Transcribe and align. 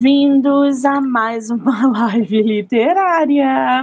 Bem-vindos 0.00 0.84
a 0.84 1.00
mais 1.00 1.50
uma 1.50 1.90
live 1.90 2.40
literária. 2.40 3.82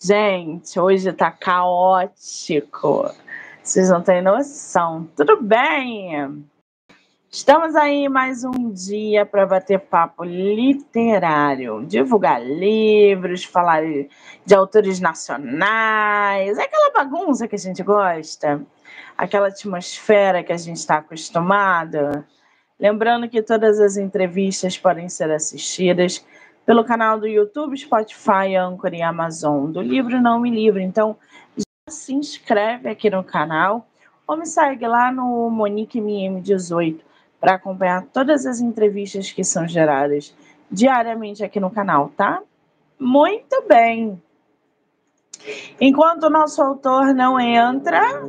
Gente, 0.00 0.78
hoje 0.78 1.12
tá 1.12 1.32
caótico. 1.32 3.10
Vocês 3.60 3.90
não 3.90 4.00
têm 4.00 4.22
noção. 4.22 5.08
Tudo 5.16 5.42
bem? 5.42 6.46
Estamos 7.28 7.74
aí 7.74 8.08
mais 8.08 8.44
um 8.44 8.70
dia 8.70 9.26
para 9.26 9.44
bater 9.44 9.80
papo 9.80 10.22
literário, 10.22 11.84
divulgar 11.84 12.40
livros, 12.40 13.42
falar 13.42 13.82
de 13.82 14.54
autores 14.54 15.00
nacionais, 15.00 16.56
aquela 16.56 16.92
bagunça 16.92 17.48
que 17.48 17.56
a 17.56 17.58
gente 17.58 17.82
gosta, 17.82 18.64
aquela 19.16 19.48
atmosfera 19.48 20.44
que 20.44 20.52
a 20.52 20.56
gente 20.56 20.76
está 20.76 20.98
acostumado. 20.98 22.24
Lembrando 22.78 23.28
que 23.28 23.42
todas 23.42 23.80
as 23.80 23.96
entrevistas 23.96 24.78
podem 24.78 25.08
ser 25.08 25.30
assistidas 25.30 26.24
pelo 26.64 26.84
canal 26.84 27.18
do 27.18 27.26
YouTube, 27.26 27.76
Spotify, 27.76 28.54
Anchor 28.54 28.94
e 28.94 29.02
Amazon 29.02 29.72
do 29.72 29.80
livro 29.80 30.20
Não 30.20 30.38
Me 30.38 30.50
Livre. 30.50 30.82
Então, 30.82 31.16
já 31.56 31.92
se 31.92 32.14
inscreve 32.14 32.88
aqui 32.88 33.10
no 33.10 33.24
canal 33.24 33.86
ou 34.26 34.36
me 34.36 34.46
segue 34.46 34.86
lá 34.86 35.10
no 35.10 35.50
Monique 35.50 36.00
MM18 36.00 37.00
para 37.40 37.54
acompanhar 37.54 38.06
todas 38.12 38.46
as 38.46 38.60
entrevistas 38.60 39.32
que 39.32 39.42
são 39.42 39.66
geradas 39.66 40.34
diariamente 40.70 41.42
aqui 41.42 41.58
no 41.58 41.70
canal, 41.70 42.12
tá? 42.16 42.42
Muito 42.98 43.64
bem. 43.66 44.20
Enquanto 45.80 46.24
o 46.24 46.30
nosso 46.30 46.62
autor 46.62 47.14
não 47.14 47.40
entra, 47.40 48.22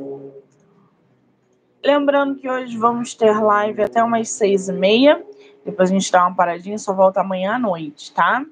Lembrando 1.83 2.35
que 2.35 2.49
hoje 2.49 2.77
vamos 2.77 3.13
ter 3.15 3.39
live 3.39 3.81
até 3.81 4.03
umas 4.03 4.29
seis 4.29 4.67
e 4.67 4.73
meia. 4.73 5.23
Depois 5.63 5.89
a 5.89 5.93
gente 5.93 6.11
dá 6.11 6.25
uma 6.25 6.35
paradinha, 6.35 6.77
só 6.77 6.93
volta 6.93 7.21
amanhã 7.21 7.55
à 7.55 7.59
noite, 7.59 8.11
tá? 8.13 8.45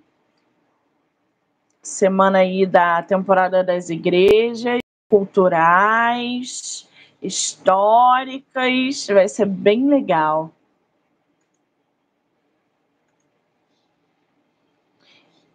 Semana 1.82 2.40
aí 2.40 2.66
da 2.66 3.02
temporada 3.04 3.64
das 3.64 3.90
igrejas 3.90 4.80
culturais, 5.10 6.88
históricas, 7.22 9.08
vai 9.08 9.28
ser 9.28 9.46
bem 9.46 9.88
legal. 9.88 10.52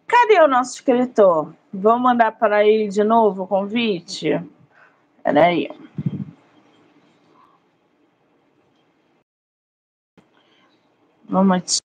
Cadê 0.07 0.41
o 0.41 0.47
nosso 0.47 0.75
escritor? 0.75 1.53
Vamos 1.73 2.03
mandar 2.03 2.31
para 2.33 2.65
ele 2.65 2.87
de 2.87 3.03
novo 3.03 3.43
o 3.43 3.47
convite? 3.47 4.39
Peraí. 5.23 5.67
aí. 5.71 5.82
Vamos 11.29 11.81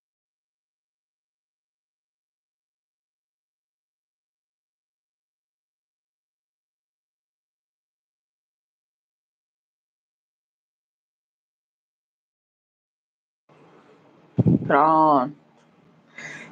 Pronto. 14.66 15.34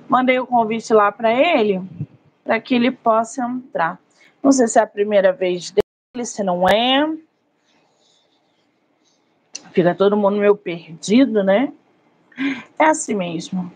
Mandei 0.08 0.38
o 0.38 0.46
convite 0.46 0.94
lá 0.94 1.12
para 1.12 1.32
ele, 1.32 1.82
para 2.42 2.58
que 2.60 2.74
ele 2.74 2.90
possa 2.90 3.44
entrar. 3.44 3.98
Não 4.42 4.52
sei 4.52 4.68
se 4.68 4.78
é 4.78 4.82
a 4.82 4.86
primeira 4.86 5.32
vez 5.32 5.70
dele, 5.70 6.24
se 6.24 6.42
não 6.42 6.66
é. 6.68 7.14
Fica 9.72 9.94
todo 9.94 10.16
mundo 10.16 10.38
meio 10.38 10.56
perdido, 10.56 11.44
né? 11.44 11.72
É 12.78 12.84
assim 12.84 13.14
mesmo. 13.14 13.72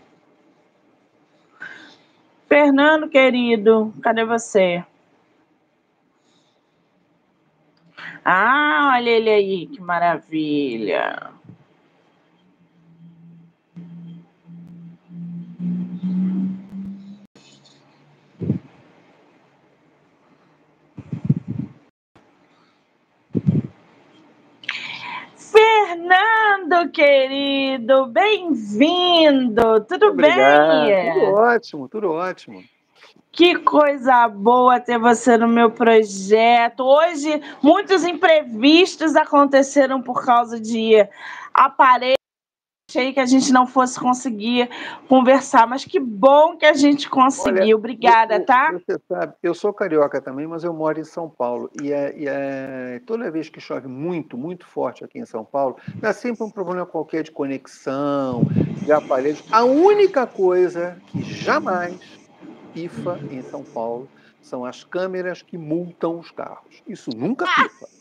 Fernando, 2.47 3.09
querido, 3.09 3.93
cadê 4.01 4.25
você? 4.25 4.83
Ah, 8.23 8.93
olha 8.95 9.09
ele 9.09 9.29
aí, 9.29 9.67
que 9.67 9.81
maravilha. 9.81 11.31
Querido, 26.91 28.07
bem-vindo. 28.07 29.81
Tudo 29.85 30.07
Obrigado. 30.07 30.85
bem? 30.85 31.13
Tudo 31.13 31.33
ótimo, 31.33 31.89
tudo 31.89 32.11
ótimo. 32.11 32.63
Que 33.31 33.55
coisa 33.59 34.27
boa 34.27 34.79
ter 34.79 34.99
você 34.99 35.37
no 35.37 35.47
meu 35.47 35.71
projeto. 35.71 36.83
Hoje, 36.83 37.41
muitos 37.63 38.03
imprevistos 38.03 39.15
aconteceram 39.15 40.01
por 40.01 40.25
causa 40.25 40.59
de 40.59 41.07
aparelhos 41.53 42.20
achei 42.91 43.13
que 43.13 43.19
a 43.19 43.25
gente 43.25 43.53
não 43.53 43.65
fosse 43.65 43.97
conseguir 43.97 44.69
conversar, 45.07 45.65
mas 45.65 45.85
que 45.85 45.99
bom 45.99 46.57
que 46.57 46.65
a 46.65 46.73
gente 46.73 47.09
conseguiu. 47.09 47.61
Olha, 47.61 47.77
Obrigada, 47.77 48.35
eu, 48.35 48.45
tá? 48.45 48.71
Você 48.73 48.99
sabe, 49.07 49.33
eu 49.41 49.53
sou 49.53 49.73
carioca 49.73 50.21
também, 50.21 50.45
mas 50.45 50.63
eu 50.63 50.73
moro 50.73 50.99
em 50.99 51.05
São 51.05 51.29
Paulo. 51.29 51.69
E, 51.81 51.91
é, 51.91 52.13
e 52.17 52.27
é, 52.27 53.01
toda 53.05 53.31
vez 53.31 53.49
que 53.49 53.61
chove 53.61 53.87
muito, 53.87 54.37
muito 54.37 54.65
forte 54.65 55.03
aqui 55.03 55.19
em 55.19 55.25
São 55.25 55.45
Paulo, 55.45 55.77
dá 55.95 56.11
sempre 56.11 56.43
um 56.43 56.49
problema 56.49 56.85
qualquer 56.85 57.23
de 57.23 57.31
conexão, 57.31 58.43
de 58.83 58.91
aparelhos. 58.91 59.43
A 59.51 59.63
única 59.63 60.27
coisa 60.27 60.97
que 61.07 61.21
jamais 61.23 61.97
pifa 62.73 63.19
em 63.31 63.41
São 63.41 63.63
Paulo 63.63 64.07
são 64.41 64.65
as 64.65 64.83
câmeras 64.83 65.41
que 65.41 65.57
multam 65.57 66.19
os 66.19 66.29
carros. 66.31 66.83
Isso 66.87 67.09
nunca 67.15 67.45
pifa. 67.45 68.00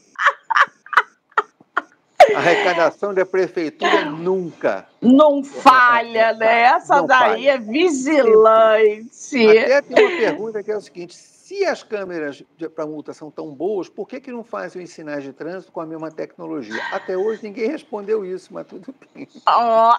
Arrecadação 2.36 3.14
da 3.14 3.24
prefeitura 3.26 4.04
nunca. 4.04 4.86
Não 5.00 5.42
falha, 5.42 6.32
né? 6.34 6.62
Essa 6.62 6.96
Não 6.96 7.06
daí 7.06 7.18
falha. 7.18 7.50
é 7.50 7.58
vigilante. 7.58 9.48
Até 9.48 9.82
tem 9.82 10.06
uma 10.06 10.16
pergunta 10.16 10.62
que 10.62 10.70
é 10.70 10.76
o 10.76 10.80
seguinte: 10.80 11.14
se 11.14 11.64
as 11.64 11.82
câmeras 11.82 12.42
para 12.74 12.86
multa 12.86 13.12
são 13.12 13.30
tão 13.30 13.48
boas, 13.52 13.88
por 13.88 14.06
que, 14.06 14.20
que 14.20 14.30
não 14.30 14.44
fazem 14.44 14.84
os 14.84 14.90
sinais 14.90 15.24
de 15.24 15.32
trânsito 15.32 15.72
com 15.72 15.80
a 15.80 15.86
mesma 15.86 16.10
tecnologia? 16.10 16.80
Até 16.92 17.16
hoje 17.16 17.40
ninguém 17.42 17.68
respondeu 17.68 18.24
isso, 18.24 18.52
mas 18.52 18.66
tudo 18.66 18.94
bem. 19.14 19.28
Oh, 19.48 19.92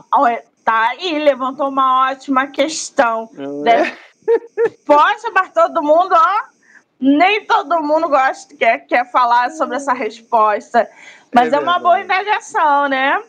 tá 0.63 0.89
aí, 0.89 1.19
levantou 1.19 1.67
uma 1.67 2.09
ótima 2.09 2.47
questão. 2.47 3.29
É? 3.67 3.97
Poxa, 4.85 5.29
mas 5.33 5.51
todo 5.51 5.81
mundo, 5.81 6.13
ó, 6.13 6.60
nem 7.01 7.45
todo 7.45 7.81
mundo 7.81 8.07
gosta, 8.07 8.55
quer, 8.55 8.85
quer 8.85 9.11
falar 9.11 9.49
sobre 9.51 9.77
essa 9.77 9.91
resposta. 9.91 10.87
Mas 11.33 11.51
é, 11.51 11.55
é 11.55 11.59
uma 11.59 11.79
boa 11.79 11.99
indagação, 11.99 12.87
né? 12.87 13.21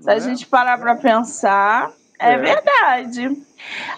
Se 0.00 0.10
a 0.10 0.14
é? 0.14 0.20
gente 0.20 0.46
parar 0.46 0.78
para 0.78 0.96
pensar, 0.96 1.92
é, 2.18 2.32
é, 2.32 2.38
verdade. 2.38 3.46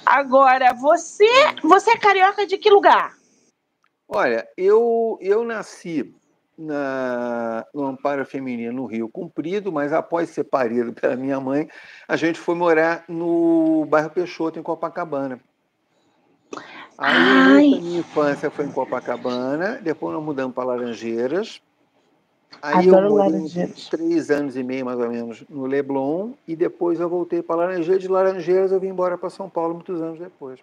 Agora, 0.04 0.74
você, 0.74 1.26
você 1.62 1.92
é 1.92 1.98
carioca 1.98 2.46
de 2.46 2.58
que 2.58 2.68
lugar? 2.68 3.14
Olha, 4.06 4.46
eu, 4.56 5.18
eu 5.22 5.42
nasci 5.42 6.14
na, 6.58 7.66
no 7.74 7.86
Amparo 7.86 8.26
Feminino, 8.26 8.72
no 8.72 8.86
Rio 8.86 9.08
Comprido, 9.08 9.72
mas 9.72 9.92
após 9.92 10.30
ser 10.30 10.44
parido 10.44 10.92
pela 10.92 11.16
minha 11.16 11.40
mãe, 11.40 11.68
a 12.06 12.16
gente 12.16 12.38
foi 12.38 12.54
morar 12.54 13.04
no 13.08 13.86
bairro 13.86 14.10
Peixoto, 14.10 14.58
em 14.58 14.62
Copacabana. 14.62 15.40
Aí, 16.96 17.80
minha 17.80 18.00
infância 18.00 18.50
foi 18.50 18.66
em 18.66 18.70
Copacabana, 18.70 19.80
depois 19.82 20.14
nós 20.14 20.24
mudamos 20.24 20.54
para 20.54 20.64
Laranjeiras, 20.64 21.60
Aí 22.62 22.88
Adoro 22.88 23.06
eu 23.06 23.10
morei 23.10 23.68
três 23.90 24.30
anos 24.30 24.56
e 24.56 24.62
meio, 24.62 24.84
mais 24.84 24.98
ou 24.98 25.08
menos, 25.08 25.44
no 25.48 25.66
Leblon, 25.66 26.30
e 26.46 26.56
depois 26.56 27.00
eu 27.00 27.08
voltei 27.08 27.42
para 27.42 27.56
Laranjeiras. 27.56 28.02
De 28.02 28.08
Laranjeiras 28.08 28.72
eu 28.72 28.80
vim 28.80 28.88
embora 28.88 29.18
para 29.18 29.30
São 29.30 29.48
Paulo 29.48 29.74
muitos 29.74 30.00
anos 30.00 30.18
depois. 30.18 30.60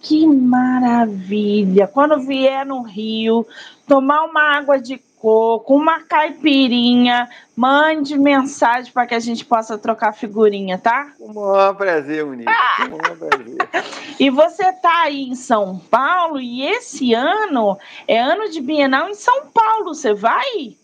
Que 0.00 0.26
maravilha! 0.26 1.86
Quando 1.86 2.20
vier 2.20 2.64
no 2.64 2.82
Rio, 2.82 3.46
tomar 3.86 4.24
uma 4.24 4.42
água 4.56 4.80
de 4.80 4.96
coco, 5.18 5.76
uma 5.76 6.00
caipirinha, 6.02 7.28
mande 7.54 8.18
mensagem 8.18 8.92
para 8.92 9.06
que 9.06 9.14
a 9.14 9.20
gente 9.20 9.44
possa 9.44 9.76
trocar 9.76 10.12
figurinha, 10.12 10.78
tá? 10.78 11.12
Um 11.20 11.32
maior 11.32 11.74
prazer, 11.74 12.24
Monique. 12.24 12.50
Ah! 12.50 12.88
Maior 12.88 13.16
prazer. 13.16 13.56
e 14.18 14.30
você 14.30 14.72
tá 14.74 15.02
aí 15.02 15.28
em 15.28 15.34
São 15.34 15.78
Paulo 15.78 16.40
e 16.40 16.64
esse 16.66 17.14
ano 17.14 17.78
é 18.06 18.18
ano 18.18 18.48
de 18.48 18.60
Bienal 18.60 19.08
em 19.08 19.14
São 19.14 19.46
Paulo. 19.46 19.94
Você 19.94 20.14
vai? 20.14 20.76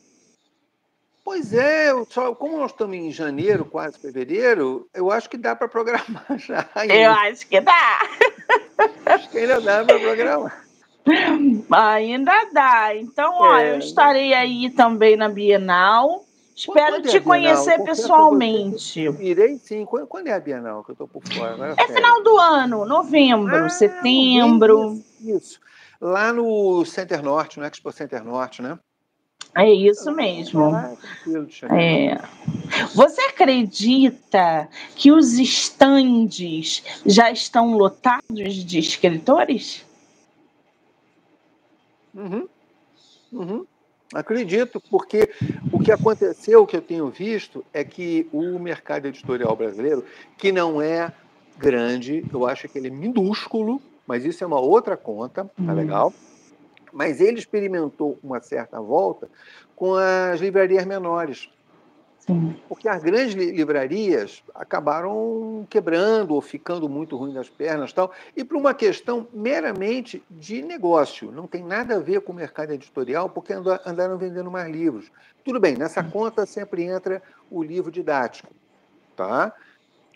Pois 1.24 1.54
é, 1.54 1.90
só, 2.10 2.34
como 2.34 2.58
nós 2.58 2.70
estamos 2.70 2.96
em 2.96 3.10
janeiro, 3.10 3.64
quase 3.64 3.98
fevereiro, 3.98 4.86
eu 4.92 5.10
acho 5.10 5.30
que 5.30 5.38
dá 5.38 5.56
para 5.56 5.68
programar 5.68 6.26
já. 6.36 6.68
Eu 6.86 7.12
acho 7.12 7.46
que 7.46 7.60
dá. 7.62 8.00
Acho 9.06 9.30
que 9.30 9.38
ainda 9.38 9.58
dá 9.60 9.84
para 9.84 9.98
programar. 9.98 10.63
Ainda 11.70 12.32
dá. 12.52 12.96
Então, 12.96 13.34
ó, 13.38 13.56
é. 13.56 13.74
eu 13.74 13.78
estarei 13.78 14.32
aí 14.32 14.70
também 14.70 15.16
na 15.16 15.28
Bienal. 15.28 16.24
Espero 16.56 17.02
te 17.02 17.16
é 17.16 17.20
conhecer 17.20 17.82
pessoalmente. 17.82 19.00
Irei 19.20 19.58
sim. 19.58 19.84
Quando, 19.84 20.06
quando, 20.06 20.28
é 20.28 20.32
a 20.32 20.40
Bienal 20.40 20.84
que 20.84 20.90
eu 20.90 20.94
estou 20.94 21.08
por 21.08 21.22
fora? 21.26 21.52
Agora, 21.54 21.74
é 21.76 21.86
final 21.88 22.22
do 22.22 22.38
ano, 22.38 22.84
novembro, 22.84 23.64
ah, 23.64 23.68
setembro. 23.68 25.02
Isso, 25.20 25.36
isso. 25.36 25.60
Lá 26.00 26.32
no 26.32 26.84
Center 26.84 27.22
Norte, 27.22 27.58
no 27.58 27.64
Expo 27.64 27.90
Center 27.90 28.22
Norte, 28.22 28.62
né? 28.62 28.78
É 29.56 29.72
isso 29.72 30.10
mesmo. 30.12 30.74
É. 31.70 32.20
Você 32.94 33.20
acredita 33.22 34.68
que 34.96 35.12
os 35.12 35.38
estandes 35.38 36.82
já 37.06 37.30
estão 37.30 37.76
lotados 37.76 38.54
de 38.64 38.78
escritores? 38.78 39.84
Uhum. 42.14 42.48
Uhum. 43.32 43.66
Acredito, 44.12 44.80
porque 44.90 45.28
o 45.72 45.80
que 45.80 45.90
aconteceu, 45.90 46.62
o 46.62 46.66
que 46.66 46.76
eu 46.76 46.82
tenho 46.82 47.08
visto, 47.08 47.64
é 47.72 47.82
que 47.82 48.28
o 48.32 48.58
mercado 48.58 49.06
editorial 49.06 49.56
brasileiro, 49.56 50.04
que 50.38 50.52
não 50.52 50.80
é 50.80 51.12
grande, 51.58 52.24
eu 52.32 52.46
acho 52.46 52.68
que 52.68 52.78
ele 52.78 52.88
é 52.88 52.90
minúsculo, 52.90 53.80
mas 54.06 54.24
isso 54.24 54.44
é 54.44 54.46
uma 54.46 54.60
outra 54.60 54.96
conta, 54.96 55.44
tá 55.44 55.50
uhum. 55.58 55.74
legal? 55.74 56.12
Mas 56.92 57.20
ele 57.20 57.38
experimentou 57.38 58.18
uma 58.22 58.40
certa 58.40 58.80
volta 58.80 59.28
com 59.74 59.94
as 59.94 60.40
livrarias 60.40 60.84
menores. 60.84 61.48
Sim. 62.26 62.56
Porque 62.68 62.88
as 62.88 63.02
grandes 63.02 63.34
livrarias 63.34 64.42
acabaram 64.54 65.66
quebrando 65.68 66.34
ou 66.34 66.40
ficando 66.40 66.88
muito 66.88 67.16
ruim 67.16 67.34
das 67.34 67.50
pernas 67.50 67.92
tal, 67.92 68.12
e 68.34 68.42
por 68.42 68.56
uma 68.56 68.72
questão 68.72 69.28
meramente 69.32 70.22
de 70.30 70.62
negócio. 70.62 71.30
Não 71.30 71.46
tem 71.46 71.62
nada 71.62 71.96
a 71.96 72.00
ver 72.00 72.22
com 72.22 72.32
o 72.32 72.34
mercado 72.34 72.72
editorial, 72.72 73.28
porque 73.28 73.52
andaram 73.52 74.16
vendendo 74.16 74.50
mais 74.50 74.72
livros. 74.72 75.12
Tudo 75.44 75.60
bem, 75.60 75.76
nessa 75.76 76.02
conta 76.02 76.46
sempre 76.46 76.84
entra 76.84 77.22
o 77.50 77.62
livro 77.62 77.90
didático. 77.90 78.48
Tá? 79.14 79.54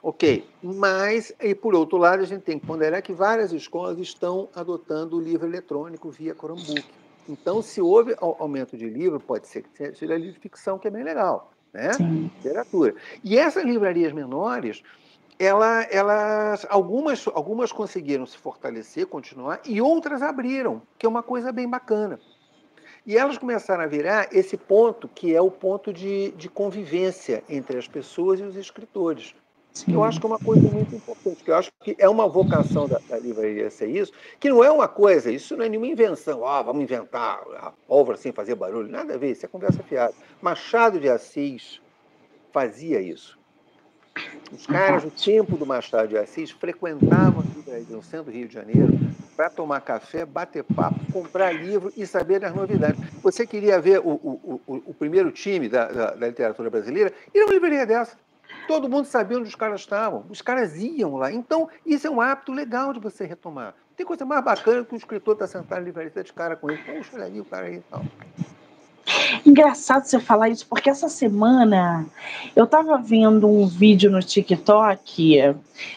Ok, 0.03 0.49
mas, 0.63 1.35
e 1.43 1.55
por 1.55 1.75
outro 1.75 1.99
lado, 1.99 2.23
a 2.23 2.27
gente 2.27 2.43
tem 2.43 2.59
que 2.59 2.67
ponderar 2.67 3.03
que 3.03 3.13
várias 3.13 3.53
escolas 3.53 3.99
estão 3.99 4.49
adotando 4.55 5.17
o 5.17 5.21
livro 5.21 5.47
eletrônico 5.47 6.09
via 6.09 6.35
Chromebook. 6.35 6.85
Então, 7.29 7.61
se 7.61 7.83
houve 7.83 8.17
aumento 8.19 8.79
de 8.79 8.89
livro, 8.89 9.21
pode 9.21 9.47
ser 9.47 9.63
que 9.63 9.95
seja 9.95 10.17
livro 10.17 10.33
de 10.33 10.41
ficção, 10.41 10.79
que 10.79 10.89
é 10.89 10.91
bem 10.91 11.05
legal, 11.05 11.53
né? 11.73 11.93
Sim. 11.93 12.31
Literatura. 12.37 12.95
E 13.23 13.39
essas 13.39 13.65
livrarias 13.65 14.13
menores, 14.13 14.83
ela, 15.39 15.83
elas, 15.85 16.67
algumas, 16.69 17.27
algumas 17.29 17.73
conseguiram 17.73 18.27
se 18.27 18.37
fortalecer, 18.37 19.07
continuar, 19.07 19.61
e 19.65 19.81
outras 19.81 20.23
abriram, 20.23 20.83
que 20.99 21.07
é 21.07 21.09
uma 21.09 21.23
coisa 21.23 21.53
bem 21.53 21.69
bacana. 21.69 22.19
E 23.07 23.17
elas 23.17 23.39
começaram 23.39 23.85
a 23.85 23.87
virar 23.87 24.29
esse 24.33 24.57
ponto 24.57 25.09
que 25.09 25.35
é 25.35 25.41
o 25.41 25.51
ponto 25.51 25.93
de, 25.93 26.33
de 26.33 26.49
convivência 26.49 27.43
entre 27.49 27.79
as 27.79 27.89
pessoas 27.89 28.41
e 28.41 28.43
os 28.43 28.57
escritores. 28.57 29.35
Sim. 29.79 29.95
Eu 29.95 30.03
acho 30.03 30.19
que 30.19 30.27
é 30.27 30.29
uma 30.29 30.39
coisa 30.39 30.69
muito 30.69 30.95
importante, 30.95 31.45
que 31.45 31.51
eu 31.51 31.55
acho 31.55 31.71
que 31.81 31.95
é 31.99 32.09
uma 32.09 32.29
vocação 32.29 32.89
da, 32.89 32.99
da 33.09 33.17
livraria 33.17 33.71
ser 33.71 33.87
isso, 33.87 34.13
que 34.41 34.49
não 34.49 34.65
é 34.65 34.71
uma 34.71 34.89
coisa, 34.89 35.31
isso 35.31 35.57
não 35.57 35.65
é 35.65 35.69
nenhuma 35.69 35.87
invenção, 35.87 36.45
ah, 36.45 36.61
vamos 36.63 36.83
inventar 36.83 37.41
a 37.59 37.73
pólvora 37.87 38.17
sem 38.17 38.33
fazer 38.33 38.57
barulho, 38.57 38.91
nada 38.91 39.15
a 39.15 39.17
ver, 39.17 39.31
isso 39.31 39.47
é 39.47 39.49
conversa 39.49 39.81
fiada. 39.85 40.13
Machado 40.43 40.99
de 40.99 41.09
Assis 41.09 41.81
fazia 42.53 43.01
isso. 43.01 43.39
Os 44.51 44.67
caras, 44.67 45.05
no 45.05 45.13
tempo 45.13 45.57
do 45.57 45.65
Machado 45.65 46.09
de 46.09 46.19
Assis, 46.19 46.51
frequentavam 46.51 47.41
a 47.41 47.57
livraria 47.57 47.87
no 47.89 48.03
centro 48.03 48.27
do 48.27 48.31
Rio 48.33 48.49
de 48.49 48.55
Janeiro 48.55 48.99
para 49.37 49.49
tomar 49.49 49.81
café, 49.81 50.27
bater 50.27 50.65
papo, 50.65 50.99
comprar 51.13 51.53
livro 51.53 51.93
e 51.97 52.05
saber 52.05 52.41
das 52.41 52.53
novidades. 52.53 53.01
Você 53.23 53.47
queria 53.47 53.81
ver 53.81 54.01
o, 54.01 54.09
o, 54.09 54.61
o, 54.67 54.83
o 54.87 54.95
primeiro 54.95 55.31
time 55.31 55.69
da, 55.69 55.87
da, 55.87 56.11
da 56.15 56.27
literatura 56.27 56.69
brasileira? 56.69 57.13
Ir 57.33 57.43
numa 57.43 57.53
livraria 57.53 57.87
dessa. 57.87 58.17
Todo 58.67 58.89
mundo 58.89 59.07
sabia 59.07 59.39
onde 59.39 59.49
os 59.49 59.55
caras 59.55 59.81
estavam. 59.81 60.25
Os 60.29 60.43
caras 60.43 60.77
iam 60.77 61.17
lá. 61.17 61.33
Então, 61.33 61.69
isso 61.85 62.07
é 62.07 62.11
um 62.11 62.21
hábito 62.21 62.53
legal 62.53 62.93
de 62.93 63.01
você 63.01 63.25
retomar. 63.25 63.75
Tem 63.97 64.07
coisa 64.07 64.25
mais 64.25 64.45
bacana 64.45 64.85
que 64.85 64.95
o 64.95 64.97
escritor 64.97 65.35
estar 65.35 65.47
tá 65.47 65.53
sentado 65.53 65.79
na 65.79 65.85
livraria 65.85 66.23
de 66.23 66.33
cara 66.33 66.55
com 66.55 66.71
ele. 66.71 66.81
Poxa, 66.83 67.11
olha 67.15 67.25
ali 67.25 67.41
o 67.41 67.45
cara 67.45 67.67
aí 67.67 67.77
e 67.77 67.81
tal. 67.81 68.05
Engraçado 69.45 70.05
você 70.05 70.21
falar 70.21 70.51
isso, 70.51 70.67
porque 70.69 70.91
essa 70.91 71.09
semana 71.09 72.07
eu 72.55 72.65
estava 72.65 72.99
vendo 72.99 73.49
um 73.49 73.67
vídeo 73.67 74.11
no 74.11 74.23
TikTok 74.23 75.55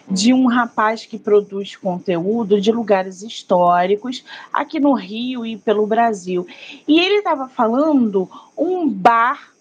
de 0.10 0.34
um 0.34 0.48
rapaz 0.48 1.06
que 1.06 1.20
produz 1.20 1.76
conteúdo 1.76 2.62
de 2.62 2.72
lugares 2.72 3.22
históricos 3.22 4.24
aqui 4.52 4.80
no 4.80 4.94
Rio 4.94 5.46
e 5.46 5.58
pelo 5.58 5.86
Brasil. 5.86 6.48
E 6.88 7.00
ele 7.00 7.16
estava 7.16 7.48
falando 7.50 8.30
um 8.58 8.90
bar 8.90 9.52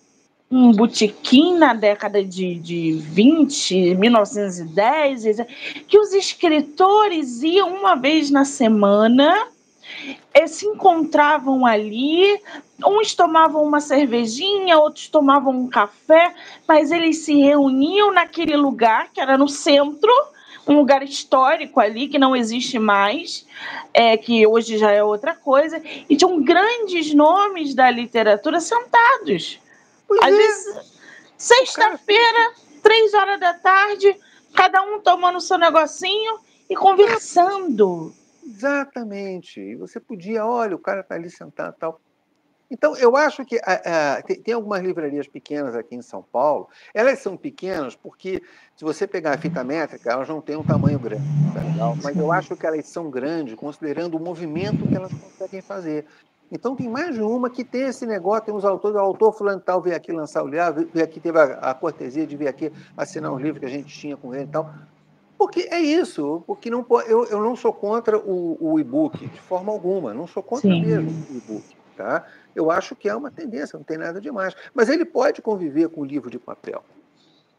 um 0.50 0.72
botequim 0.72 1.56
na 1.56 1.72
década 1.72 2.24
de, 2.24 2.56
de 2.56 2.92
20, 2.92 3.94
1910, 3.94 5.46
que 5.86 5.96
os 5.96 6.12
escritores 6.12 7.40
iam 7.44 7.72
uma 7.72 7.94
vez 7.94 8.30
na 8.30 8.44
semana, 8.44 9.46
eh, 10.34 10.48
se 10.48 10.66
encontravam 10.66 11.64
ali, 11.64 12.40
uns 12.84 13.14
tomavam 13.14 13.62
uma 13.62 13.80
cervejinha, 13.80 14.76
outros 14.76 15.06
tomavam 15.06 15.56
um 15.56 15.68
café, 15.68 16.34
mas 16.66 16.90
eles 16.90 17.18
se 17.18 17.34
reuniam 17.34 18.12
naquele 18.12 18.56
lugar 18.56 19.10
que 19.12 19.20
era 19.20 19.38
no 19.38 19.48
centro, 19.48 20.12
um 20.66 20.76
lugar 20.76 21.04
histórico 21.04 21.78
ali 21.78 22.08
que 22.08 22.18
não 22.18 22.34
existe 22.34 22.76
mais, 22.76 23.46
é, 23.94 24.16
que 24.16 24.44
hoje 24.48 24.78
já 24.78 24.90
é 24.90 25.02
outra 25.02 25.32
coisa, 25.32 25.80
e 26.08 26.16
tinham 26.16 26.42
grandes 26.42 27.14
nomes 27.14 27.72
da 27.72 27.88
literatura 27.88 28.60
sentados. 28.60 29.60
Pois 30.10 30.20
Às 30.24 30.32
é. 30.32 30.36
vezes, 30.36 31.00
sexta-feira, 31.38 32.52
três 32.82 33.14
horas 33.14 33.38
da 33.38 33.54
tarde, 33.54 34.18
cada 34.56 34.82
um 34.82 34.98
tomando 35.00 35.40
seu 35.40 35.56
negocinho 35.56 36.40
e 36.68 36.74
conversando. 36.74 38.12
Exatamente. 38.44 39.60
E 39.60 39.76
você 39.76 40.00
podia, 40.00 40.44
olha, 40.44 40.74
o 40.74 40.80
cara 40.80 41.02
está 41.02 41.14
ali 41.14 41.30
sentado 41.30 41.76
tal. 41.78 42.00
Então, 42.68 42.96
eu 42.96 43.16
acho 43.16 43.44
que 43.44 43.56
tem, 44.26 44.42
tem, 44.42 44.54
algumas 44.54 44.82
livrarias 44.82 45.28
pequenas 45.28 45.76
aqui 45.76 45.94
em 45.94 46.02
São 46.02 46.24
Paulo. 46.24 46.68
Elas 46.92 47.20
são 47.20 47.36
pequenas 47.36 47.94
porque, 47.94 48.42
se 48.76 48.84
você 48.84 49.06
pegar 49.06 49.34
a 49.34 49.38
fita 49.38 49.62
métrica, 49.62 50.10
elas 50.10 50.28
não 50.28 50.40
têm 50.40 50.56
um 50.56 50.64
tamanho 50.64 50.98
grande, 50.98 51.22
tá? 51.54 51.94
Mas 52.02 52.16
eu 52.16 52.32
acho 52.32 52.56
que 52.56 52.66
elas 52.66 52.84
são 52.88 53.08
grandes, 53.08 53.54
considerando 53.54 54.16
o 54.16 54.20
movimento 54.20 54.88
que 54.88 54.96
elas 54.96 55.12
conseguem 55.12 55.60
fazer. 55.60 56.04
Então 56.50 56.74
tem 56.74 56.88
mais 56.88 57.14
de 57.14 57.22
uma 57.22 57.48
que 57.48 57.64
tem 57.64 57.82
esse 57.82 58.04
negócio, 58.04 58.46
tem 58.46 58.54
uns 58.54 58.64
autores, 58.64 58.96
o 58.96 59.00
autor 59.00 59.32
fulano 59.32 59.60
tal 59.60 59.80
veio 59.80 59.94
aqui 59.94 60.10
lançar 60.10 60.42
o 60.42 60.48
livro, 60.48 60.88
veio 60.92 61.04
aqui, 61.04 61.20
teve 61.20 61.38
a, 61.38 61.44
a, 61.44 61.74
cortesia 61.74 62.26
de 62.26 62.36
vir 62.36 62.48
aqui 62.48 62.72
assinar 62.96 63.32
um 63.32 63.38
livro 63.38 63.60
que 63.60 63.66
a 63.66 63.70
gente 63.70 63.86
tinha 63.96 64.16
com 64.16 64.34
ele 64.34 64.44
e 64.44 64.48
tal. 64.48 64.68
Porque 65.38 65.68
é 65.70 65.80
isso, 65.80 66.42
porque 66.46 66.68
não, 66.68 66.84
eu, 67.06 67.24
eu 67.26 67.40
não 67.40 67.54
sou 67.54 67.72
contra 67.72 68.18
o, 68.18 68.58
o 68.60 68.80
e-book, 68.80 69.26
de 69.26 69.40
forma 69.40 69.72
alguma, 69.72 70.12
não 70.12 70.26
sou 70.26 70.42
contra 70.42 70.68
Sim. 70.68 70.84
mesmo 70.84 71.08
o 71.08 71.36
e-book. 71.36 71.64
Tá? 71.96 72.26
Eu 72.54 72.70
acho 72.70 72.96
que 72.96 73.08
é 73.08 73.14
uma 73.14 73.30
tendência, 73.30 73.76
não 73.76 73.84
tem 73.84 73.96
nada 73.96 74.20
demais. 74.20 74.54
Mas 74.74 74.88
ele 74.88 75.04
pode 75.04 75.40
conviver 75.40 75.88
com 75.88 76.00
o 76.00 76.04
livro 76.04 76.30
de 76.30 76.38
papel. 76.38 76.82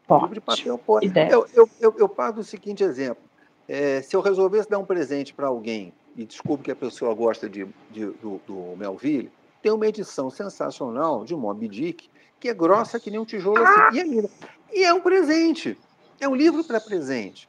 Pode. 0.06 0.24
O 0.24 0.26
livro 0.26 0.34
de 0.34 0.40
papel 0.40 0.78
pode. 0.78 1.12
Eu, 1.30 1.46
eu, 1.54 1.68
eu, 1.80 1.94
eu 1.98 2.08
paro 2.08 2.34
do 2.34 2.44
seguinte 2.44 2.84
exemplo. 2.84 3.22
É, 3.68 4.02
se 4.02 4.14
eu 4.14 4.20
resolvesse 4.20 4.68
dar 4.68 4.78
um 4.78 4.84
presente 4.84 5.32
para 5.32 5.46
alguém 5.46 5.92
e 6.16 6.24
descubro 6.24 6.62
que 6.62 6.70
a 6.70 6.76
pessoa 6.76 7.14
gosta 7.14 7.48
de, 7.48 7.66
de 7.90 8.06
do, 8.06 8.40
do, 8.46 8.76
Melville, 8.76 9.30
tem 9.62 9.72
uma 9.72 9.86
edição 9.86 10.30
sensacional 10.30 11.24
de 11.24 11.34
Moby 11.34 11.68
Dick, 11.68 12.10
que 12.38 12.48
é 12.48 12.54
grossa 12.54 12.98
que 12.98 13.10
nem 13.10 13.20
um 13.20 13.24
tijolo 13.24 13.62
assim. 13.62 13.96
E 13.96 14.18
é. 14.18 14.30
E 14.74 14.84
é 14.84 14.92
um 14.92 15.00
presente. 15.00 15.78
É 16.20 16.28
um 16.28 16.34
livro 16.34 16.64
para 16.64 16.80
presente. 16.80 17.48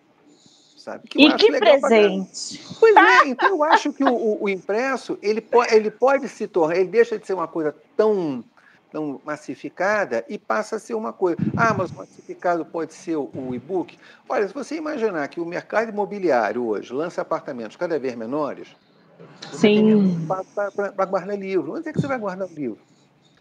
Sabe? 0.77 1.07
Que 1.07 1.25
e 1.25 1.33
que 1.35 1.47
presente! 1.57 2.61
Pois 2.77 2.95
é, 2.95 3.27
então 3.27 3.49
eu 3.49 3.63
acho 3.63 3.93
que 3.93 4.03
o, 4.03 4.13
o, 4.13 4.43
o 4.43 4.49
impresso 4.49 5.17
ele, 5.21 5.39
po 5.39 5.63
ele 5.63 5.89
pode 5.89 6.27
se 6.27 6.45
tornar, 6.45 6.75
ele 6.75 6.89
deixa 6.89 7.17
de 7.17 7.25
ser 7.25 7.33
uma 7.33 7.47
coisa 7.47 7.73
tão 7.95 8.43
tão 8.93 9.19
massificada 9.25 10.23
e 10.29 10.37
passa 10.37 10.75
a 10.75 10.79
ser 10.79 10.93
uma 10.93 11.11
coisa. 11.11 11.37
Ah, 11.57 11.73
mas 11.73 11.89
o 11.89 11.95
massificado 11.95 12.63
pode 12.63 12.93
ser 12.93 13.15
o, 13.15 13.49
e-book? 13.51 13.97
Olha, 14.29 14.47
se 14.47 14.53
você 14.53 14.75
imaginar 14.75 15.27
que 15.27 15.41
o 15.41 15.45
mercado 15.45 15.89
imobiliário 15.89 16.63
hoje 16.63 16.93
lança 16.93 17.23
apartamentos 17.23 17.75
cada 17.75 17.97
vez 17.97 18.13
menores, 18.15 18.67
Sim. 19.51 20.27
para 20.27 21.05
guardar 21.05 21.37
livro. 21.37 21.73
Onde 21.73 21.89
é 21.89 21.91
que 21.91 21.99
você 21.99 22.07
vai 22.07 22.19
guardar 22.19 22.47
o 22.47 22.53
livro? 22.53 22.77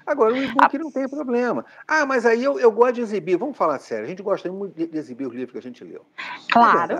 Agora, 0.06 0.32
o 0.32 0.37
e-book 0.37 0.78
não 0.78 0.90
tem 0.90 1.06
problema. 1.06 1.64
Ah, 1.87 2.06
mas 2.06 2.25
aí 2.25 2.42
eu, 2.42 2.59
eu 2.59 2.73
gosto 2.73 2.94
de 2.94 3.02
exibir. 3.02 3.37
Vamos 3.37 3.56
falar 3.56 3.78
sério, 3.78 4.06
a 4.06 4.09
gente 4.09 4.23
gosta 4.23 4.50
muito 4.50 4.75
de, 4.75 4.87
de 4.87 4.99
exibir 4.99 5.26
os 5.26 5.35
livros 5.35 5.52
que 5.52 5.59
a 5.59 5.62
gente 5.62 5.85
leu. 5.85 6.04
Claro. 6.50 6.94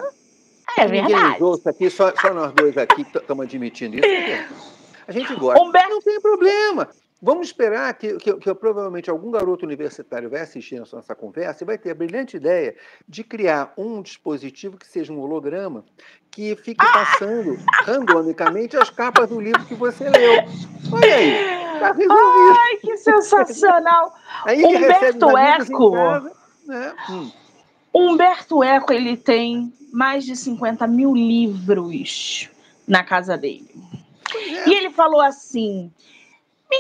É 0.79 0.87
verdade. 0.87 1.13
É 1.13 1.37
verdade. 1.39 1.69
aqui, 1.69 1.91
só, 1.91 2.13
só 2.15 2.35
nós 2.35 2.53
dois 2.53 2.77
aqui 2.77 3.03
estamos 3.03 3.45
admitindo 3.45 3.97
isso. 3.97 4.73
A 5.09 5.13
gente 5.13 5.35
gosta. 5.37 5.61
Humberto... 5.61 5.89
Não 5.89 6.01
tem 6.01 6.21
problema. 6.21 6.89
Vamos 7.25 7.47
esperar 7.47 7.95
que, 7.95 8.17
que, 8.17 8.35
que, 8.35 8.53
provavelmente 8.53 9.09
algum 9.09 9.31
garoto 9.31 9.65
universitário 9.65 10.29
vai 10.29 10.41
assistir 10.41 10.79
a 10.79 10.81
nossa 10.81 11.15
conversa 11.15 11.63
e 11.63 11.67
vai 11.67 11.79
ter 11.79 11.93
a 11.93 11.95
brilhante 11.95 12.37
ideia 12.37 12.75
de 13.09 13.23
criar 13.23 13.73
um 13.79 14.03
dispositivo 14.03 14.77
que 14.77 14.89
seja 14.89 15.13
um 15.13 15.21
holograma 15.21 15.85
que 16.33 16.57
fique 16.57 16.85
passando 16.85 17.57
randomicamente 17.85 18.77
as 18.77 18.91
capas 18.91 19.29
do 19.29 19.41
livro 19.41 19.65
que 19.67 19.75
você 19.77 20.11
leu. 20.11 20.43
Olha 20.93 21.15
aí. 21.15 21.63
Tá 21.79 21.93
resolvido. 21.93 22.59
Ai, 22.59 22.77
que 22.79 22.97
sensacional! 22.97 24.13
Aí 24.45 24.65
Humberto 24.65 25.39
Eco. 25.39 25.93
casa, 25.93 26.33
né? 26.67 26.95
Hum. 27.09 27.31
Humberto 27.95 28.65
Eco, 28.65 28.93
ele 28.93 29.17
tem 29.17 29.73
mais 29.93 30.25
de 30.25 30.35
50 30.35 30.89
mil 30.89 31.15
livros 31.15 32.51
na 32.87 33.05
casa 33.05 33.37
dele. 33.37 33.71
É. 34.35 34.69
E 34.69 34.75
ele 34.75 34.91
falou 34.91 35.21
assim: 35.21 35.93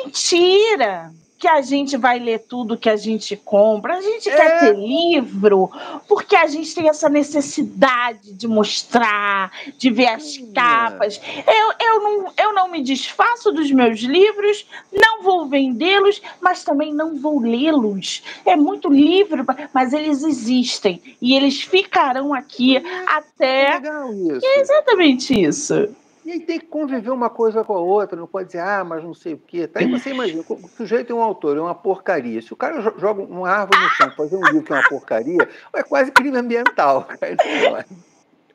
mentira! 0.04 1.12
Que 1.38 1.48
a 1.48 1.60
gente 1.60 1.96
vai 1.96 2.20
ler 2.20 2.38
tudo 2.48 2.76
que 2.78 2.88
a 2.88 2.94
gente 2.94 3.34
compra. 3.36 3.96
A 3.96 4.00
gente 4.00 4.30
É. 4.30 4.36
quer 4.36 4.60
ter 4.60 4.76
livro 4.76 5.68
porque 6.06 6.36
a 6.36 6.46
gente 6.46 6.72
tem 6.72 6.88
essa 6.88 7.08
necessidade 7.08 8.32
de 8.32 8.46
mostrar, 8.46 9.50
de 9.76 9.90
ver 9.90 10.06
as 10.06 10.36
Hum. 10.38 10.52
capas. 10.54 11.20
Eu, 11.44 11.72
eu, 11.84 12.00
não, 12.00 12.32
eu 12.38 12.52
não 12.54 12.68
me 12.70 12.80
desfaço 12.80 13.50
dos 13.50 13.72
meus 13.72 13.98
livros, 14.02 14.64
não 14.92 15.24
vou 15.24 15.48
vendê-los, 15.48 16.22
mas 16.40 16.62
também 16.62 16.94
não 16.94 17.16
vou 17.16 17.40
lê-los. 17.40 18.22
É 18.46 18.54
muito 18.54 18.88
livro, 18.88 19.44
mas 19.74 19.92
eles 19.92 20.22
existem 20.22 21.02
e 21.20 21.34
eles 21.34 21.60
ficarão 21.60 22.32
aqui 22.32 22.76
É 22.76 22.82
até. 23.08 23.74
legal 23.74 24.12
isso. 24.14 24.46
É 24.46 24.60
exatamente 24.60 25.42
isso. 25.42 25.88
E 26.24 26.30
aí 26.30 26.40
tem 26.40 26.58
que 26.60 26.66
conviver 26.66 27.10
uma 27.10 27.28
coisa 27.28 27.64
com 27.64 27.74
a 27.74 27.80
outra, 27.80 28.16
não 28.16 28.26
pode 28.28 28.46
dizer, 28.46 28.60
ah, 28.60 28.84
mas 28.84 29.02
não 29.02 29.12
sei 29.12 29.34
o 29.34 29.38
quê. 29.38 29.66
Tá? 29.66 29.80
Aí 29.80 29.90
você 29.90 30.10
imagina, 30.10 30.44
o 30.48 30.68
sujeito 30.68 31.12
é 31.12 31.16
um 31.16 31.22
autor, 31.22 31.56
é 31.56 31.60
uma 31.60 31.74
porcaria. 31.74 32.40
Se 32.40 32.52
o 32.52 32.56
cara 32.56 32.80
jo- 32.80 32.94
joga 32.98 33.22
uma 33.22 33.48
árvore 33.50 33.80
no 33.82 33.88
chão 33.90 34.10
fazer 34.12 34.36
um 34.36 34.44
livro 34.46 34.62
que 34.62 34.72
é 34.72 34.76
uma 34.76 34.88
porcaria, 34.88 35.48
é 35.74 35.82
quase 35.82 36.12
crime 36.12 36.36
ambiental. 36.38 37.04
Cara. 37.20 37.36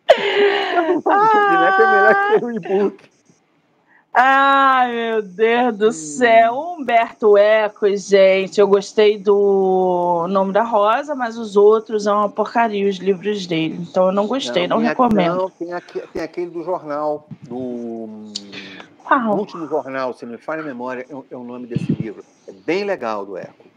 Não 0.76 1.02
que 1.02 1.82
é 1.82 1.92
melhor 1.92 2.16
que 2.16 2.40
ter 2.40 2.46
um 2.46 2.52
e-book. 2.52 3.10
Ai, 4.20 4.92
meu 4.96 5.22
Deus 5.22 5.74
Hum. 5.76 5.78
do 5.78 5.92
céu. 5.92 6.54
Humberto 6.58 7.38
Eco, 7.38 7.86
gente. 7.96 8.60
Eu 8.60 8.68
gostei 8.68 9.16
do 9.20 10.26
Nome 10.28 10.52
da 10.52 10.64
Rosa, 10.64 11.14
mas 11.14 11.38
os 11.38 11.56
outros 11.56 12.06
são 12.06 12.18
uma 12.18 12.30
porcaria, 12.30 12.90
os 12.90 12.98
livros 12.98 13.46
dele. 13.46 13.78
Então 13.80 14.08
eu 14.08 14.12
não 14.12 14.26
gostei, 14.26 14.68
não, 14.68 14.78
tem 14.80 14.88
recomendo. 14.88 15.36
Não, 15.38 15.50
tem, 15.52 15.72
aque- 15.72 16.02
tem 16.12 16.24
aquele 16.24 16.50
do 16.50 16.64
jornal, 16.64 17.30
do 17.44 17.56
hum, 17.56 18.34
Qual? 19.04 19.38
último 19.38 19.68
jornal, 19.68 20.12
se 20.16 20.26
não 20.26 20.32
me 20.32 20.40
falha 20.40 20.64
a 20.64 20.66
memória, 20.66 21.06
é 21.08 21.14
o- 21.16 21.26
é 21.30 21.38
o 21.38 21.44
nome 21.44 21.68
desse 21.68 21.92
livro. 21.92 22.26
É 22.48 22.52
bem 22.52 22.86
legal 22.86 23.24
do 23.24 23.38
Eco. 23.38 23.68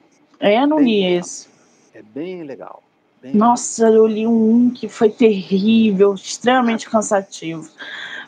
É, 0.41 0.63
eu 0.63 0.67
não 0.67 0.79
Bem 0.79 0.87
li 0.87 1.03
legal. 1.03 1.19
esse. 1.19 1.49
É 1.93 2.03
bem 2.03 2.43
legal. 2.45 2.83
Bem 3.21 3.35
Nossa, 3.35 3.87
eu 3.89 4.07
li 4.07 4.27
um 4.27 4.71
que 4.71 4.89
foi 4.89 5.11
terrível, 5.11 6.15
extremamente 6.15 6.89
cansativo. 6.89 7.69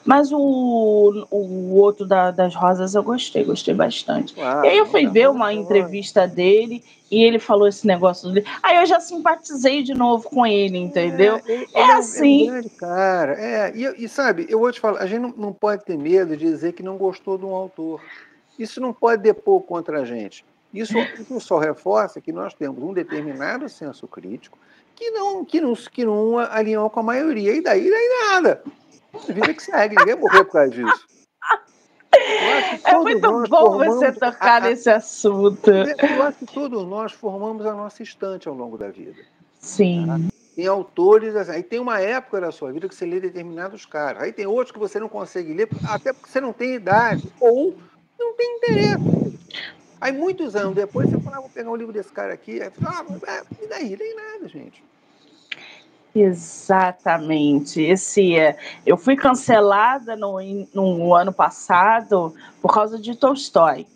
Mas 0.05 0.33
o, 0.33 1.27
o 1.31 1.75
outro 1.77 2.05
da- 2.07 2.31
das 2.31 2.55
rosas 2.55 2.95
eu 2.95 3.03
gostei, 3.03 3.45
gostei 3.45 3.73
bastante. 3.75 4.35
legal. 4.37 4.65
E 4.65 4.69
aí 4.69 4.79
eu 4.79 4.87
fui 4.87 5.07
Ah, 5.07 5.11
ver 5.11 5.31
uma 5.31 5.53
entrevista 5.53 6.27
dele 6.27 6.83
e 7.11 7.23
ele 7.23 7.39
falou 7.39 7.69
esse 7.69 7.87
negócio 7.87 8.31
dele. 8.33 8.47
Aí 8.63 8.77
eu 8.79 8.87
já 8.87 8.99
simpatizei 8.99 9.83
de 9.83 9.95
novo 9.95 10.29
com 10.29 10.45
ele, 10.47 10.77
entendeu? 10.79 11.37
É, 11.47 11.53
ele- 11.53 11.69
É 11.73 11.83
ele 11.83 11.93
um- 11.93 11.97
assim. 11.99 12.47
grande 12.47 12.69
cara. 12.71 13.33
É, 13.41 13.73
e, 13.77 14.05
e 14.05 14.09
sabe, 14.09 14.47
eu 14.49 14.59
vou 14.59 14.73
te 14.73 14.81
falar, 14.81 15.01
a 15.01 15.07
gente 15.07 15.21
não, 15.21 15.35
não 15.37 15.53
pode 15.53 15.85
ter 15.85 15.97
medo 15.97 16.37
de 16.37 16.45
dizer 16.47 16.73
que 16.73 16.83
não 16.83 16.97
gostou 16.97 17.39
de 17.39 17.45
um 17.45 17.55
autor. 17.55 18.01
Isso 18.59 18.81
não 18.81 18.93
pode 18.93 19.23
depor 19.23 19.61
contra 19.63 20.01
a 20.01 20.05
gente. 20.05 20.45
Isso, 20.75 20.99
isso 21.21 21.39
só 21.41 21.59
reforça 21.59 22.21
que 22.21 22.33
nós 22.33 22.55
temos 22.55 22.83
um 22.83 22.93
determinado 22.93 23.69
senso 23.69 24.09
crítico 24.09 24.59
que 24.97 25.11
não, 25.11 25.45
que 25.45 25.61
não, 25.61 25.75
que 25.75 26.05
não 26.05 26.39
alinhou 26.39 26.89
com 26.91 27.01
a 27.01 27.03
maioria. 27.03 27.55
E 27.55 27.61
daí, 27.61 27.91
daí 27.91 28.09
nada. 28.31 28.63
Vida 29.29 29.55
que 29.55 29.63
segue, 29.63 29.97
ninguém 29.97 30.17
morreu 30.17 30.45
por 30.45 30.53
causa 30.53 30.71
disso. 30.71 31.07
É 32.85 32.95
muito 32.99 33.49
bom 33.49 33.79
você 33.79 34.13
tocar 34.13 34.63
nesse 34.63 34.91
assunto. 34.91 35.71
Eu 35.71 36.23
acho 36.23 36.39
que 36.39 36.47
todos 36.47 36.87
nós 36.87 37.13
formamos 37.13 37.65
a 37.67 37.73
nossa 37.73 38.03
estante 38.03 38.49
ao 38.49 38.55
longo 38.55 38.77
da 38.77 38.89
vida. 38.91 39.21
Sim. 39.59 40.29
Tem 40.55 40.67
autores, 40.67 41.35
assim, 41.35 41.53
aí 41.53 41.63
tem 41.63 41.81
uma 41.81 42.01
época 42.01 42.41
da 42.41 42.53
sua 42.53 42.73
vida 42.73 42.89
que 42.89 42.95
você 42.95 43.07
lê 43.07 43.19
determinados 43.21 43.87
caras. 43.87 44.23
Aí 44.23 44.33
tem 44.33 44.47
outros 44.47 44.73
que 44.73 44.79
você 44.79 45.01
não 45.01 45.09
consegue 45.09 45.55
ler, 45.55 45.69
até 45.89 46.13
porque 46.13 46.29
você 46.29 46.41
não 46.41 46.53
tem 46.53 46.75
idade 46.75 47.33
ou 47.41 47.79
não 48.19 48.35
tem 48.35 48.57
interesse. 48.57 49.39
Aí 50.01 50.13
muitos 50.13 50.55
anos 50.57 50.75
depois 50.75 51.09
você 51.09 51.19
fala, 51.21 51.39
ah, 51.39 51.41
vou 51.41 51.49
pegar 51.49 51.71
um 51.71 51.77
livro 51.77 51.93
desse 51.93 52.13
cara 52.13 52.35
aqui. 52.35 52.61
Aí 52.61 52.71
fala, 52.71 53.07
ah, 53.27 53.33
é, 53.33 53.65
e 53.65 53.67
daí? 53.69 53.97
Nem 53.97 54.15
nada, 54.15 54.49
gente. 54.49 54.85
Exatamente. 56.15 57.81
Esse 57.81 58.37
é. 58.37 58.57
Eu 58.85 58.97
fui 58.97 59.17
cancelada 59.17 60.15
no, 60.17 60.39
no 60.75 61.15
ano 61.15 61.33
passado 61.33 62.35
por 62.61 62.73
causa 62.73 62.99
de 62.99 63.17
Tolstói. 63.17 63.87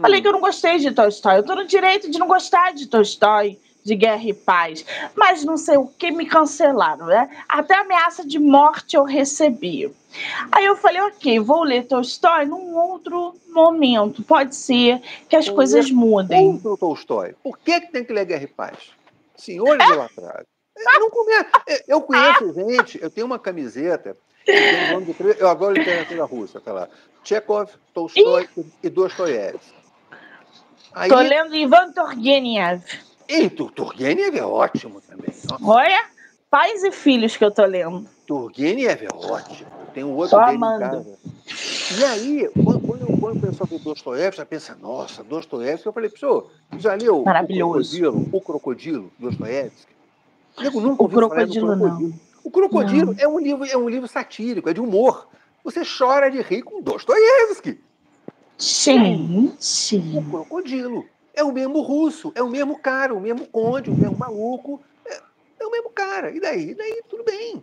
Falei 0.00 0.22
que 0.22 0.28
eu 0.28 0.32
não 0.32 0.40
gostei 0.40 0.78
de 0.78 0.90
Tolstói. 0.92 1.38
Eu 1.38 1.42
tô 1.42 1.54
no 1.54 1.66
direito 1.66 2.10
de 2.10 2.18
não 2.18 2.28
gostar 2.28 2.72
de 2.72 2.86
Tolstói, 2.86 3.58
de 3.84 3.94
Guerra 3.94 4.24
e 4.24 4.32
Paz. 4.32 4.84
Mas 5.14 5.44
não 5.44 5.56
sei 5.56 5.76
o 5.76 5.86
que 5.86 6.10
me 6.10 6.26
cancelaram, 6.26 7.06
né? 7.06 7.28
Até 7.48 7.74
ameaça 7.74 8.26
de 8.26 8.38
morte 8.38 8.96
eu 8.96 9.04
recebi. 9.04 9.92
Aí 10.50 10.64
eu 10.64 10.76
falei, 10.76 11.00
ok, 11.02 11.38
vou 11.40 11.62
ler 11.62 11.86
Tolstói 11.86 12.46
num 12.46 12.76
outro 12.76 13.34
momento. 13.48 14.22
Pode 14.22 14.54
ser 14.54 15.00
que 15.28 15.36
as 15.36 15.46
Vou 15.46 15.56
coisas 15.56 15.90
mudem. 15.90 16.52
Outro 16.52 16.76
Tolstói. 16.76 17.34
Por 17.42 17.58
que, 17.58 17.80
que 17.80 17.92
tem 17.92 18.04
que 18.04 18.12
ler 18.12 18.24
Guerra 18.24 18.44
e 18.44 18.48
Paz? 18.48 18.76
Senhores 19.36 19.84
idolatrados. 19.84 20.49
Eu, 20.94 21.00
não 21.00 21.10
come... 21.10 21.32
eu 21.88 22.00
conheço 22.02 22.52
gente, 22.54 23.02
eu 23.02 23.10
tenho 23.10 23.26
uma 23.26 23.38
camiseta, 23.38 24.16
três- 24.44 25.38
eu 25.40 25.48
adoro 25.48 25.74
literatura 25.74 26.24
russa, 26.24 26.60
tá 26.60 26.72
lá. 26.72 26.88
Chekhov, 27.22 27.70
Tolstói 27.92 28.48
e 28.82 28.88
Dostoiévski. 28.88 29.74
Aí, 30.92 31.08
Tô 31.08 31.18
lendo 31.18 31.54
Ivan 31.54 31.92
Turgenev. 31.92 32.82
e 33.28 33.48
Tur- 33.50 33.70
Turgenev 33.72 34.36
é 34.36 34.44
ótimo 34.44 35.00
também. 35.00 35.32
Nossa, 35.48 35.64
Olha, 35.64 36.04
pais 36.50 36.82
e 36.82 36.90
filhos 36.90 37.36
que 37.36 37.44
eu 37.44 37.50
tô 37.50 37.64
lendo. 37.64 38.08
Turgenev 38.26 39.04
é 39.04 39.08
ótimo. 39.14 39.70
Tem 39.94 40.04
um 40.04 40.14
outro 40.16 40.38
dele 40.38 40.56
amando. 40.56 41.18
E 41.98 42.04
aí, 42.04 42.48
quando, 42.64 42.80
quando, 42.86 43.20
quando 43.20 43.36
o 43.36 43.40
pessoal 43.40 43.68
vê 43.68 43.78
Dostoiévski, 43.78 44.36
já 44.38 44.46
pensa, 44.46 44.76
nossa, 44.80 45.22
Dostoiévski. 45.24 45.86
Eu 45.86 45.92
falei, 45.92 46.08
pessoal, 46.08 46.48
já 46.78 46.94
leu 46.94 47.22
o 47.22 47.24
Crocodilo, 47.24 48.28
o 48.32 48.40
Crocodilo, 48.40 49.12
Dostoiévski? 49.18 49.92
Eu 50.62 50.72
nunca 50.80 51.02
O 51.02 51.08
crocodilo 51.08 51.76
não. 51.76 52.12
O 52.42 52.50
Crocodilo 52.50 53.14
é 53.18 53.28
um 53.28 53.38
livro, 53.38 53.64
é 53.66 53.76
um 53.76 53.88
livro 53.88 54.08
satírico, 54.08 54.68
é 54.68 54.72
de 54.72 54.80
humor. 54.80 55.28
Você 55.62 55.82
chora 55.84 56.30
de 56.30 56.40
rir 56.40 56.62
com 56.62 56.80
Dostoiévski. 56.82 57.78
Gente. 58.58 59.56
O 60.18 60.22
Crocodilo. 60.30 61.06
É 61.34 61.44
o 61.44 61.52
mesmo 61.52 61.80
russo, 61.80 62.32
é 62.34 62.42
o 62.42 62.48
mesmo 62.50 62.78
cara, 62.78 63.14
o 63.14 63.20
mesmo 63.20 63.46
conde, 63.46 63.88
o 63.90 63.94
mesmo 63.94 64.16
maluco. 64.18 64.80
É, 65.06 65.20
é 65.60 65.66
o 65.66 65.70
mesmo 65.70 65.90
cara. 65.90 66.30
E 66.30 66.40
daí? 66.40 66.70
E 66.70 66.74
daí, 66.74 67.02
tudo 67.08 67.24
bem. 67.24 67.62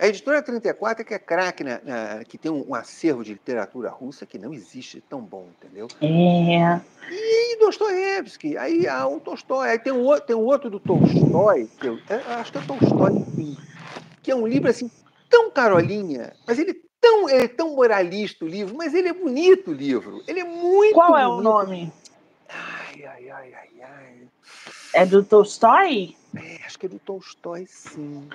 A 0.00 0.06
editora 0.06 0.40
34 0.40 1.02
é 1.02 1.04
que 1.04 1.12
é 1.14 1.18
craque, 1.18 1.64
na- 1.64 1.80
na- 1.84 2.24
que 2.24 2.38
tem 2.38 2.50
um, 2.50 2.64
um 2.68 2.74
acervo 2.74 3.24
de 3.24 3.32
literatura 3.32 3.90
russa 3.90 4.24
que 4.24 4.38
não 4.38 4.54
existe 4.54 5.00
tão 5.08 5.20
bom, 5.20 5.48
entendeu? 5.60 5.88
É. 6.00 6.80
Dostoiévski, 7.68 8.56
aí 8.56 8.88
há 8.88 9.06
o 9.06 9.20
Tolstói, 9.20 9.70
aí 9.70 9.78
tem 9.78 9.92
um, 9.92 10.00
outro- 10.04 10.26
tem 10.26 10.34
um 10.36 10.44
outro 10.44 10.70
do 10.70 10.80
Tolstói, 10.80 11.68
que 11.78 11.86
eu, 11.86 11.98
eu 12.08 12.32
acho 12.34 12.50
que 12.52 12.58
é 12.58 12.60
Tolstói, 12.62 13.12
que 14.22 14.30
é 14.30 14.34
um 14.34 14.46
livro 14.46 14.70
assim, 14.70 14.90
tão 15.28 15.50
carolinha, 15.50 16.34
mas 16.46 16.58
ele 16.58 16.70
é 16.70 16.76
tão, 16.98 17.28
ele 17.28 17.44
é 17.44 17.48
tão 17.48 17.74
moralista 17.76 18.44
o 18.44 18.48
livro, 18.48 18.74
mas 18.74 18.94
ele 18.94 19.08
é 19.08 19.12
bonito 19.12 19.70
o 19.70 19.74
livro. 19.74 20.22
Ele 20.26 20.40
é 20.40 20.44
muito 20.44 20.94
Qual 20.94 21.16
é 21.18 21.26
o 21.26 21.32
bonito. 21.32 21.42
nome? 21.44 21.92
Ai, 22.48 23.04
ai, 23.04 23.28
ai, 23.28 23.54
ai, 23.54 23.80
ai. 23.82 24.28
É 24.94 25.04
do 25.04 25.22
Tolstói? 25.22 26.16
É, 26.34 26.64
acho 26.64 26.78
que 26.78 26.86
é 26.86 26.88
do 26.88 26.98
Tolstói, 26.98 27.66
sim. 27.68 28.26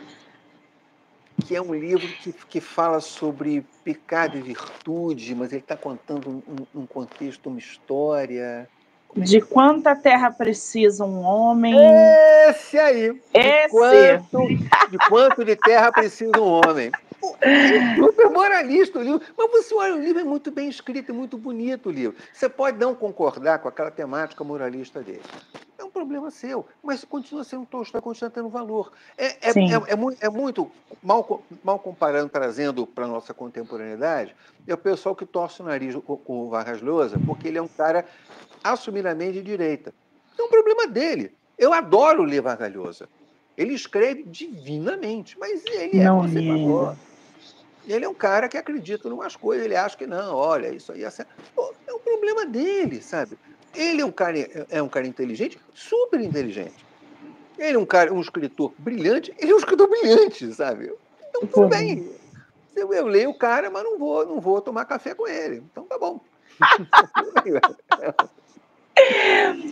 Que 1.48 1.56
é 1.56 1.62
um 1.62 1.74
livro 1.74 2.08
que, 2.22 2.32
que 2.32 2.62
fala 2.62 3.00
sobre 3.02 3.66
pecado 3.84 4.38
e 4.38 4.42
virtude, 4.42 5.34
mas 5.34 5.52
ele 5.52 5.62
está 5.62 5.76
contando 5.76 6.30
um, 6.30 6.54
um- 6.78 6.82
um 6.82 6.86
contexto, 6.86 7.50
uma 7.50 7.58
história. 7.58 8.70
De 9.16 9.40
quanta 9.42 9.96
terra 9.96 10.32
precisa 10.32 11.06
um 11.06 11.22
homem? 11.22 11.76
Esse 12.50 12.80
aí. 12.80 13.14
De 13.14 13.22
Esse. 13.34 13.70
quanto, 13.70 14.48
de 14.90 14.98
quanto 15.10 15.46
de 15.46 15.56
terra 15.56 15.92
precisa 15.92 16.40
um 16.40 16.48
homem. 16.48 16.92
Super 17.96 18.30
moralista 18.30 19.00
o 19.00 19.04
livro. 19.04 19.22
Mas 19.38 19.52
você 19.52 19.76
olha, 19.76 19.96
o 19.96 20.00
livro 20.00 20.22
é 20.22 20.24
muito 20.24 20.52
bem 20.52 20.68
escrito, 20.68 21.12
é 21.12 21.14
muito 21.14 21.38
bonito 21.38 21.90
o 21.90 21.92
livro. 21.92 22.18
Você 22.34 22.50
pode 22.50 22.78
não 22.78 22.94
concordar 22.96 23.60
com 23.60 23.68
aquela 23.68 23.92
temática 23.92 24.44
moralista 24.44 25.02
dele. 25.02 25.22
É 25.84 25.86
um 25.86 25.90
problema 25.90 26.32
seu, 26.32 26.66
mas 26.82 27.04
continua 27.04 27.44
sendo 27.44 27.64
um 27.64 27.66
Tolstói, 27.66 28.00
continua 28.00 28.32
tendo 28.32 28.48
valor. 28.48 28.94
É, 29.18 29.26
é, 29.26 29.50
é, 29.50 29.92
é 29.92 29.96
muito, 29.98 30.24
é 30.24 30.30
muito 30.30 30.72
mal, 31.04 31.44
mal 31.62 31.78
comparando, 31.78 32.30
trazendo 32.30 32.88
para 32.88 33.04
a 33.04 33.08
nossa 33.08 33.34
contemporaneidade, 33.34 34.34
é 34.66 34.74
o 34.74 34.78
pessoal 34.78 35.14
que 35.14 35.26
torce 35.26 35.62
o 35.62 35.66
nariz 35.66 35.94
com, 35.94 36.22
o 36.26 36.50
Vargas 36.50 36.82
Llosa, 36.82 37.20
porque 37.26 37.50
ele 37.50 37.58
é 37.58 37.62
um 37.62 37.68
cara 37.68 38.06
assumidamente 38.64 39.34
de 39.34 39.42
direita. 39.42 39.94
É 40.40 40.42
um 40.42 40.48
problema 40.48 40.88
dele. 40.88 41.34
Eu 41.58 41.74
adoro 41.74 42.24
ler 42.24 42.42
Vargas 42.42 42.74
Llosa. 42.74 43.10
Ele 43.58 43.74
escreve 43.74 44.24
divinamente, 44.24 45.38
mas 45.38 45.66
ele 45.66 46.00
é 46.00 46.06
Não 46.06 46.22
conservador. 46.22 46.96
Ele 47.86 48.06
é 48.06 48.10
um 48.10 48.14
cara 48.14 48.48
que 48.48 48.58
acredita 48.58 49.10
em 49.10 49.12
umas 49.12 49.36
coisas, 49.36 49.66
ele 49.66 49.76
acha 49.76 49.98
que 49.98 50.08
não, 50.08 50.34
olha, 50.34 50.74
isso 50.74 50.94
aí 50.94 51.04
é 51.04 51.12
É 51.86 51.94
um 51.94 52.00
problema 52.00 52.46
dele, 52.46 53.02
sabe? 53.02 53.38
Ele 53.74 54.02
é 54.02 54.06
um 54.06 54.12
cara, 54.12 54.38
é 54.70 54.82
um 54.82 54.90
cara 54.90 55.08
inteligente, 55.08 55.60
super 55.74 56.20
inteligente. 56.22 56.86
Ele 57.58 57.76
é 57.76 57.80
um 57.80 57.86
cara, 57.86 58.14
um 58.14 58.22
escritor 58.22 58.74
brilhante, 58.78 59.34
ele 59.40 59.52
é 59.52 59.56
um 59.56 59.60
escritor 59.60 59.88
brilhante, 59.88 60.54
sabe? 60.54 60.92
Então, 61.30 61.48
tudo 61.48 61.68
bem. 61.70 62.10
Eu, 62.76 62.94
eu 62.94 63.08
leio 63.08 63.30
o 63.30 63.38
cara, 63.38 63.70
mas 63.70 63.84
não 63.84 63.98
vou, 63.98 64.26
não 64.26 64.40
vou 64.40 64.60
tomar 64.62 64.86
café 64.86 65.14
com 65.14 65.28
ele. 65.28 65.64
Então 65.72 65.84
tá 65.86 65.98
bom. 65.98 66.20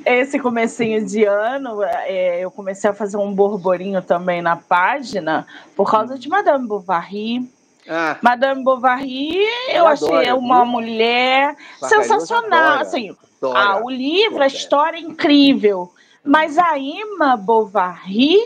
Esse 0.05 0.39
comecinho 0.39 1.05
de 1.05 1.24
ano, 1.25 1.84
é, 1.84 2.39
eu 2.39 2.50
comecei 2.50 2.89
a 2.89 2.93
fazer 2.93 3.17
um 3.17 3.34
borborinho 3.34 4.01
também 4.01 4.41
na 4.41 4.55
página 4.55 5.46
por 5.75 5.89
causa 5.89 6.17
de 6.17 6.27
Madame 6.27 6.67
Bovary. 6.67 7.48
Ah, 7.88 8.18
Madame 8.22 8.64
Bovary, 8.64 9.38
eu, 9.70 9.76
eu 9.76 9.88
achei 9.88 10.28
adoro, 10.28 10.38
uma 10.40 10.64
viu? 10.64 10.72
mulher 10.72 11.56
sensacional. 11.80 12.80
Assim, 12.80 13.16
ah, 13.44 13.82
o 13.84 13.90
livro, 13.90 14.42
a 14.42 14.48
história 14.48 14.98
é 14.98 15.02
incrível. 15.02 15.92
Mas 16.24 16.58
a 16.58 16.78
Emma 16.78 17.36
Bovary 17.36 18.38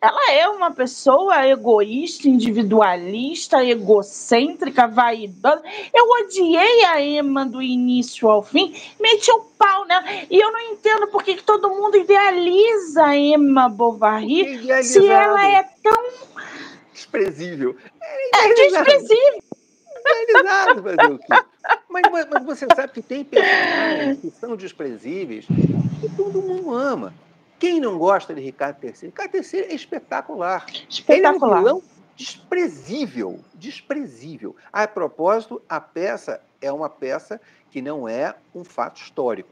ela 0.00 0.30
é 0.30 0.48
uma 0.48 0.70
pessoa 0.70 1.44
egoísta, 1.48 2.28
individualista, 2.28 3.64
egocêntrica, 3.64 4.86
vaidosa. 4.86 5.60
Eu 5.92 6.08
odiei 6.10 6.84
a 6.84 7.02
Emma 7.02 7.44
do 7.44 7.60
início 7.60 8.28
ao 8.28 8.40
fim, 8.40 8.72
meti 9.00 9.28
o 9.32 9.40
pau 9.58 9.84
nela. 9.86 10.04
E 10.30 10.38
eu 10.38 10.52
não 10.52 10.60
entendo 10.60 11.08
por 11.08 11.24
que, 11.24 11.34
que 11.34 11.42
todo 11.42 11.70
mundo 11.70 11.96
idealiza 11.96 13.06
a 13.06 13.16
Emma 13.16 13.68
Bovary 13.68 14.84
se 14.84 15.04
ela 15.04 15.44
é 15.44 15.64
tão. 15.82 15.97
Desprezível. 17.10 17.76
É, 18.02 18.50
é 18.50 18.54
desprezível. 18.54 19.42
Idealizado 20.22 20.82
fazer 20.82 21.12
o 21.12 21.18
quê? 21.18 21.26
Mas, 21.88 22.28
mas 22.30 22.44
você 22.44 22.66
sabe 22.74 22.92
que 22.92 23.02
tem 23.02 23.24
personagens 23.24 24.20
que 24.20 24.30
são 24.30 24.56
desprezíveis 24.56 25.46
e 26.02 26.08
todo 26.16 26.40
mundo 26.40 26.72
ama. 26.74 27.12
Quem 27.58 27.80
não 27.80 27.98
gosta 27.98 28.34
de 28.34 28.40
Ricardo 28.40 28.82
III? 28.82 28.94
Ricardo 29.02 29.34
III 29.34 29.60
é 29.60 29.74
espetacular. 29.74 30.66
Espetacular. 30.88 31.16
Ele 31.18 31.26
é 31.26 31.30
um 31.30 31.58
vilão 31.58 31.82
desprezível, 32.16 33.40
desprezível. 33.54 34.56
A 34.72 34.86
propósito, 34.86 35.60
a 35.68 35.80
peça 35.80 36.40
é 36.60 36.70
uma 36.72 36.88
peça 36.88 37.40
que 37.70 37.82
não 37.82 38.08
é 38.08 38.34
um 38.54 38.64
fato 38.64 39.00
histórico. 39.00 39.50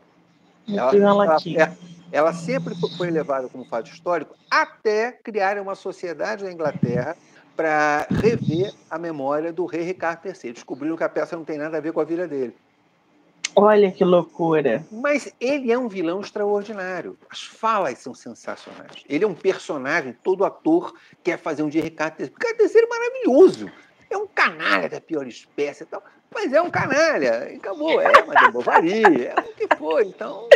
Ela, 0.69 0.97
ela, 0.97 1.25
ela, 1.25 1.77
ela, 2.11 2.33
sempre 2.33 2.75
foi 2.97 3.09
levada 3.09 3.49
como 3.49 3.65
fato 3.65 3.89
histórico 3.89 4.35
até 4.51 5.13
criar 5.13 5.59
uma 5.59 5.77
sociedade 5.77 6.43
na 6.43 6.51
Inglaterra 6.51 7.17
para 7.57 8.07
rever 8.11 8.73
a 8.91 8.99
memória 8.99 9.53
do 9.53 9.65
rei 9.65 9.83
Ricardo 9.83 10.27
III. 10.27 10.53
Descobriram 10.53 10.97
que 10.97 11.05
a 11.05 11.09
peça 11.09 11.37
não 11.37 11.45
tem 11.45 11.57
nada 11.57 11.79
a 11.79 11.81
ver 11.81 11.93
com 11.93 12.01
a 12.01 12.05
vida 12.05 12.29
dele. 12.29 12.55
Olha 13.59 13.91
que 13.91 14.05
loucura. 14.05 14.85
Mas 14.93 15.33
ele 15.41 15.73
é 15.73 15.79
um 15.79 15.89
vilão 15.89 16.21
extraordinário. 16.21 17.17
As 17.31 17.43
falas 17.43 17.99
são 17.99 18.15
sensacionais. 18.15 19.03
Ele 19.09 19.25
é 19.25 19.27
um 19.27 19.35
personagem, 19.35 20.15
todo 20.23 20.45
ator 20.45 20.95
quer 21.25 21.39
fazer 21.39 21.63
um 21.63 21.69
de 21.69 21.81
Ricardo 21.81 22.21
III. 22.21 22.27
Ricardo 22.27 22.61
III 22.61 22.83
é 22.83 22.87
maravilhoso. 22.87 23.71
É 24.11 24.17
um 24.17 24.27
canalha 24.27 24.91
da 24.91 25.01
pior 25.01 25.27
espécie 25.27 25.85
e 25.85 25.87
tal. 25.87 26.03
Mas 26.35 26.53
é 26.53 26.61
um 26.61 26.71
canalha. 26.71 27.51
E 27.51 27.57
acabou. 27.57 27.99
É, 27.99 28.25
mas 28.27 28.43
é 28.43 28.51
Bovary. 28.51 29.03
É 29.25 29.35
o 29.39 29.55
que 29.55 29.77
foi. 29.77 30.05
Então. 30.05 30.49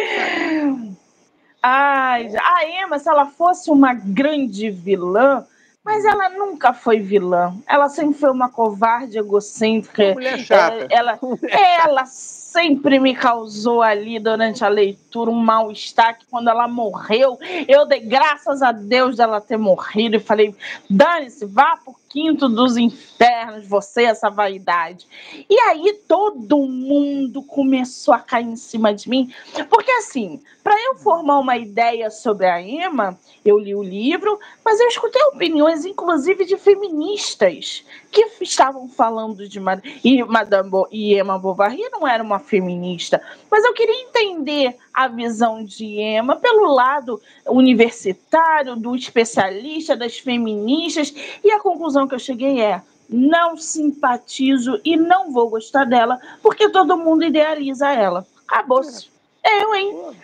Ai, 1.62 2.30
a 2.36 2.84
Emma, 2.84 2.98
se 2.98 3.08
ela 3.08 3.26
fosse 3.26 3.70
uma 3.70 3.94
grande 3.94 4.70
vilã, 4.70 5.46
mas 5.84 6.04
ela 6.04 6.28
nunca 6.28 6.72
foi 6.72 7.00
vilã. 7.00 7.54
Ela 7.66 7.88
sempre 7.88 8.18
foi 8.18 8.30
uma 8.30 8.48
covarde 8.48 9.18
egocêntrica. 9.18 10.14
Mulher 10.14 10.38
chata. 10.38 10.86
Ela, 10.90 11.18
ela, 11.20 11.82
ela 11.84 12.06
sempre 12.06 12.98
me 12.98 13.14
causou 13.14 13.80
ali 13.80 14.18
durante 14.18 14.64
a 14.64 14.68
leitura 14.68 15.30
um 15.30 15.34
mal-estar 15.34 16.18
que 16.18 16.26
quando 16.26 16.48
ela 16.48 16.66
morreu, 16.66 17.38
eu 17.68 17.86
dei 17.86 18.00
graças 18.00 18.60
a 18.60 18.72
Deus 18.72 19.16
dela 19.16 19.40
ter 19.40 19.56
morrido 19.56 20.16
e 20.16 20.20
falei, 20.20 20.54
dane-se, 20.88 21.46
vá 21.46 21.78
por 21.84 21.99
quinto 22.10 22.48
dos 22.48 22.76
infernos, 22.76 23.66
você, 23.68 24.02
essa 24.02 24.28
vaidade. 24.28 25.06
E 25.48 25.58
aí 25.60 25.94
todo 26.08 26.58
mundo 26.66 27.40
começou 27.40 28.12
a 28.12 28.18
cair 28.18 28.46
em 28.46 28.56
cima 28.56 28.92
de 28.92 29.08
mim, 29.08 29.32
porque 29.70 29.90
assim, 29.92 30.42
para 30.62 30.74
eu 30.86 30.96
formar 30.96 31.38
uma 31.38 31.56
ideia 31.56 32.10
sobre 32.10 32.46
a 32.46 32.60
Emma, 32.60 33.16
eu 33.44 33.58
li 33.58 33.74
o 33.76 33.82
livro, 33.82 34.38
mas 34.64 34.80
eu 34.80 34.88
escutei 34.88 35.22
opiniões, 35.22 35.84
inclusive 35.84 36.44
de 36.44 36.56
feministas, 36.56 37.84
que 38.10 38.28
estavam 38.40 38.88
falando 38.88 39.48
de 39.48 39.60
e 40.02 40.22
Madame 40.24 40.68
Bo 40.68 40.88
e 40.90 41.14
Emma 41.14 41.38
Bovary 41.38 41.88
não 41.92 42.08
era 42.08 42.22
uma 42.22 42.40
feminista, 42.40 43.22
mas 43.48 43.64
eu 43.64 43.72
queria 43.72 44.02
entender 44.02 44.76
a 44.92 45.08
visão 45.08 45.64
de 45.64 45.84
Emma 45.84 46.36
pelo 46.36 46.72
lado 46.72 47.20
universitário, 47.46 48.76
do 48.76 48.94
especialista, 48.94 49.96
das 49.96 50.18
feministas, 50.18 51.14
e 51.42 51.50
a 51.50 51.60
conclusão 51.60 52.06
que 52.06 52.14
eu 52.14 52.18
cheguei 52.18 52.60
é: 52.60 52.82
não 53.08 53.56
simpatizo 53.56 54.80
e 54.84 54.96
não 54.96 55.32
vou 55.32 55.50
gostar 55.50 55.84
dela, 55.84 56.18
porque 56.42 56.68
todo 56.68 56.96
mundo 56.96 57.24
idealiza 57.24 57.90
ela. 57.90 58.26
Acabou-se. 58.46 59.10
É. 59.42 59.62
Eu, 59.62 59.74
hein? 59.74 59.92
Pô, 59.92 60.14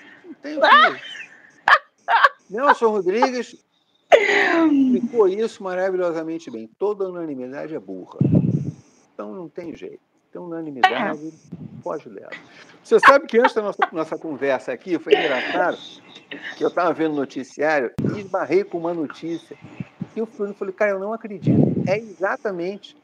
ah! 0.62 0.96
Nelson 2.48 2.90
Rodrigues 2.90 3.56
explicou 4.12 5.28
isso 5.28 5.62
maravilhosamente 5.62 6.50
bem. 6.50 6.68
Toda 6.78 7.08
unanimidade 7.08 7.74
é 7.74 7.80
burra. 7.80 8.18
Então 9.12 9.34
não 9.34 9.48
tem 9.48 9.74
jeito. 9.74 10.15
Tem 10.36 10.44
unanimidade, 10.44 11.32
pode 11.82 12.10
dela. 12.10 12.30
Você 12.84 13.00
sabe 13.00 13.26
que 13.26 13.38
antes 13.38 13.54
da 13.54 13.62
nossa, 13.62 13.88
nossa 13.90 14.18
conversa 14.18 14.70
aqui, 14.70 14.98
foi 14.98 15.14
engraçado, 15.14 15.78
que 16.58 16.62
eu 16.62 16.68
estava 16.68 16.92
vendo 16.92 17.14
noticiário 17.14 17.90
e 18.14 18.20
esbarrei 18.20 18.62
com 18.62 18.76
uma 18.76 18.92
notícia. 18.92 19.56
E 20.14 20.18
eu 20.18 20.26
falei, 20.26 20.74
cara, 20.74 20.90
eu 20.90 20.98
não 20.98 21.14
acredito. 21.14 21.58
É 21.88 21.96
exatamente, 21.96 22.94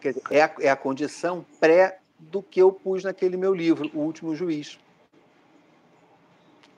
quer 0.00 0.14
dizer, 0.14 0.22
é 0.30 0.42
a, 0.42 0.50
é 0.60 0.70
a 0.70 0.76
condição 0.76 1.44
pré 1.60 1.98
do 2.18 2.42
que 2.42 2.62
eu 2.62 2.72
pus 2.72 3.04
naquele 3.04 3.36
meu 3.36 3.54
livro, 3.54 3.90
O 3.92 4.00
Último 4.00 4.34
Juiz 4.34 4.78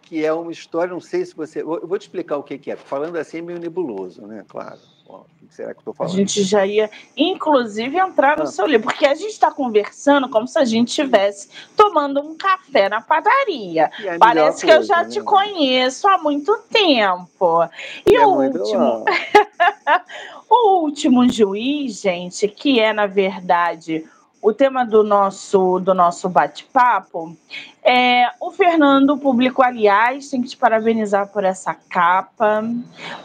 que 0.02 0.24
é 0.24 0.32
uma 0.32 0.50
história, 0.50 0.92
não 0.92 1.00
sei 1.00 1.24
se 1.24 1.36
você. 1.36 1.62
Eu 1.62 1.86
vou 1.86 1.96
te 1.96 2.02
explicar 2.02 2.36
o 2.36 2.42
que 2.42 2.68
é. 2.68 2.74
Falando 2.74 3.14
assim 3.14 3.38
é 3.38 3.42
meio 3.42 3.60
nebuloso, 3.60 4.26
né? 4.26 4.44
Claro. 4.48 4.80
O 5.18 5.46
que 5.46 5.54
será 5.54 5.72
que 5.72 5.78
eu 5.78 5.80
estou 5.80 5.94
falando? 5.94 6.12
A 6.12 6.16
gente 6.16 6.42
já 6.42 6.66
ia, 6.66 6.90
inclusive, 7.16 7.96
entrar 7.98 8.36
no 8.36 8.44
ah. 8.44 8.46
seu 8.46 8.66
livro, 8.66 8.88
porque 8.88 9.06
a 9.06 9.14
gente 9.14 9.32
está 9.32 9.50
conversando 9.50 10.28
como 10.28 10.46
se 10.46 10.58
a 10.58 10.64
gente 10.64 10.88
estivesse 10.88 11.48
tomando 11.76 12.20
um 12.20 12.36
café 12.36 12.88
na 12.88 13.00
padaria. 13.00 13.90
É 14.02 14.18
Parece 14.18 14.64
que 14.64 14.72
eu 14.72 14.82
já 14.82 15.02
né? 15.02 15.08
te 15.08 15.20
conheço 15.20 16.08
há 16.08 16.18
muito 16.18 16.56
tempo. 16.70 17.64
E, 18.06 18.12
e 18.12 18.16
é 18.16 18.26
o 18.26 18.30
último. 18.30 19.04
o 20.48 20.80
último 20.82 21.30
juiz, 21.30 22.00
gente, 22.00 22.48
que 22.48 22.80
é, 22.80 22.92
na 22.92 23.06
verdade, 23.06 24.04
o 24.42 24.52
tema 24.52 24.84
do 24.84 25.04
nosso, 25.04 25.78
do 25.80 25.92
nosso 25.92 26.28
bate-papo 26.28 27.36
é 27.82 28.26
o 28.40 28.50
Fernando 28.50 29.18
publicou, 29.18 29.64
aliás, 29.64 30.28
tem 30.28 30.42
que 30.42 30.48
te 30.48 30.56
parabenizar 30.56 31.28
por 31.28 31.44
essa 31.44 31.74
capa, 31.74 32.62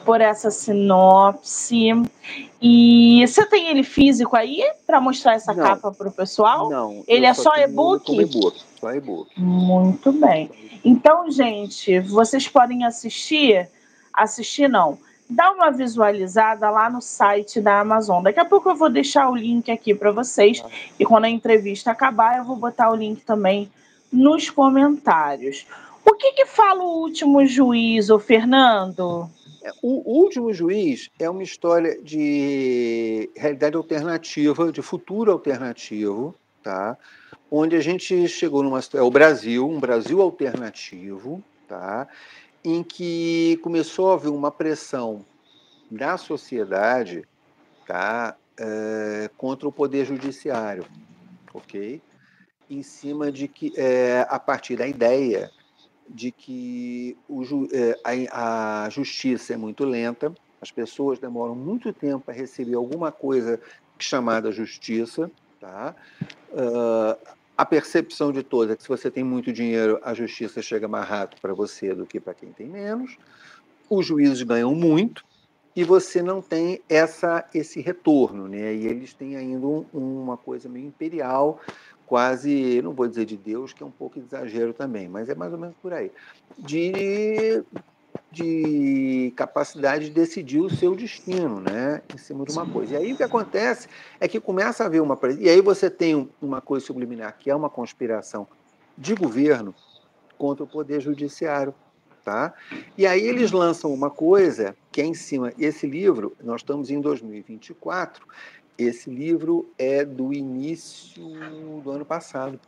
por 0.04 0.20
essa 0.20 0.52
sinopse. 0.52 1.90
E 2.62 3.26
você 3.26 3.46
tem 3.46 3.70
ele 3.70 3.84
físico 3.84 4.36
aí 4.36 4.64
para 4.86 5.00
mostrar 5.00 5.36
essa 5.36 5.54
não, 5.54 5.64
capa 5.64 5.92
para 5.92 6.08
o 6.08 6.12
pessoal? 6.12 6.70
Não. 6.70 7.04
Ele 7.08 7.26
é 7.26 7.34
só 7.34 7.56
e-book? 7.58 8.14
e-book? 8.14 8.62
Só 8.80 8.94
e-book. 8.94 9.30
Muito 9.40 10.12
bem. 10.12 10.50
Então, 10.84 11.30
gente, 11.32 12.00
vocês 12.00 12.48
podem 12.48 12.86
assistir, 12.86 13.70
assistir 14.14 14.70
não, 14.70 14.98
dá 15.30 15.52
uma 15.52 15.72
visualizada 15.72 16.70
lá 16.70 16.90
no 16.90 17.02
site 17.02 17.60
da 17.60 17.80
Amazon. 17.80 18.24
Daqui 18.24 18.40
a 18.40 18.46
pouco 18.46 18.70
eu 18.70 18.76
vou 18.76 18.90
deixar 18.90 19.30
o 19.30 19.36
link 19.36 19.72
aqui 19.72 19.94
para 19.94 20.12
vocês 20.12 20.64
e 21.00 21.06
quando 21.06 21.26
a 21.26 21.30
entrevista 21.30 21.92
acabar 21.92 22.38
eu 22.38 22.44
vou 22.44 22.56
botar 22.56 22.92
o 22.92 22.96
link 22.96 23.24
também 23.24 23.72
nos 24.12 24.50
comentários. 24.50 25.66
O 26.06 26.14
que, 26.14 26.34
que 26.34 26.46
fala 26.46 26.84
o 26.84 27.02
último 27.02 27.46
juiz, 27.46 28.10
o 28.10 28.20
Fernando? 28.20 29.30
É, 29.64 29.72
o 29.82 30.20
Último 30.20 30.54
Juiz 30.54 31.10
é 31.18 31.28
uma 31.28 31.42
história 31.42 32.00
de 32.00 33.28
realidade 33.36 33.76
alternativa, 33.76 34.72
de 34.72 34.84
futuro 34.84 35.32
alternativo, 35.32 36.36
tá? 36.62 36.96
onde 37.50 37.76
a 37.76 37.82
gente 37.82 38.28
chegou 38.28 38.64
numa 38.64 38.80
é 38.94 39.02
o 39.02 39.10
Brasil, 39.10 39.68
um 39.68 39.80
Brasil 39.80 40.22
alternativo, 40.22 41.44
tá? 41.68 42.08
Em 42.66 42.84
que 42.84 43.58
começou 43.62 44.12
a 44.12 44.16
haver 44.16 44.30
uma 44.30 44.52
pressão 44.52 45.24
da 45.90 46.18
sociedade 46.18 47.24
tá, 47.86 48.36
é, 48.58 49.30
contra 49.38 49.68
o 49.68 49.72
poder 49.72 50.06
judiciário, 50.06 50.86
ok? 51.54 52.02
Em 52.68 52.82
cima 52.82 53.32
de 53.32 53.48
que, 53.48 53.72
é, 53.78 54.26
a 54.28 54.40
partir 54.40 54.76
da 54.76 54.88
ideia 54.88 55.52
de 56.10 56.32
que 56.32 57.16
o, 57.30 57.44
é, 57.72 58.28
a, 58.32 58.86
a, 58.86 58.90
justiça 58.90 59.54
é 59.54 59.58
muito 59.58 59.86
lenta, 59.86 60.34
as 60.60 60.72
pessoas 60.72 61.20
demoram 61.20 61.54
muito 61.54 61.94
tempo 61.94 62.32
a 62.32 62.34
receber 62.34 62.74
alguma 62.74 63.12
coisa 63.12 63.62
chamada 64.00 64.52
justiça, 64.52 65.30
tá? 65.60 65.96
Uh, 66.52 67.16
a 67.58 67.66
percepção 67.66 68.32
de 68.32 68.44
todos 68.44 68.74
é 68.74 68.76
que 68.76 68.84
se 68.84 68.90
você 68.90 69.10
tem 69.10 69.24
muito 69.24 69.52
dinheiro, 69.54 70.00
a 70.04 70.14
justiça 70.14 70.62
chega 70.62 70.88
mais 70.88 71.08
rápido 71.08 71.40
para 71.40 71.54
você 71.54 71.94
do 71.94 72.06
que 72.06 72.20
para 72.20 72.34
quem 72.34 72.52
tem 72.52 72.68
menos. 72.68 73.18
Os 73.90 74.06
juízes 74.06 74.42
ganham 74.42 74.74
muito 74.76 75.24
e 75.76 75.84
você 75.84 76.22
não 76.22 76.42
tem 76.42 76.82
essa 76.90 77.48
esse 77.54 77.82
retorno, 77.82 78.48
né? 78.48 78.74
E 78.74 78.88
eles 78.88 79.14
têm 79.14 79.36
ainda 79.36 79.66
um, 79.66 79.86
uma 79.94 80.38
coisa 80.38 80.68
meio 80.68 80.88
imperial, 80.88 81.60
quase, 82.06 82.82
não 82.82 82.94
vou 82.94 83.08
dizer 83.08 83.26
de 83.26 83.38
Deus, 83.38 83.74
que 83.74 83.84
é 83.84 83.86
um 83.86 83.92
pouco 83.92 84.20
exagero 84.20 84.74
também, 84.74 85.08
mas 85.08 85.30
é 85.30 85.36
mais 85.36 85.54
ou 85.54 85.60
menos 85.60 85.76
por 85.82 85.94
aí, 85.94 86.12
de 86.58 87.64
de 88.36 89.32
capacidade 89.38 90.06
de 90.06 90.12
decidir 90.12 90.60
o 90.60 90.70
seu 90.70 90.94
destino, 90.94 91.62
né, 91.62 92.02
em 92.14 92.18
cima 92.18 92.44
de 92.44 92.52
uma 92.52 92.68
coisa. 92.68 92.94
E 92.94 92.98
aí 92.98 93.14
o 93.14 93.18
que 93.18 93.24
acontece 93.24 93.88
é 94.20 94.28
que 94.28 94.42
começa 94.42 94.84
a 94.84 94.88
haver 94.88 95.02
uma 95.02 95.18
e 95.40 95.50
aí 95.50 95.62
você 95.62 95.90
tem 95.90 96.30
uma 96.42 96.60
coisa 96.60 96.86
subliminar 96.86 97.38
que 97.40 97.50
é 97.50 97.56
uma 97.56 97.70
conspiração 97.70 98.46
de 98.98 99.16
governo 99.16 99.74
contra 100.38 100.66
o 100.66 100.68
poder 100.68 101.00
judiciário, 101.00 101.74
tá? 102.26 102.54
E 102.98 103.08
aí 103.08 103.26
eles 103.26 103.52
lançam 103.52 103.94
uma 103.94 104.10
coisa 104.10 104.76
que 104.92 105.00
é 105.00 105.06
em 105.06 105.14
cima. 105.14 105.54
Esse 105.58 105.88
livro, 105.88 106.36
nós 106.44 106.60
estamos 106.60 106.90
em 106.90 107.00
2024. 107.00 108.28
Esse 108.78 109.10
livro 109.10 109.70
é 109.78 110.04
do 110.04 110.34
início 110.34 111.24
do 111.82 111.90
ano 111.90 112.04
passado. 112.04 112.60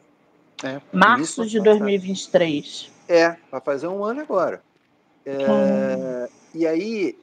É, 0.64 0.82
Março 0.94 1.46
de 1.46 1.60
2023. 1.60 2.90
É, 3.10 3.36
vai 3.52 3.60
fazer 3.60 3.88
um 3.88 4.04
ano 4.04 4.22
agora. 4.22 4.62
É, 5.30 6.30
e 6.54 6.66
aí 6.66 7.20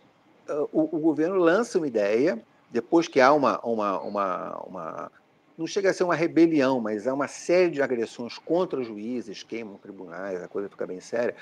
o, 0.70 0.96
o, 0.96 1.00
governo 1.00 1.36
lança 1.36 1.78
uma 1.78 1.86
ideia, 1.86 2.38
depois 2.70 3.08
que 3.08 3.18
há 3.18 3.32
uma, 3.32 3.58
uma, 3.60 3.98
uma, 4.00 4.58
uma, 4.66 5.12
Não 5.56 5.66
chega 5.66 5.88
a 5.88 5.94
ser 5.94 6.04
uma 6.04 6.14
rebelião, 6.14 6.80
mas 6.80 7.06
há 7.06 7.14
uma 7.14 7.28
série 7.28 7.70
de 7.70 7.80
agressões 7.80 8.36
contra 8.36 8.84
juízes, 8.84 9.42
queimam 9.42 9.78
tribunais, 9.78 10.42
a 10.42 10.48
coisa 10.48 10.68
fica 10.68 10.86
bem 10.86 11.00
séria, 11.00 11.34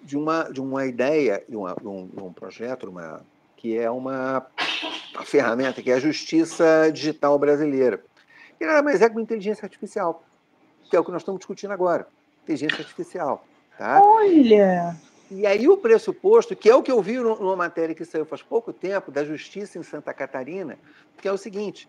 de 0.00 0.16
uma, 0.16 0.44
de 0.44 0.60
uma 0.60 0.86
ideia, 0.86 1.42
de, 1.48 1.56
uma, 1.56 1.74
de, 1.74 1.88
um, 1.88 2.06
de 2.06 2.22
um 2.22 2.32
projeto, 2.32 2.88
uma, 2.88 3.20
que 3.56 3.76
é 3.76 3.90
uma, 3.90 4.46
uma 5.14 5.24
ferramenta, 5.24 5.82
que 5.82 5.90
é 5.90 5.94
a 5.94 6.00
justiça 6.00 6.90
digital 6.92 7.36
brasileira. 7.40 8.04
E 8.60 8.64
nada 8.64 8.82
mais 8.82 9.02
é 9.02 9.08
que 9.08 9.16
uma 9.16 9.22
inteligência 9.22 9.66
artificial, 9.66 10.22
que 10.88 10.96
é 10.96 11.00
o 11.00 11.04
que 11.04 11.10
nós 11.10 11.22
estamos 11.22 11.40
discutindo 11.40 11.72
agora. 11.72 12.06
Inteligência 12.44 12.78
artificial. 12.78 13.44
Tá? 13.76 14.00
Olha! 14.00 14.96
E 15.30 15.46
aí 15.46 15.68
o 15.68 15.76
pressuposto, 15.76 16.56
que 16.56 16.70
é 16.70 16.74
o 16.74 16.82
que 16.82 16.90
eu 16.90 17.02
vi 17.02 17.18
numa 17.18 17.56
matéria 17.56 17.94
que 17.94 18.04
saiu 18.04 18.24
faz 18.24 18.42
pouco 18.42 18.72
tempo, 18.72 19.10
da 19.10 19.24
Justiça 19.24 19.78
em 19.78 19.82
Santa 19.82 20.14
Catarina, 20.14 20.78
que 21.20 21.28
é 21.28 21.32
o 21.32 21.36
seguinte, 21.36 21.86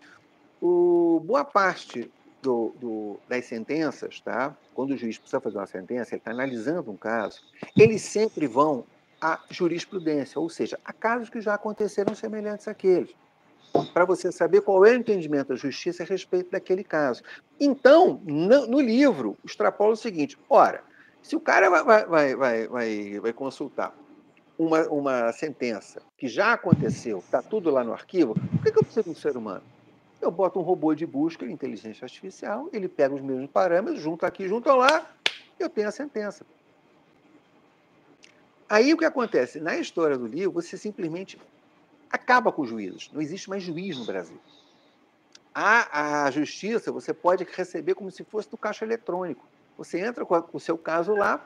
o, 0.60 1.22
boa 1.24 1.44
parte 1.44 2.10
do, 2.42 2.74
do, 2.78 3.20
das 3.28 3.46
sentenças, 3.46 4.20
tá? 4.20 4.54
quando 4.74 4.92
o 4.92 4.96
juiz 4.96 5.16
precisa 5.16 5.40
fazer 5.40 5.56
uma 5.56 5.66
sentença, 5.66 6.14
ele 6.14 6.20
está 6.20 6.30
analisando 6.30 6.90
um 6.90 6.96
caso, 6.96 7.40
eles 7.76 8.02
sempre 8.02 8.46
vão 8.46 8.84
à 9.20 9.40
jurisprudência, 9.50 10.40
ou 10.40 10.48
seja, 10.48 10.78
a 10.84 10.92
casos 10.92 11.30
que 11.30 11.40
já 11.40 11.54
aconteceram 11.54 12.14
semelhantes 12.14 12.68
àqueles, 12.68 13.14
para 13.94 14.04
você 14.04 14.32
saber 14.32 14.62
qual 14.62 14.84
é 14.84 14.90
o 14.90 14.96
entendimento 14.96 15.48
da 15.48 15.54
justiça 15.54 16.02
a 16.02 16.06
respeito 16.06 16.50
daquele 16.50 16.82
caso. 16.82 17.22
Então, 17.58 18.20
no, 18.24 18.66
no 18.66 18.80
livro, 18.80 19.36
extrapola 19.44 19.92
o 19.92 19.96
seguinte: 19.96 20.36
ora, 20.48 20.82
se 21.22 21.36
o 21.36 21.40
cara 21.40 21.68
vai, 21.70 22.04
vai, 22.06 22.34
vai, 22.36 22.66
vai, 22.66 23.20
vai 23.20 23.32
consultar 23.32 23.94
uma, 24.58 24.82
uma 24.88 25.32
sentença 25.32 26.02
que 26.18 26.28
já 26.28 26.52
aconteceu, 26.52 27.18
está 27.18 27.42
tudo 27.42 27.70
lá 27.70 27.82
no 27.82 27.92
arquivo, 27.92 28.34
por 28.34 28.62
que, 28.62 28.72
que 28.72 28.78
eu 28.78 28.82
preciso 28.82 29.04
de 29.04 29.10
um 29.10 29.14
ser 29.14 29.36
humano? 29.36 29.62
Eu 30.20 30.30
boto 30.30 30.58
um 30.58 30.62
robô 30.62 30.94
de 30.94 31.06
busca, 31.06 31.46
inteligência 31.46 32.04
artificial, 32.04 32.68
ele 32.72 32.88
pega 32.88 33.14
os 33.14 33.22
mesmos 33.22 33.50
parâmetros, 33.50 34.02
junta 34.02 34.26
aqui, 34.26 34.46
junta 34.46 34.74
lá, 34.74 35.06
eu 35.58 35.68
tenho 35.68 35.88
a 35.88 35.92
sentença. 35.92 36.44
Aí 38.68 38.92
o 38.92 38.96
que 38.96 39.04
acontece? 39.04 39.58
Na 39.58 39.76
história 39.76 40.16
do 40.16 40.26
livro, 40.26 40.52
você 40.52 40.76
simplesmente 40.76 41.36
acaba 42.10 42.52
com 42.52 42.62
os 42.62 42.68
juízos. 42.68 43.10
Não 43.12 43.20
existe 43.20 43.48
mais 43.48 43.62
juiz 43.62 43.98
no 43.98 44.04
Brasil. 44.04 44.38
A, 45.54 46.24
a 46.24 46.30
justiça 46.30 46.92
você 46.92 47.12
pode 47.12 47.44
receber 47.44 47.94
como 47.94 48.10
se 48.10 48.22
fosse 48.22 48.48
do 48.48 48.56
caixa 48.56 48.84
eletrônico. 48.84 49.44
Você 49.80 49.98
entra 49.98 50.26
com, 50.26 50.44
o 50.52 50.60
seu 50.60 50.76
caso 50.76 51.14
lá, 51.14 51.42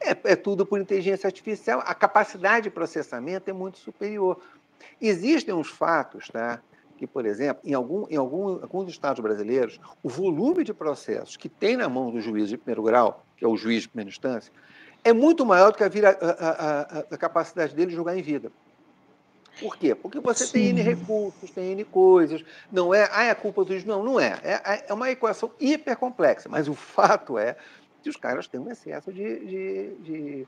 é, 0.00 0.10
é, 0.10 0.34
tudo 0.34 0.66
por 0.66 0.80
inteligência 0.80 1.28
artificial, 1.28 1.80
a 1.86 1.94
capacidade 1.94 2.64
de 2.64 2.70
processamento 2.70 3.48
é 3.48 3.52
muito 3.52 3.78
superior. 3.78 4.40
Existem 5.00 5.54
uns 5.54 5.68
fatos, 5.68 6.26
tá? 6.26 6.60
Que, 6.96 7.06
por 7.06 7.24
exemplo, 7.24 7.62
em, 7.64 7.74
algum, 7.74 8.04
em 8.10 8.16
algum, 8.16 8.60
alguns 8.60 8.90
estados 8.90 9.22
brasileiros, 9.22 9.80
o 10.02 10.08
volume 10.08 10.64
de 10.64 10.74
processos 10.74 11.36
que 11.36 11.48
tem 11.48 11.76
na 11.76 11.88
mão 11.88 12.10
do 12.10 12.20
juiz 12.20 12.48
de 12.48 12.58
primeiro 12.58 12.82
grau, 12.82 13.24
que 13.36 13.44
é 13.44 13.48
o 13.48 13.56
juiz 13.56 13.82
de 13.82 13.90
primeira 13.90 14.10
instância, 14.10 14.52
é 15.04 15.12
muito 15.12 15.46
maior 15.46 15.70
do 15.70 15.78
que 15.78 15.84
a, 15.84 15.88
vira, 15.88 16.18
a, 16.20 16.50
a, 16.50 16.98
a 17.12 17.16
capacidade 17.16 17.76
dele 17.76 17.90
de 17.90 17.94
julgar 17.94 18.18
em 18.18 18.22
vida. 18.22 18.50
Por 19.60 19.76
quê? 19.76 19.94
Porque 19.94 20.20
você 20.20 20.46
Sim. 20.46 20.52
tem 20.52 20.68
N 20.68 20.82
recursos, 20.82 21.50
tem 21.50 21.72
N 21.72 21.84
coisas. 21.84 22.44
Não 22.70 22.94
é, 22.94 23.08
ah, 23.12 23.24
é 23.24 23.34
culpa 23.34 23.64
do 23.64 23.72
juiz. 23.72 23.84
Não, 23.84 24.02
não 24.02 24.20
é. 24.20 24.38
é. 24.42 24.84
É 24.88 24.94
uma 24.94 25.10
equação 25.10 25.50
hiper 25.60 25.96
complexa. 25.96 26.48
Mas 26.48 26.68
o 26.68 26.74
fato 26.74 27.38
é 27.38 27.56
que 28.02 28.08
os 28.08 28.16
caras 28.16 28.46
têm 28.46 28.60
um 28.60 28.70
excesso 28.70 29.12
de, 29.12 29.38
de, 29.40 29.94
de, 30.00 30.46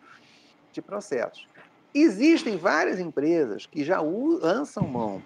de 0.72 0.82
processos. 0.82 1.46
Existem 1.92 2.56
várias 2.56 3.00
empresas 3.00 3.66
que 3.66 3.82
já 3.84 4.00
lançam 4.00 4.86
mão 4.86 5.20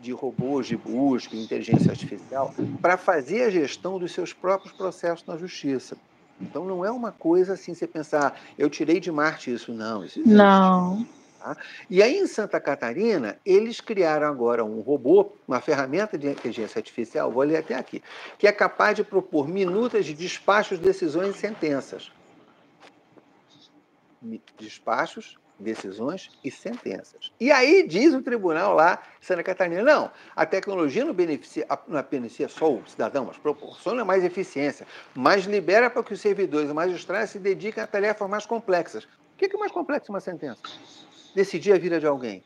de 0.00 0.12
robôs 0.12 0.66
de 0.66 0.76
busca, 0.76 1.36
de 1.36 1.42
inteligência 1.42 1.90
artificial, 1.90 2.52
para 2.80 2.96
fazer 2.96 3.44
a 3.44 3.50
gestão 3.50 3.98
dos 3.98 4.12
seus 4.12 4.32
próprios 4.32 4.72
processos 4.72 5.26
na 5.26 5.36
justiça. 5.36 5.96
Então 6.40 6.64
não 6.64 6.84
é 6.84 6.90
uma 6.90 7.12
coisa 7.12 7.52
assim, 7.52 7.74
você 7.74 7.86
pensar, 7.86 8.40
eu 8.58 8.70
tirei 8.70 8.98
de 8.98 9.12
Marte 9.12 9.52
isso. 9.52 9.72
Não, 9.72 10.04
isso 10.04 10.18
existe. 10.18 10.36
Não. 10.36 11.06
Tá? 11.40 11.56
E 11.88 12.02
aí, 12.02 12.18
em 12.18 12.26
Santa 12.26 12.60
Catarina, 12.60 13.38
eles 13.46 13.80
criaram 13.80 14.26
agora 14.26 14.62
um 14.62 14.80
robô, 14.80 15.32
uma 15.48 15.58
ferramenta 15.58 16.18
de 16.18 16.28
inteligência 16.28 16.78
artificial, 16.78 17.32
vou 17.32 17.42
ler 17.42 17.56
até 17.56 17.74
aqui, 17.74 18.02
que 18.38 18.46
é 18.46 18.52
capaz 18.52 18.94
de 18.94 19.02
propor 19.02 19.48
minutas 19.48 20.04
de 20.04 20.12
despachos, 20.12 20.78
decisões 20.78 21.34
e 21.34 21.38
sentenças. 21.38 22.12
Despachos, 24.58 25.38
decisões 25.58 26.30
e 26.44 26.50
sentenças. 26.50 27.32
E 27.40 27.50
aí 27.50 27.86
diz 27.86 28.12
o 28.12 28.20
tribunal 28.20 28.74
lá, 28.74 29.02
Santa 29.18 29.42
Catarina, 29.42 29.82
não, 29.82 30.10
a 30.36 30.44
tecnologia 30.44 31.06
não 31.06 31.14
beneficia, 31.14 31.66
não 31.88 32.02
beneficia 32.02 32.48
só 32.48 32.70
o 32.70 32.86
cidadão, 32.86 33.24
mas 33.24 33.38
proporciona 33.38 34.04
mais 34.04 34.24
eficiência, 34.24 34.86
mas 35.14 35.44
libera 35.44 35.88
para 35.88 36.02
que 36.02 36.12
os 36.12 36.20
servidores 36.20 36.68
e 36.68 36.74
magistrados 36.74 37.30
se 37.30 37.38
dediquem 37.38 37.82
a 37.82 37.86
tarefas 37.86 38.28
mais 38.28 38.44
complexas. 38.44 39.04
O 39.04 39.36
que 39.38 39.46
é 39.46 39.58
mais 39.58 39.72
complexo 39.72 40.12
uma 40.12 40.20
sentença? 40.20 40.60
Decidir 41.34 41.72
a 41.72 41.78
vida 41.78 41.98
de 42.00 42.06
alguém. 42.06 42.42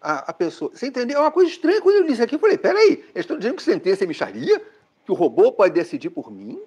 A, 0.00 0.30
a, 0.30 0.32
pessoa. 0.32 0.70
Você 0.72 0.86
entendeu? 0.86 1.18
É 1.18 1.20
uma 1.20 1.32
coisa 1.32 1.50
estranha. 1.50 1.80
Quando 1.80 1.96
eu 1.96 2.04
disse 2.04 2.22
aqui, 2.22 2.34
eu 2.34 2.38
falei: 2.38 2.58
peraí, 2.58 2.92
eles 2.92 3.10
estão 3.16 3.38
dizendo 3.38 3.56
que 3.56 3.62
sentença 3.62 4.04
é 4.04 4.06
micharia? 4.06 4.60
Que 5.04 5.12
o 5.12 5.14
robô 5.14 5.52
pode 5.52 5.74
decidir 5.74 6.10
por 6.10 6.30
mim? 6.30 6.60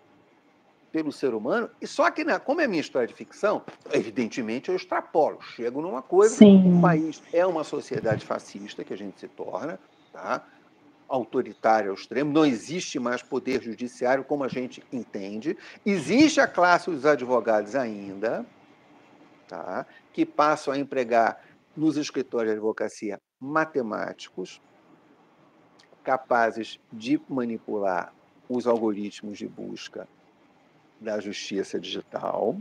Pelo 0.92 1.12
ser 1.12 1.34
humano? 1.34 1.70
E 1.80 1.86
só 1.86 2.10
que, 2.10 2.24
né, 2.24 2.40
como 2.40 2.62
é 2.62 2.68
minha 2.68 2.82
história 2.82 3.08
de 3.08 3.14
ficção, 3.14 3.62
evidentemente 3.92 4.70
eu 4.70 4.76
extrapolo, 4.76 5.40
chego 5.42 5.82
numa 5.82 6.02
coisa. 6.02 6.34
Sim. 6.34 6.78
O 6.78 6.82
país 6.82 7.22
é 7.32 7.46
uma 7.46 7.64
sociedade 7.64 8.26
fascista 8.26 8.84
que 8.84 8.94
a 8.94 8.98
gente 8.98 9.20
se 9.20 9.28
torna, 9.28 9.80
tá? 10.12 10.44
autoritária 11.10 11.90
ao 11.90 11.96
extremo, 11.96 12.32
não 12.32 12.46
existe 12.46 13.00
mais 13.00 13.22
poder 13.22 13.62
judiciário 13.62 14.24
como 14.24 14.44
a 14.44 14.48
gente 14.48 14.84
entende. 14.94 15.58
Existe 15.86 16.40
a 16.40 16.48
classe 16.48 16.90
dos 16.90 17.06
advogados 17.06 17.76
ainda, 17.76 18.46
tá? 19.50 19.86
que 20.14 20.26
passam 20.26 20.74
a 20.74 20.78
empregar 20.78 21.42
nos 21.76 21.98
escritórios 21.98 22.52
de 22.52 22.58
advocacia 22.58 23.20
matemáticos 23.40 24.62
capazes 26.04 26.80
de 26.92 27.20
manipular 27.28 28.14
os 28.48 28.66
algoritmos 28.66 29.38
de 29.38 29.48
busca 29.48 30.08
da 31.00 31.20
justiça 31.20 31.80
digital. 31.80 32.56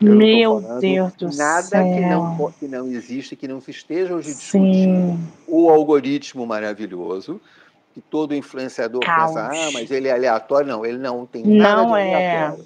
Eu 0.00 0.14
Meu 0.14 0.60
Deus 0.78 1.12
do 1.14 1.26
nada 1.36 1.62
céu. 1.62 1.84
Nada 1.84 1.94
que 1.94 2.00
não, 2.00 2.52
que 2.52 2.68
não 2.68 2.86
existe, 2.88 3.34
que 3.34 3.48
não 3.48 3.60
se 3.60 3.70
esteja 3.70 4.14
hoje 4.14 4.34
discutindo. 4.34 5.18
O 5.48 5.68
algoritmo 5.70 6.46
maravilhoso, 6.46 7.40
que 7.94 8.00
todo 8.00 8.34
influenciador 8.34 9.00
Caos. 9.00 9.34
pensa, 9.34 9.48
ah, 9.48 9.70
mas 9.72 9.90
ele 9.90 10.08
é 10.08 10.12
aleatório. 10.12 10.68
Não, 10.68 10.84
ele 10.84 10.98
não 10.98 11.26
tem 11.26 11.44
nada 11.44 11.82
não 11.82 11.94
de 11.94 12.00
é. 12.00 12.56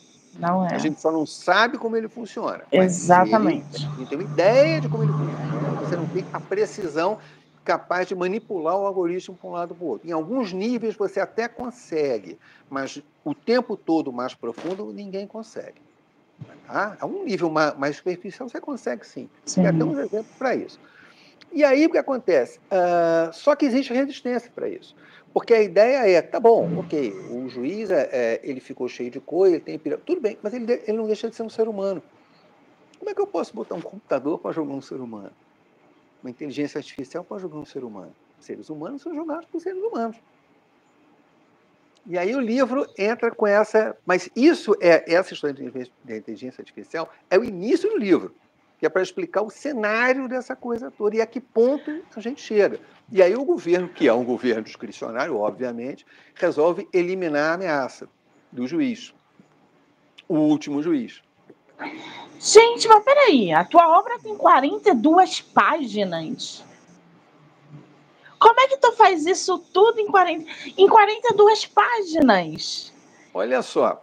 Não 0.41 0.67
é. 0.67 0.75
A 0.75 0.79
gente 0.79 1.01
só 1.01 1.13
não 1.13 1.27
sabe 1.27 1.77
como 1.77 1.97
ele 1.97 2.09
funciona. 2.09 2.63
Exatamente. 2.73 3.87
Ele, 3.97 4.07
tem 4.07 4.19
uma 4.19 4.25
ideia 4.25 4.81
de 4.81 4.89
como 4.89 5.03
ele 5.03 5.13
funciona. 5.13 5.81
Você 5.81 5.97
não 5.97 6.07
tem 6.07 6.25
a 6.33 6.41
precisão 6.41 7.19
capaz 7.65 8.09
de 8.09 8.15
manipular 8.15 8.77
o 8.77 8.87
algoritmo 8.87 9.37
para 9.37 9.49
um 9.49 9.53
lado 9.53 9.75
para 9.75 9.85
o 9.85 9.89
outro. 9.89 10.09
Em 10.09 10.13
alguns 10.13 10.53
níveis 10.53 10.97
você 10.97 11.21
até 11.21 11.47
consegue, 11.47 12.39
mas 12.69 13.03
o 13.23 13.35
tempo 13.35 13.77
todo 13.77 14.13
mais 14.13 14.35
profundo 14.35 14.93
ninguém 14.93 15.27
consegue. 15.27 15.81
Tá? 16.67 16.97
A 16.99 17.07
um 17.07 17.25
nível 17.25 17.51
mais, 17.51 17.97
superficial 17.97 18.49
você 18.49 18.61
consegue 18.61 19.07
sim. 19.07 19.29
sim. 19.45 19.61
Tem 19.61 19.67
até 19.67 19.85
uns 19.85 19.99
exemplos 19.99 20.35
para 20.39 20.55
isso. 20.55 20.81
E 21.53 21.65
aí 21.65 21.85
o 21.85 21.91
que 21.91 21.99
acontece? 21.99 22.59
Uh, 22.71 23.33
só 23.33 23.55
que 23.55 23.67
existe 23.67 23.93
resistência 23.93 24.51
para 24.55 24.69
isso. 24.69 24.95
Porque 25.33 25.55
a 25.55 25.63
ideia 25.63 26.09
é, 26.09 26.21
tá 26.21 26.41
bom, 26.41 26.81
ok, 26.81 27.13
o 27.31 27.49
juiz 27.49 27.91
é, 27.91 28.09
é, 28.13 28.41
ele 28.43 28.59
ficou 28.61 28.89
cheio 28.89 29.11
de 29.11 29.21
coisa, 29.21 29.57
ele 29.57 29.65
tem 29.65 29.79
tudo 29.79 30.21
bem, 30.21 30.37
mas 30.43 30.53
ele, 30.53 30.73
ele 30.73 30.99
não 30.99 31.07
deixa 31.07 31.31
de 31.31 31.37
ser 31.37 31.45
um 31.45 31.49
ser 31.49 31.69
humano. 31.69 32.03
Como 32.99 33.11
é 33.11 33.15
que 33.15 33.21
eu 33.21 33.27
posso 33.27 33.55
botar 33.55 33.77
um 33.77 33.81
computador 33.81 34.39
para 34.39 34.53
jogar 34.53 34.75
um 34.75 34.81
ser 34.81 35.01
humano? 35.01 35.33
Uma 36.23 36.31
inteligência 36.31 36.79
artificial 36.79 37.25
para 37.25 37.39
jogar 37.39 37.59
um 37.59 37.65
ser 37.65 37.85
humano? 37.85 38.15
Seres 38.41 38.69
humanos 38.69 39.03
são 39.03 39.15
jogados 39.15 39.47
por 39.47 39.61
seres 39.61 39.83
humanos. 39.83 40.17
E 42.07 42.19
aí 42.19 42.35
o 42.35 42.41
livro 42.41 42.87
entra 42.99 43.31
com 43.31 43.47
essa. 43.47 43.97
Mas 44.05 44.29
isso 44.35 44.75
é 44.81 45.15
essa 45.15 45.33
história 45.33 45.55
da 46.05 46.17
inteligência 46.17 46.61
artificial 46.61 47.11
é 47.31 47.39
o 47.39 47.45
início 47.45 47.89
do 47.89 47.99
livro, 47.99 48.35
que 48.81 48.87
é 48.87 48.89
para 48.89 49.03
explicar 49.03 49.43
o 49.43 49.51
cenário 49.51 50.27
dessa 50.27 50.57
coisa 50.57 50.91
toda 50.91 51.15
e 51.15 51.21
a 51.21 51.27
que 51.27 51.39
ponto 51.39 52.03
a 52.17 52.21
gente 52.21 52.41
chega. 52.41 52.81
E 53.13 53.23
aí 53.23 53.37
o 53.37 53.45
governo, 53.45 53.91
que 53.91 54.09
é 54.09 54.15
um 54.15 54.25
governo 54.25 54.63
discricionário, 54.63 55.37
obviamente, 55.37 56.07
resolve 56.35 56.89
eliminar 56.91 57.51
a 57.51 57.55
ameaça 57.55 58.09
do 58.51 58.67
juiz, 58.67 59.13
o 60.27 60.35
último 60.35 60.83
juiz. 60.83 61.21
Gente, 62.39 62.89
mas 62.89 63.05
peraí, 63.05 63.53
a 63.53 63.67
tua 63.67 63.99
obra 63.99 64.19
tem 64.19 64.35
42 64.35 65.43
páginas. 65.43 66.65
Como 68.39 68.59
é 68.61 68.69
que 68.69 68.79
tu 68.79 68.93
faz 68.93 69.27
isso 69.27 69.59
tudo 69.59 70.01
em, 70.01 70.07
40, 70.07 70.51
em 70.79 70.89
42 70.89 71.67
páginas? 71.67 72.95
Olha 73.35 73.61
só, 73.61 74.03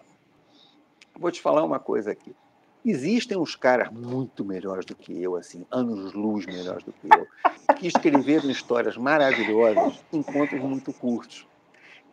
vou 1.16 1.32
te 1.32 1.42
falar 1.42 1.64
uma 1.64 1.80
coisa 1.80 2.12
aqui. 2.12 2.36
Existem 2.90 3.38
uns 3.38 3.54
caras 3.54 3.90
muito 3.92 4.46
melhores 4.46 4.86
do 4.86 4.96
que 4.96 5.22
eu, 5.22 5.36
assim, 5.36 5.66
anos-luz 5.70 6.46
melhores 6.48 6.86
do 6.86 6.94
que 6.94 7.10
eu, 7.14 7.28
que 7.76 7.86
escreveram 7.86 8.50
histórias 8.50 8.96
maravilhosas 8.96 10.02
em 10.14 10.24
contos 10.24 10.58
muito 10.58 10.94
curtos. 10.94 11.46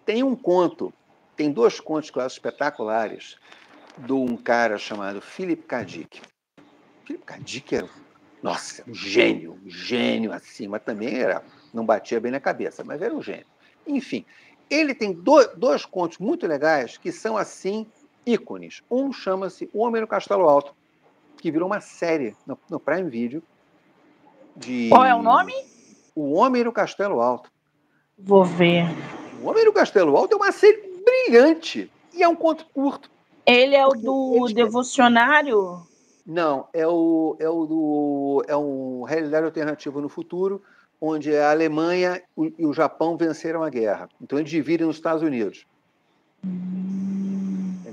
Tem 0.05 0.25
um 0.25 0.35
conto, 0.35 0.93
tem 1.37 1.53
dois 1.53 1.79
contos 1.79 2.11
que 2.11 2.19
eu 2.19 2.23
acho 2.23 2.35
espetaculares, 2.35 3.37
de 3.97 4.13
um 4.13 4.37
cara 4.37 4.77
chamado 4.77 5.21
Philip 5.21 5.63
K. 5.63 5.85
Dick. 5.85 6.21
Philip 7.07 7.25
K. 7.25 7.39
Dick 7.39 7.77
era, 7.77 7.89
nossa, 8.43 8.83
um 8.89 8.95
gênio, 8.95 9.57
um 9.65 9.71
gênio 9.71 10.33
assim, 10.33 10.67
mas 10.67 10.83
também 10.83 11.15
era 11.21 11.41
não 11.73 11.87
batia 11.87 12.21
bem 12.21 12.33
na 12.33 12.41
cabeça, 12.41 12.83
mas 12.83 13.01
era 13.01 13.15
um 13.15 13.23
gênio. 13.23 13.47
Enfim, 13.87 14.27
ele 14.69 14.93
tem 14.93 15.13
dois, 15.13 15.49
dois 15.57 15.85
contos 15.85 16.19
muito 16.19 16.49
legais 16.49 16.99
que 16.99 17.13
são, 17.13 17.37
assim, 17.37 17.87
ícones. 18.27 18.83
Um 18.91 19.13
chama-se 19.13 19.69
O 19.73 19.81
Homem 19.81 20.01
no 20.01 20.07
Castelo 20.07 20.49
Alto, 20.49 20.75
que 21.39 21.51
virou 21.51 21.67
uma 21.67 21.81
série 21.81 22.37
no, 22.47 22.59
no 22.71 22.81
Prime 22.81 23.09
Video. 23.09 23.43
De... 24.57 24.89
Qual 24.89 25.05
é 25.05 25.15
o 25.15 25.23
nome? 25.23 25.53
O 26.15 26.33
Homem 26.35 26.65
no 26.65 26.73
Castelo 26.73 27.21
Alto. 27.21 27.51
Vou 28.19 28.45
ver. 28.45 28.85
O 29.43 29.49
Homem 29.49 29.65
no 29.65 29.73
Castelo 29.73 30.17
Alto 30.17 30.35
é 30.35 30.37
uma 30.37 30.53
série 30.53 31.03
brilhante 31.05 31.91
e 32.13 32.23
é 32.23 32.29
um 32.29 32.37
conto 32.37 32.67
curto. 32.73 33.11
Ele 33.45 33.75
é 33.75 33.87
o 33.87 33.91
do 33.91 34.47
Devocionário? 34.55 35.83
Não, 36.27 36.67
é 36.73 36.87
o, 36.87 37.37
é 37.39 37.49
o 37.49 37.67
do. 37.67 38.45
É 38.49 38.57
um 38.57 39.03
Realidade 39.03 39.45
Alternativa 39.45 40.01
no 40.01 40.09
Futuro, 40.09 40.63
onde 40.99 41.37
a 41.37 41.51
Alemanha 41.51 42.23
e 42.59 42.65
o 42.65 42.73
Japão 42.73 43.17
venceram 43.17 43.63
a 43.63 43.69
guerra. 43.69 44.09
Então 44.21 44.39
eles 44.39 44.51
dividem 44.51 44.87
nos 44.87 44.97
Estados 44.97 45.23
Unidos. 45.23 45.67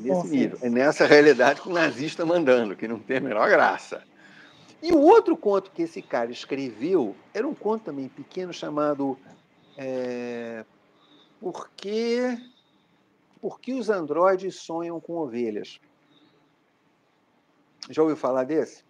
Nesse 0.01 0.27
nível, 0.27 0.57
é 0.61 0.69
nessa 0.69 1.05
realidade 1.05 1.61
com 1.61 1.69
o 1.69 1.73
nazista 1.73 2.25
mandando, 2.25 2.75
que 2.75 2.87
não 2.87 2.99
tem 2.99 3.17
a 3.17 3.21
menor 3.21 3.49
graça. 3.49 4.03
E 4.81 4.91
o 4.91 4.99
outro 4.99 5.37
conto 5.37 5.71
que 5.71 5.83
esse 5.83 6.01
cara 6.01 6.31
escreveu 6.31 7.15
era 7.33 7.47
um 7.47 7.53
conto 7.53 7.85
também 7.85 8.07
pequeno 8.07 8.51
chamado 8.51 9.17
é, 9.77 10.65
Por, 11.39 11.69
que, 11.75 12.37
Por 13.39 13.59
que 13.59 13.73
os 13.73 13.89
androides 13.89 14.55
sonham 14.55 14.99
com 14.99 15.13
ovelhas? 15.13 15.79
Já 17.89 18.01
ouviu 18.01 18.17
falar 18.17 18.43
desse? 18.43 18.83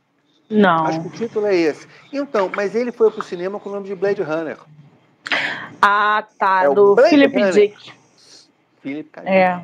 Não. 0.50 0.86
Acho 0.86 1.02
que 1.02 1.08
o 1.08 1.12
título 1.12 1.45
é 1.45 1.56
esse. 1.56 1.88
Então, 2.12 2.52
mas 2.56 2.76
ele 2.76 2.91
foi 2.91 3.10
para 3.10 3.21
o 3.21 3.24
cinema 3.24 3.60
com 3.60 3.69
o 3.69 3.74
nome 3.74 3.88
de 3.88 3.95
Blade 3.95 4.21
Runner. 4.21 4.58
Ah, 5.82 6.26
tá. 6.38 6.65
É 6.65 6.74
do 6.74 6.95
Philip. 6.95 7.52
Dick. 7.52 7.93
Philip 8.82 9.10
K. 9.10 9.21
É. 9.24 9.63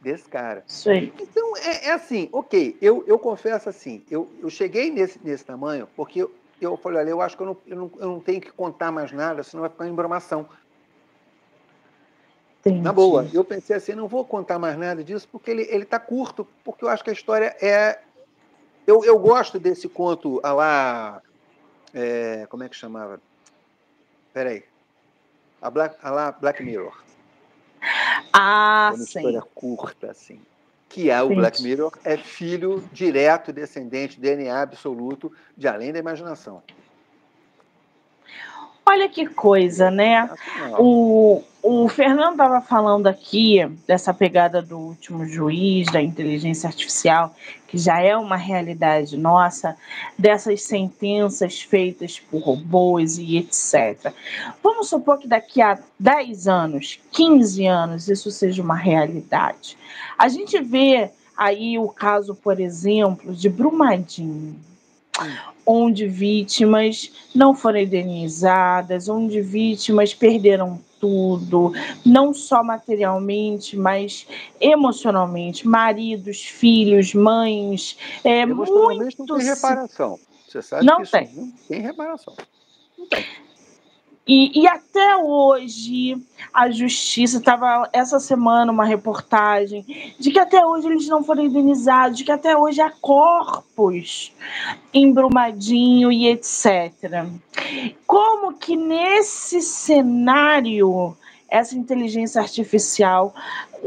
Desse 0.00 0.28
cara. 0.28 0.64
Aí. 0.86 1.12
Então, 1.20 1.56
é, 1.58 1.88
é, 1.88 1.92
assim, 1.92 2.28
ok, 2.32 2.76
eu, 2.80 3.04
eu 3.06 3.18
confesso 3.18 3.68
assim, 3.68 4.02
eu, 4.10 4.30
eu 4.40 4.48
cheguei 4.48 4.90
nesse, 4.90 5.20
nesse 5.22 5.44
tamanho 5.44 5.86
porque 5.94 6.22
eu, 6.22 6.34
eu 6.58 6.76
falei, 6.78 7.00
olha, 7.00 7.10
eu 7.10 7.20
acho 7.20 7.36
que 7.36 7.42
eu 7.42 7.46
não, 7.46 7.56
eu, 7.66 7.76
não, 7.76 7.90
eu 7.98 8.08
não 8.08 8.20
tenho 8.20 8.40
que 8.40 8.50
contar 8.50 8.90
mais 8.90 9.12
nada, 9.12 9.42
senão 9.42 9.60
vai 9.60 9.70
ficar 9.70 9.86
em 9.86 9.90
embromação. 9.90 10.48
Entendi. 12.60 12.80
Na 12.80 12.92
boa, 12.92 13.28
eu 13.32 13.44
pensei 13.44 13.76
assim, 13.76 13.94
não 13.94 14.08
vou 14.08 14.24
contar 14.24 14.58
mais 14.58 14.78
nada 14.78 15.04
disso 15.04 15.28
porque 15.30 15.50
ele 15.50 15.62
está 15.62 15.98
curto, 15.98 16.46
porque 16.64 16.84
eu 16.84 16.88
acho 16.88 17.04
que 17.04 17.10
a 17.10 17.12
história 17.12 17.54
é, 17.60 18.00
eu, 18.86 19.04
eu 19.04 19.18
gosto 19.18 19.58
desse 19.58 19.88
conto 19.88 20.40
a 20.42 20.52
lá. 20.52 21.22
É, 21.94 22.46
como 22.48 22.62
é 22.62 22.68
que 22.68 22.76
chamava? 22.76 23.20
Peraí. 24.32 24.64
A, 25.60 25.70
Black, 25.70 25.96
a 26.02 26.10
lá 26.10 26.32
Black 26.32 26.62
Mirror. 26.62 26.96
Ah, 28.32 28.90
é 28.92 28.96
uma 28.96 29.04
sim. 29.04 29.18
história 29.18 29.42
curta, 29.54 30.10
assim. 30.10 30.40
Que 30.88 31.08
é 31.10 31.22
o 31.22 31.28
Black 31.28 31.62
Mirror, 31.62 31.92
é 32.04 32.16
filho 32.16 32.84
direto, 32.92 33.52
descendente, 33.52 34.18
DNA 34.18 34.62
absoluto 34.62 35.32
de 35.56 35.68
Além 35.68 35.92
da 35.92 36.00
Imaginação. 36.00 36.62
Olha 38.84 39.08
que 39.08 39.26
coisa, 39.26 39.88
né? 39.88 40.28
O, 40.78 41.44
o 41.62 41.88
Fernando 41.88 42.32
estava 42.32 42.60
falando 42.60 43.06
aqui 43.06 43.64
dessa 43.86 44.14
pegada 44.14 44.62
do 44.62 44.78
último 44.78 45.26
juiz, 45.26 45.86
da 45.92 46.00
inteligência 46.00 46.66
artificial, 46.66 47.34
que 47.68 47.76
já 47.76 48.00
é 48.00 48.16
uma 48.16 48.36
realidade 48.36 49.16
nossa, 49.16 49.76
dessas 50.18 50.62
sentenças 50.62 51.60
feitas 51.60 52.18
por 52.18 52.42
robôs 52.42 53.18
e 53.18 53.36
etc. 53.36 54.12
Vamos 54.62 54.88
supor 54.88 55.18
que 55.18 55.28
daqui 55.28 55.60
a 55.60 55.78
10 55.98 56.48
anos, 56.48 56.98
15 57.12 57.66
anos, 57.66 58.08
isso 58.08 58.30
seja 58.30 58.62
uma 58.62 58.76
realidade. 58.76 59.76
A 60.18 60.28
gente 60.28 60.60
vê 60.60 61.10
aí 61.36 61.78
o 61.78 61.88
caso, 61.88 62.34
por 62.34 62.58
exemplo, 62.58 63.34
de 63.34 63.48
Brumadinho 63.48 64.56
onde 65.66 66.06
vítimas 66.06 67.12
não 67.34 67.54
foram 67.54 67.80
indenizadas, 67.80 69.08
onde 69.08 69.40
vítimas 69.40 70.14
perderam 70.14 70.80
tudo, 71.00 71.72
não 72.04 72.32
só 72.32 72.62
materialmente, 72.62 73.76
mas 73.76 74.26
emocionalmente, 74.60 75.66
maridos, 75.66 76.42
filhos, 76.42 77.14
mães, 77.14 77.96
é 78.22 78.46
muito 78.46 79.16
não 79.18 79.38
tem 79.38 79.46
reparação. 79.46 80.18
Você 80.46 80.62
sabe 80.62 80.84
não 80.84 80.96
que 80.96 81.02
isso 81.02 81.12
tem. 81.12 81.30
não 81.34 81.52
tem 81.68 81.80
reparação. 81.80 82.34
Não 82.98 83.06
tem. 83.06 83.24
E, 84.32 84.60
e, 84.60 84.68
até 84.68 85.16
hoje 85.16 86.16
a 86.54 86.70
justiça 86.70 87.38
estava 87.38 87.90
essa 87.92 88.20
semana 88.20 88.70
uma 88.70 88.84
reportagem 88.84 89.84
de 90.20 90.30
que 90.30 90.38
até 90.38 90.64
hoje 90.64 90.86
eles 90.86 91.08
não 91.08 91.24
foram 91.24 91.42
indenizados, 91.42 92.16
de 92.16 92.22
que 92.22 92.30
até 92.30 92.56
hoje 92.56 92.80
há 92.80 92.92
corpos 92.92 94.32
em 94.94 95.12
Brumadinho 95.12 96.12
e 96.12 96.28
etc. 96.28 97.26
Como 98.06 98.52
que 98.52 98.76
nesse 98.76 99.60
cenário 99.60 101.16
essa 101.48 101.76
inteligência 101.76 102.40
artificial 102.40 103.34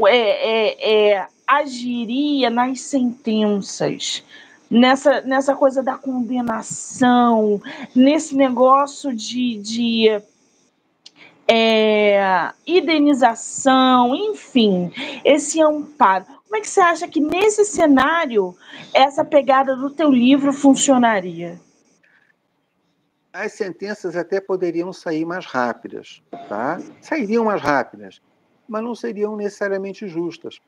é, 0.06 0.10
é, 0.10 1.14
é, 1.14 1.26
agiria 1.46 2.50
nas 2.50 2.82
sentenças? 2.82 4.22
Nessa, 4.70 5.20
nessa 5.20 5.54
coisa 5.54 5.82
da 5.82 5.96
condenação, 5.96 7.62
nesse 7.94 8.34
negócio 8.34 9.14
de, 9.14 9.56
de 9.58 10.22
é, 11.46 12.50
indenização, 12.66 14.14
enfim, 14.14 14.92
esse 15.24 15.60
amparo. 15.60 16.24
Como 16.44 16.56
é 16.56 16.60
que 16.60 16.68
você 16.68 16.80
acha 16.80 17.08
que 17.08 17.20
nesse 17.20 17.64
cenário 17.64 18.56
essa 18.92 19.24
pegada 19.24 19.74
do 19.74 19.90
teu 19.90 20.10
livro 20.10 20.52
funcionaria? 20.52 21.60
As 23.32 23.52
sentenças 23.52 24.14
até 24.14 24.40
poderiam 24.40 24.92
sair 24.92 25.24
mais 25.24 25.44
rápidas, 25.44 26.22
tá? 26.48 26.78
Sairiam 27.00 27.44
mais 27.44 27.60
rápidas, 27.60 28.22
mas 28.68 28.84
não 28.84 28.94
seriam 28.94 29.36
necessariamente 29.36 30.06
justas. 30.06 30.60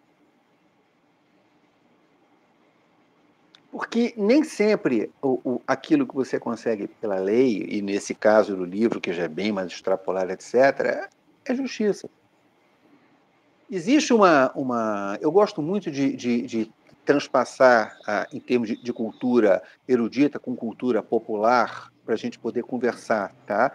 Porque 3.77 4.15
nem 4.17 4.43
sempre 4.43 5.11
o, 5.21 5.39
o, 5.45 5.62
aquilo 5.67 6.07
que 6.07 6.15
você 6.15 6.41
consegue 6.41 6.89
pela 6.89 7.17
lei, 7.17 7.67
e 7.69 7.83
nesse 7.83 8.15
caso 8.15 8.57
do 8.57 8.65
livro, 8.65 9.03
que 9.03 9.12
já 9.12 9.25
é 9.25 9.29
bem 9.29 9.53
mais 9.53 9.71
extrapolado, 9.71 10.33
etc., 10.33 11.11
é 11.45 11.55
justiça. 11.55 12.09
Existe 13.71 14.15
uma. 14.15 14.51
uma 14.55 15.19
eu 15.21 15.31
gosto 15.31 15.61
muito 15.61 15.91
de, 15.91 16.17
de, 16.17 16.41
de 16.41 16.73
transpassar, 17.05 17.99
ah, 18.07 18.27
em 18.33 18.41
termos 18.41 18.69
de, 18.69 18.83
de, 18.83 18.95
cultura 18.95 19.62
erudita 19.87 20.39
com 20.39 20.57
cultura 20.57 21.03
popular 21.03 21.93
para 22.03 22.15
a 22.15 22.17
gente 22.17 22.39
poder 22.39 22.62
conversar, 22.62 23.35
tá? 23.47 23.73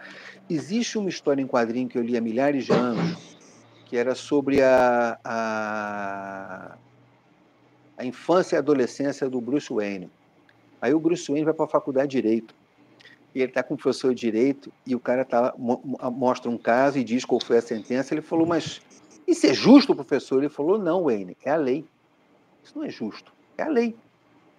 Existe 0.50 0.98
uma 0.98 1.10
história 1.10 1.40
em 1.40 1.46
quadrinho 1.46 1.88
que 1.88 1.96
eu 1.96 2.02
li 2.02 2.16
há 2.16 2.20
milhares 2.20 2.64
de 2.64 2.72
anos, 2.72 3.38
que 3.86 3.96
era 3.96 4.16
sobre 4.16 4.62
a, 4.62 5.16
a, 5.22 6.76
a 8.02 8.04
infância 8.04 8.56
e 8.56 8.58
adolescência 8.58 9.30
do 9.30 9.40
Bruce 9.40 9.72
Wayne. 9.72 10.10
Aí 10.80 10.92
o 10.92 10.98
Bruce 10.98 11.30
Wayne 11.30 11.44
vai 11.44 11.54
para 11.54 11.66
a 11.66 11.68
faculdade 11.68 12.08
de 12.08 12.20
Direito. 12.20 12.52
E 13.32 13.40
ele 13.40 13.50
está 13.50 13.62
com 13.62 13.74
o 13.74 13.76
professor 13.76 14.12
de 14.12 14.20
Direito 14.20 14.72
e 14.84 14.94
o 14.94 15.00
cara 15.00 15.24
tá, 15.24 15.54
mostra 15.56 16.50
um 16.50 16.58
caso 16.58 16.98
e 16.98 17.04
diz 17.04 17.24
qual 17.24 17.40
foi 17.40 17.58
a 17.58 17.62
sentença. 17.62 18.12
Ele 18.12 18.20
falou, 18.20 18.44
mas 18.44 18.80
isso 19.26 19.46
é 19.46 19.54
justo, 19.54 19.94
professor? 19.94 20.38
Ele 20.40 20.48
falou, 20.48 20.78
não, 20.78 21.04
Wayne, 21.04 21.36
é 21.44 21.50
a 21.50 21.56
lei. 21.56 21.84
Isso 22.62 22.76
não 22.76 22.84
é 22.84 22.90
justo, 22.90 23.32
é 23.56 23.62
a 23.62 23.68
lei. 23.68 23.94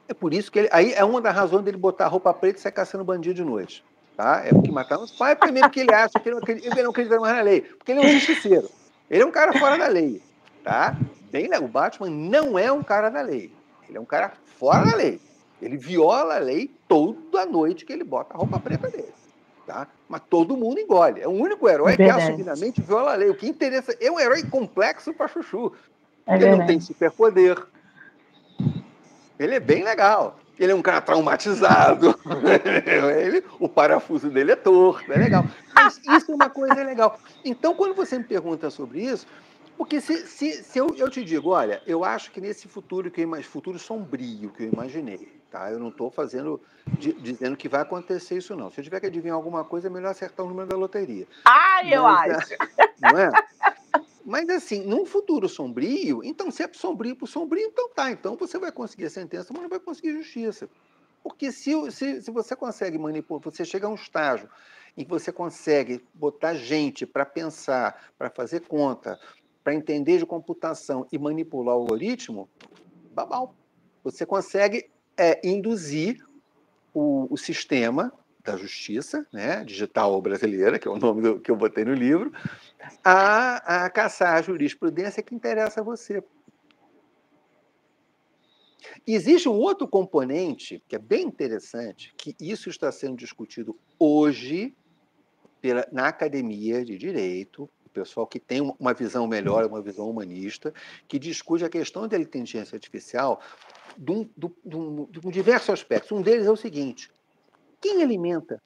É 0.07 0.13
por 0.13 0.33
isso 0.33 0.51
que 0.51 0.59
ele. 0.59 0.69
Aí 0.71 0.93
é 0.93 1.03
uma 1.03 1.21
das 1.21 1.35
razões 1.35 1.63
dele 1.63 1.77
botar 1.77 2.07
roupa 2.07 2.33
preta 2.33 2.59
e 2.59 2.61
sair 2.61 2.71
caçando 2.71 3.03
bandido 3.03 3.35
de 3.35 3.43
noite. 3.43 3.83
Tá? 4.15 4.41
É 4.45 4.49
porque 4.49 4.71
mataram 4.71 5.03
os 5.03 5.11
pais, 5.11 5.37
primeiro 5.37 5.69
que 5.69 5.81
ele 5.81 5.93
acha 5.93 6.19
que 6.19 6.29
ele 6.29 6.39
não, 6.39 6.43
ele 6.47 6.83
não 6.83 6.91
acredita 6.91 7.19
mais 7.19 7.35
na 7.35 7.41
lei. 7.41 7.61
Porque 7.61 7.91
ele 7.91 8.01
é 8.01 8.05
um 8.05 8.19
justiceiro. 8.19 8.69
Ele 9.09 9.23
é 9.23 9.25
um 9.25 9.31
cara 9.31 9.57
fora 9.57 9.77
da 9.77 9.87
lei. 9.87 10.21
Tá? 10.63 10.95
Bem, 11.31 11.49
o 11.61 11.67
Batman 11.67 12.09
não 12.09 12.57
é 12.57 12.71
um 12.71 12.83
cara 12.83 13.09
da 13.09 13.21
lei. 13.21 13.51
Ele 13.87 13.97
é 13.97 14.01
um 14.01 14.05
cara 14.05 14.33
fora 14.57 14.85
da 14.85 14.95
lei. 14.95 15.19
Ele 15.61 15.77
viola 15.77 16.35
a 16.35 16.39
lei 16.39 16.71
toda 16.87 17.45
noite 17.45 17.85
que 17.85 17.93
ele 17.93 18.03
bota 18.03 18.33
a 18.33 18.37
roupa 18.37 18.59
preta 18.59 18.89
dele. 18.89 19.13
Tá? 19.65 19.87
Mas 20.07 20.21
todo 20.29 20.57
mundo 20.57 20.79
engole. 20.79 21.21
É 21.21 21.27
o 21.27 21.31
único 21.31 21.67
herói 21.69 21.95
que 21.95 22.03
assumidamente 22.03 22.81
viola 22.81 23.13
a 23.13 23.15
lei. 23.15 23.29
O 23.29 23.35
que 23.35 23.47
interessa 23.47 23.95
é 23.99 24.11
um 24.11 24.19
herói 24.19 24.43
complexo 24.43 25.13
para 25.13 25.27
Chuchu. 25.27 25.71
É 26.25 26.35
ele 26.35 26.55
não 26.55 26.65
tem 26.65 26.79
superpoder, 26.79 27.61
ele 29.39 29.55
é 29.55 29.59
bem 29.59 29.83
legal. 29.83 30.39
Ele 30.59 30.71
é 30.71 30.75
um 30.75 30.81
cara 30.81 31.01
traumatizado. 31.01 32.17
ele, 33.19 33.43
o 33.59 33.67
parafuso 33.67 34.29
dele 34.29 34.51
é 34.51 34.55
torto, 34.55 35.11
é 35.11 35.17
legal. 35.17 35.43
Mas 35.73 35.97
isso 35.97 36.31
é 36.31 36.35
uma 36.35 36.49
coisa 36.49 36.75
legal. 36.75 37.19
Então, 37.43 37.73
quando 37.73 37.95
você 37.95 38.17
me 38.17 38.23
pergunta 38.23 38.69
sobre 38.69 39.01
isso, 39.01 39.25
porque 39.77 39.99
se, 39.99 40.25
se, 40.27 40.63
se 40.63 40.79
eu, 40.79 40.95
eu, 40.95 41.09
te 41.09 41.23
digo, 41.23 41.49
olha, 41.49 41.81
eu 41.85 42.03
acho 42.03 42.31
que 42.31 42.39
nesse 42.39 42.67
futuro 42.67 43.09
que 43.09 43.21
eu 43.21 43.43
futuro 43.43 43.79
sombrio 43.79 44.51
que 44.51 44.63
eu 44.63 44.67
imaginei, 44.71 45.41
tá? 45.49 45.71
Eu 45.71 45.79
não 45.79 45.89
estou 45.89 46.09
fazendo 46.09 46.61
dizendo 46.97 47.57
que 47.57 47.69
vai 47.69 47.81
acontecer 47.81 48.37
isso 48.37 48.55
não. 48.55 48.69
Se 48.69 48.79
eu 48.79 48.83
tiver 48.83 48.99
que 48.99 49.07
adivinhar 49.07 49.35
alguma 49.35 49.63
coisa, 49.63 49.87
é 49.87 49.89
melhor 49.89 50.11
acertar 50.11 50.45
o 50.45 50.49
número 50.49 50.67
da 50.67 50.75
loteria. 50.75 51.27
Ah, 51.45 51.81
eu 51.85 52.05
acho. 52.05 52.55
Não 53.01 53.17
é? 53.17 53.31
Mas 54.25 54.49
assim, 54.49 54.85
num 54.85 55.05
futuro 55.05 55.49
sombrio, 55.49 56.21
então 56.23 56.49
se 56.49 56.63
é 56.63 56.69
sombrio 56.71 57.15
para 57.15 57.27
sombrio, 57.27 57.67
então 57.67 57.89
tá. 57.89 58.11
Então 58.11 58.35
você 58.37 58.57
vai 58.57 58.71
conseguir 58.71 59.05
a 59.05 59.09
sentença, 59.09 59.51
mas 59.51 59.61
não 59.61 59.69
vai 59.69 59.79
conseguir 59.79 60.13
justiça. 60.13 60.69
Porque 61.21 61.51
se, 61.51 61.91
se, 61.91 62.21
se 62.21 62.31
você 62.31 62.55
consegue 62.55 62.97
manipular, 62.97 63.41
você 63.43 63.65
chega 63.65 63.87
a 63.87 63.89
um 63.89 63.95
estágio 63.95 64.49
em 64.95 65.03
que 65.03 65.09
você 65.09 65.31
consegue 65.31 66.05
botar 66.13 66.53
gente 66.53 67.05
para 67.05 67.25
pensar, 67.25 68.11
para 68.17 68.29
fazer 68.29 68.61
conta, 68.61 69.19
para 69.63 69.73
entender 69.73 70.17
de 70.17 70.25
computação 70.25 71.07
e 71.11 71.17
manipular 71.17 71.75
o 71.75 71.79
algoritmo, 71.79 72.49
babau. 73.13 73.55
Você 74.03 74.25
consegue 74.25 74.89
é, 75.17 75.39
induzir 75.47 76.25
o, 76.93 77.27
o 77.33 77.37
sistema 77.37 78.11
da 78.43 78.57
justiça, 78.57 79.25
né, 79.31 79.63
digital 79.63 80.21
brasileira, 80.21 80.77
que 80.77 80.87
é 80.87 80.91
o 80.91 80.97
nome 80.97 81.21
do, 81.21 81.39
que 81.39 81.49
eu 81.49 81.55
botei 81.55 81.85
no 81.85 81.93
livro, 81.93 82.33
a, 83.03 83.85
a 83.85 83.89
caçar 83.89 84.35
a 84.35 84.41
jurisprudência 84.41 85.23
que 85.23 85.33
interessa 85.33 85.79
a 85.79 85.83
você. 85.83 86.21
Existe 89.07 89.47
um 89.47 89.53
outro 89.53 89.87
componente 89.87 90.83
que 90.89 90.95
é 90.95 90.99
bem 90.99 91.25
interessante, 91.25 92.13
que 92.17 92.35
isso 92.39 92.69
está 92.69 92.91
sendo 92.91 93.15
discutido 93.15 93.79
hoje 93.97 94.75
pela, 95.61 95.87
na 95.91 96.07
academia 96.07 96.83
de 96.83 96.97
direito, 96.97 97.69
pessoal 97.93 98.27
que 98.27 98.39
tem 98.39 98.61
uma 98.79 98.93
visão 98.93 99.27
melhor, 99.27 99.65
uma 99.65 99.81
visão 99.81 100.09
humanista, 100.09 100.73
que 101.07 101.19
discute 101.19 101.63
a 101.63 101.69
questão 101.69 102.07
da 102.07 102.17
inteligência 102.17 102.75
artificial 102.75 103.39
de, 103.97 104.25
de, 104.35 104.51
de, 104.65 105.19
de 105.21 105.31
diversos 105.31 105.69
aspectos. 105.69 106.11
Um 106.11 106.21
deles 106.21 106.45
é 106.45 106.51
o 106.51 106.57
seguinte: 106.57 107.09
quem 107.79 108.01
alimenta 108.01 108.61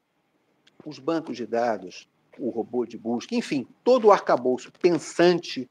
os 0.86 1.00
bancos 1.00 1.36
de 1.36 1.46
dados, 1.46 2.08
o 2.40 2.50
robô 2.50 2.86
de 2.86 2.98
busca, 2.98 3.36
enfim, 3.36 3.68
todo 3.84 4.08
o 4.08 4.12
arcabouço 4.12 4.72
pensante 4.82 5.70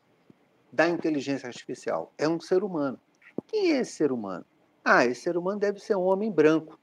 da 0.73 0.89
inteligência 0.89 1.47
artificial? 1.47 2.13
É 2.19 2.29
um 2.29 2.41
ser 2.41 2.63
humano. 2.63 3.01
Quem 3.47 3.73
é 3.73 3.81
esse 3.81 3.93
ser 3.93 4.13
humano? 4.13 4.45
Ah, 4.85 5.05
esse 5.05 5.23
ser 5.23 5.37
humano 5.37 5.59
deve 5.59 5.81
ser 5.81 5.97
um 5.97 6.05
homem 6.05 6.31
branco. 6.31 6.79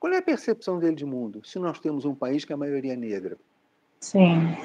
Qual 0.00 0.12
é 0.12 0.16
a 0.16 0.22
percepção 0.22 0.80
dele 0.80 0.96
de 0.96 1.04
mundo? 1.04 1.44
Se 1.44 1.58
nós 1.60 1.78
temos 1.78 2.04
um 2.04 2.14
país 2.14 2.44
que 2.44 2.52
a 2.52 2.56
maioria 2.56 2.94
é 2.94 2.96
negra. 2.96 3.38
Sim. 4.00 4.56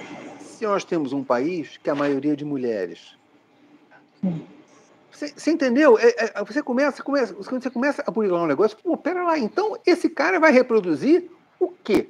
Se 0.57 0.65
nós 0.65 0.83
temos 0.83 1.13
um 1.13 1.23
país 1.23 1.77
que 1.77 1.87
a 1.87 1.93
maioria 1.93 2.33
é 2.33 2.35
de 2.35 2.43
mulheres. 2.43 3.15
Você, 5.11 5.27
você 5.27 5.51
entendeu? 5.51 5.99
É, 5.99 6.07
é, 6.17 6.43
você 6.43 6.63
começa, 6.63 7.03
começa, 7.03 7.31
quando 7.35 7.61
você 7.61 7.69
começa 7.69 8.03
a 8.03 8.09
burilar 8.09 8.41
um 8.41 8.47
negócio, 8.47 8.75
pô, 8.81 8.97
pera 8.97 9.23
lá, 9.23 9.37
então 9.37 9.77
esse 9.85 10.09
cara 10.09 10.39
vai 10.39 10.51
reproduzir 10.51 11.29
o 11.59 11.67
quê? 11.69 12.09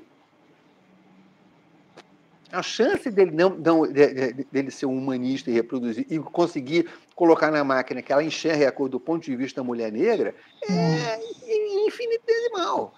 A 2.50 2.64
chance 2.64 3.12
dele 3.12 3.32
não, 3.32 3.50
não 3.50 3.86
de, 3.86 4.46
dele 4.50 4.72
ser 4.72 4.86
um 4.86 4.98
humanista 4.98 5.52
e 5.52 5.54
reproduzir 5.54 6.08
e 6.10 6.18
conseguir 6.18 6.90
colocar 7.16 7.52
na 7.52 7.66
máquina 7.66 8.02
que 8.02 8.14
ela 8.14 8.24
enxergue 8.24 8.64
a 8.64 8.72
cor 8.72 8.88
do 8.88 9.00
ponto 9.00 9.26
de 9.26 9.36
vista 9.36 9.60
da 9.60 9.68
mulher 9.68 9.92
negra 9.92 10.34
é 10.70 10.72
hum. 10.72 11.86
infinitesimal. 11.86 12.94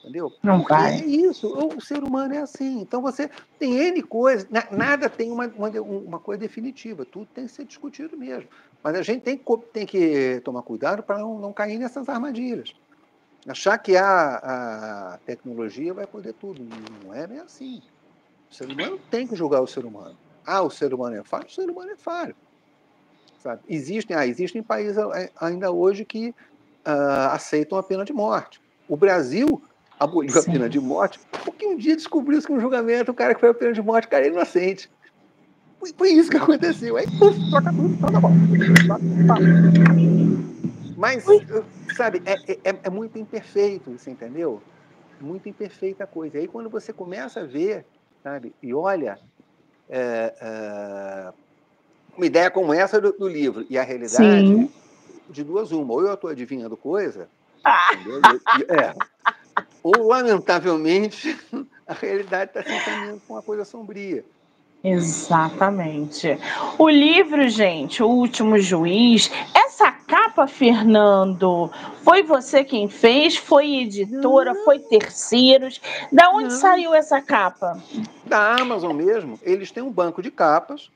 Entendeu? 0.00 0.32
Não 0.42 0.62
vai. 0.62 1.00
É 1.00 1.04
isso, 1.04 1.48
o 1.48 1.80
ser 1.80 2.02
humano 2.02 2.34
é 2.34 2.38
assim. 2.38 2.80
Então 2.80 3.02
você 3.02 3.28
tem 3.58 3.74
N 3.74 4.02
coisas, 4.02 4.48
nada 4.70 5.08
tem 5.08 5.30
uma, 5.30 5.46
uma, 5.48 5.68
uma 5.80 6.18
coisa 6.20 6.40
definitiva, 6.40 7.04
tudo 7.04 7.26
tem 7.34 7.46
que 7.46 7.52
ser 7.52 7.64
discutido 7.64 8.16
mesmo. 8.16 8.48
Mas 8.82 8.94
a 8.94 9.02
gente 9.02 9.22
tem 9.22 9.36
que, 9.36 9.44
tem 9.72 9.86
que 9.86 10.40
tomar 10.44 10.62
cuidado 10.62 11.02
para 11.02 11.18
não, 11.18 11.38
não 11.38 11.52
cair 11.52 11.78
nessas 11.78 12.08
armadilhas. 12.08 12.74
Achar 13.46 13.78
que 13.78 13.96
a, 13.96 14.36
a 15.14 15.18
tecnologia 15.24 15.92
vai 15.92 16.06
poder 16.06 16.34
tudo. 16.34 16.62
Não 17.04 17.14
é 17.14 17.26
bem 17.26 17.38
assim. 17.38 17.82
O 18.50 18.54
ser 18.54 18.68
humano 18.68 19.00
tem 19.10 19.26
que 19.26 19.34
julgar 19.34 19.60
o 19.60 19.66
ser 19.66 19.84
humano. 19.84 20.16
Ah, 20.46 20.62
o 20.62 20.70
ser 20.70 20.94
humano 20.94 21.16
é 21.16 21.22
falho? 21.24 21.46
O 21.46 21.50
ser 21.50 21.68
humano 21.68 21.90
é 21.90 21.96
falho. 21.96 22.36
Sabe? 23.42 23.62
Existem, 23.68 24.16
ah, 24.16 24.26
existem 24.26 24.62
países 24.62 24.96
eh, 24.96 25.30
ainda 25.40 25.70
hoje 25.70 26.04
que 26.04 26.30
uh, 26.30 27.30
aceitam 27.32 27.78
a 27.78 27.82
pena 27.82 28.04
de 28.04 28.12
morte. 28.12 28.60
O 28.88 28.96
Brasil 28.96 29.62
aboliu 29.98 30.32
Sim. 30.32 30.38
a 30.38 30.52
pena 30.52 30.68
de 30.68 30.80
morte 30.80 31.18
porque 31.58 31.66
um 31.66 31.76
dia 31.76 31.96
descobriu-se 31.96 32.46
que 32.46 32.52
um 32.52 32.60
julgamento 32.60 33.10
o 33.10 33.14
cara 33.14 33.34
que 33.34 33.40
foi 33.40 33.48
a 33.48 33.54
pena 33.54 33.72
de 33.72 33.82
morte, 33.82 34.06
cara, 34.06 34.26
é 34.26 34.28
inocente. 34.28 34.88
Foi, 35.80 35.92
foi 35.96 36.10
isso 36.10 36.30
que 36.30 36.36
aconteceu. 36.36 36.96
Aí, 36.96 37.06
puf, 37.18 37.38
troca 37.50 37.72
tudo, 37.72 37.94
então 37.94 38.12
tá 38.12 38.20
bom. 38.20 38.30
Mas, 40.96 41.24
sabe, 41.96 42.22
é, 42.26 42.34
é, 42.70 42.78
é, 42.84 42.90
muito 42.90 43.18
imperfeito, 43.18 43.90
você 43.90 44.10
entendeu? 44.10 44.62
Muito 45.20 45.48
imperfeita 45.48 46.04
a 46.04 46.06
coisa. 46.06 46.38
Aí, 46.38 46.46
quando 46.46 46.68
você 46.68 46.92
começa 46.92 47.40
a 47.40 47.44
ver, 47.44 47.84
sabe, 48.22 48.52
e 48.62 48.72
olha 48.74 49.18
é, 49.88 50.34
é, 50.40 51.32
uma 52.16 52.26
ideia 52.26 52.50
como 52.50 52.72
essa 52.72 53.00
do, 53.00 53.12
do 53.12 53.28
livro 53.28 53.66
e 53.70 53.78
a 53.78 53.82
realidade, 53.82 54.46
Sim. 54.46 54.70
de 55.28 55.42
duas 55.42 55.72
uma. 55.72 55.94
Ou 55.94 56.06
eu 56.06 56.14
estou 56.14 56.30
adivinhando 56.30 56.76
coisa, 56.76 57.28
ah. 57.64 57.90
é, 58.68 58.94
ou, 59.82 60.08
lamentavelmente, 60.08 61.38
a 61.86 61.94
realidade 61.94 62.50
está 62.50 62.62
se 62.62 62.74
encaminhando 62.74 63.22
com 63.26 63.34
uma 63.34 63.42
coisa 63.42 63.64
sombria. 63.64 64.24
Exatamente. 64.82 66.38
O 66.78 66.88
livro, 66.88 67.48
gente, 67.48 68.00
O 68.02 68.08
Último 68.08 68.58
Juiz, 68.58 69.28
essa 69.52 69.90
capa, 69.90 70.46
Fernando, 70.46 71.68
foi 72.04 72.22
você 72.22 72.62
quem 72.62 72.88
fez? 72.88 73.36
Foi 73.36 73.80
editora? 73.80 74.54
Não. 74.54 74.64
Foi 74.64 74.78
terceiros? 74.78 75.80
Da 76.12 76.30
onde 76.30 76.44
Não. 76.44 76.60
saiu 76.60 76.94
essa 76.94 77.20
capa? 77.20 77.82
Da 78.24 78.56
Amazon 78.60 78.94
mesmo. 78.94 79.38
Eles 79.42 79.72
têm 79.72 79.82
um 79.82 79.90
banco 79.90 80.22
de 80.22 80.30
capas 80.30 80.90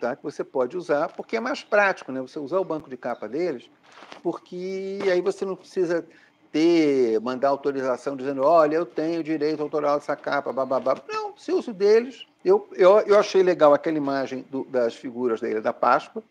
tá, 0.00 0.16
que 0.16 0.22
você 0.22 0.44
pode 0.44 0.76
usar, 0.76 1.08
porque 1.08 1.36
é 1.36 1.40
mais 1.40 1.62
prático, 1.62 2.12
né? 2.12 2.20
Você 2.20 2.38
usar 2.38 2.58
o 2.58 2.64
banco 2.64 2.90
de 2.90 2.96
capa 2.96 3.28
deles, 3.28 3.70
porque 4.22 4.98
aí 5.10 5.20
você 5.20 5.44
não 5.44 5.56
precisa 5.56 6.06
ter, 6.54 7.20
mandar 7.20 7.48
autorização 7.48 8.16
dizendo, 8.16 8.42
olha, 8.44 8.76
eu 8.76 8.86
tenho 8.86 9.24
direito 9.24 9.60
autoral 9.60 9.98
dessa 9.98 10.14
capa, 10.14 10.52
bababá. 10.52 10.96
Não, 11.08 11.36
se 11.36 11.50
uso 11.50 11.72
deles, 11.72 12.28
eu, 12.44 12.68
eu, 12.74 13.00
eu 13.00 13.18
achei 13.18 13.42
legal 13.42 13.74
aquela 13.74 13.96
imagem 13.96 14.46
do, 14.48 14.64
das 14.66 14.94
figuras 14.94 15.40
da 15.40 15.50
Ilha 15.50 15.60
da 15.60 15.72
Páscoa, 15.72 16.22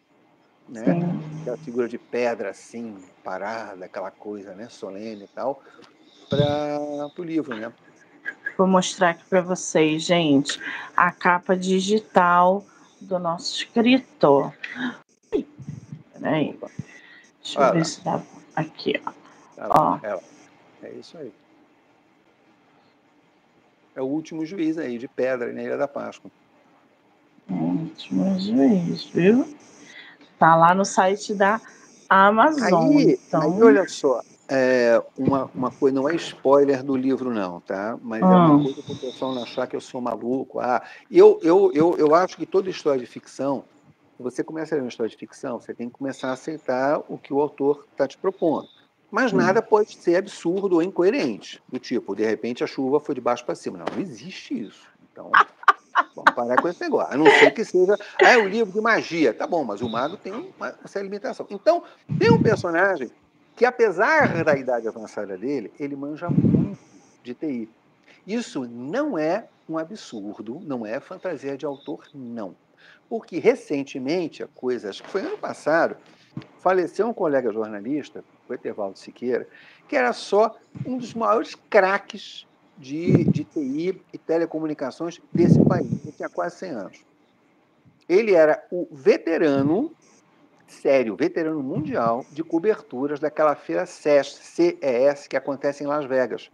né? 0.69 0.85
Aquela 1.41 1.57
figura 1.57 1.89
de 1.89 1.97
pedra 1.97 2.51
assim, 2.51 2.95
parada, 3.21 3.83
aquela 3.83 4.09
coisa, 4.11 4.55
né, 4.55 4.69
solene 4.69 5.25
e 5.25 5.27
tal, 5.27 5.61
para 6.29 7.11
o 7.17 7.23
livro, 7.23 7.53
né? 7.53 7.73
Vou 8.57 8.65
mostrar 8.65 9.09
aqui 9.09 9.25
para 9.25 9.41
vocês, 9.41 10.03
gente, 10.03 10.57
a 10.95 11.11
capa 11.11 11.53
digital 11.53 12.65
do 13.01 13.19
nosso 13.19 13.57
escritor. 13.57 14.53
Peraí, 16.13 16.57
deixa 17.41 17.59
eu 17.59 17.73
ver 17.73 17.85
se 17.85 18.01
dá 18.05 18.21
aqui, 18.55 19.01
ó. 19.05 19.22
Tá 19.55 19.67
ó. 19.69 19.99
É, 20.05 20.19
é 20.83 20.91
isso 20.91 21.17
aí. 21.17 21.31
É 23.95 24.01
o 24.01 24.05
último 24.05 24.45
juiz 24.45 24.77
aí, 24.77 24.97
de 24.97 25.07
pedra, 25.07 25.51
na 25.53 25.61
Ilha 25.61 25.77
da 25.77 25.87
Páscoa. 25.87 26.31
Último 27.49 28.39
juiz, 28.39 29.05
viu? 29.05 29.55
Tá 30.39 30.55
lá 30.55 30.73
no 30.73 30.83
site 30.83 31.33
da 31.35 31.61
Amazon. 32.09 32.97
Aí, 32.97 33.19
então... 33.27 33.41
aí 33.41 33.61
olha 33.61 33.87
só, 33.87 34.21
é, 34.49 35.01
uma, 35.17 35.49
uma 35.53 35.71
coisa, 35.71 35.95
não 35.95 36.09
é 36.09 36.15
spoiler 36.15 36.83
do 36.83 36.95
livro, 36.95 37.31
não, 37.31 37.61
tá? 37.61 37.97
Mas 38.01 38.21
é 38.21 38.25
uma 38.25 38.55
Ah. 38.55 38.63
coisa 38.63 38.81
para 38.81 38.93
o 38.93 38.97
pessoal 38.97 39.35
não 39.35 39.43
achar 39.43 39.67
que 39.67 39.75
eu 39.75 39.81
sou 39.81 40.01
maluco. 40.01 40.59
Ah, 40.59 40.81
eu, 41.09 41.39
eu, 41.43 41.71
eu, 41.73 41.95
eu 41.97 42.15
acho 42.15 42.35
que 42.35 42.45
toda 42.45 42.69
história 42.69 42.99
de 42.99 43.05
ficção, 43.05 43.63
você 44.19 44.43
começa 44.43 44.73
a 44.73 44.75
ler 44.75 44.83
uma 44.83 44.89
história 44.89 45.09
de 45.09 45.17
ficção, 45.17 45.59
você 45.59 45.73
tem 45.73 45.87
que 45.87 45.97
começar 45.97 46.29
a 46.29 46.33
aceitar 46.33 47.01
o 47.07 47.17
que 47.17 47.33
o 47.33 47.39
autor 47.39 47.85
está 47.91 48.07
te 48.07 48.17
propondo. 48.17 48.67
Mas 49.13 49.31
nada 49.31 49.61
pode 49.61 49.95
ser 49.95 50.15
absurdo 50.15 50.77
ou 50.77 50.81
incoerente. 50.81 51.61
Do 51.71 51.77
tipo, 51.77 52.15
de 52.15 52.25
repente 52.25 52.63
a 52.63 52.67
chuva 52.67 52.99
foi 52.99 53.13
de 53.13 53.21
baixo 53.21 53.45
para 53.45 53.53
cima. 53.53 53.77
Não, 53.77 53.85
não 53.93 54.01
existe 54.01 54.59
isso. 54.59 54.87
Então, 55.11 55.29
vamos 56.15 56.33
parar 56.33 56.59
com 56.59 56.67
esse 56.67 56.81
negócio. 56.81 57.13
A 57.13 57.15
não 57.15 57.27
ser 57.27 57.51
que 57.51 57.63
seja. 57.63 57.95
Ah, 58.19 58.31
é 58.31 58.37
um 58.39 58.47
livro 58.47 58.73
de 58.73 58.81
magia. 58.81 59.31
Tá 59.31 59.45
bom, 59.45 59.63
mas 59.63 59.83
o 59.83 59.87
mago 59.87 60.17
tem 60.17 60.33
uma, 60.33 60.49
uma 60.49 60.87
certa 60.87 61.03
limitação. 61.03 61.45
Então, 61.51 61.83
tem 62.17 62.31
um 62.31 62.41
personagem 62.41 63.11
que, 63.55 63.65
apesar 63.65 64.43
da 64.43 64.57
idade 64.57 64.87
avançada 64.87 65.37
dele, 65.37 65.71
ele 65.79 65.95
manja 65.95 66.27
muito 66.27 66.79
de 67.21 67.35
TI. 67.35 67.69
Isso 68.25 68.67
não 68.67 69.15
é 69.15 69.47
um 69.69 69.77
absurdo, 69.77 70.59
não 70.63 70.87
é 70.87 70.99
fantasia 70.99 71.55
de 71.55 71.67
autor, 71.67 72.07
não. 72.15 72.55
Porque 73.07 73.37
recentemente, 73.37 74.41
a 74.41 74.47
coisa, 74.47 74.89
acho 74.89 75.03
que 75.03 75.09
foi 75.09 75.21
ano 75.21 75.37
passado, 75.37 75.97
faleceu 76.57 77.07
um 77.07 77.13
colega 77.13 77.53
jornalista, 77.53 78.23
o 78.53 78.55
Etevaldo 78.55 78.97
Siqueira, 78.97 79.47
que 79.87 79.95
era 79.95 80.13
só 80.13 80.55
um 80.85 80.97
dos 80.97 81.13
maiores 81.13 81.55
craques 81.69 82.47
de, 82.77 83.23
de 83.25 83.43
TI 83.43 84.01
e 84.11 84.17
telecomunicações 84.17 85.21
desse 85.31 85.63
país. 85.65 85.87
Ele 86.03 86.11
tinha 86.11 86.29
quase 86.29 86.57
100 86.57 86.69
anos. 86.71 87.05
Ele 88.07 88.33
era 88.33 88.63
o 88.71 88.87
veterano, 88.91 89.91
sério, 90.67 91.15
veterano 91.15 91.61
mundial 91.61 92.25
de 92.31 92.43
coberturas 92.43 93.19
daquela 93.19 93.55
feira 93.55 93.85
CES, 93.85 94.33
CES, 94.41 95.27
que 95.27 95.37
acontece 95.37 95.83
em 95.83 95.87
Las 95.87 96.05
Vegas. 96.05 96.49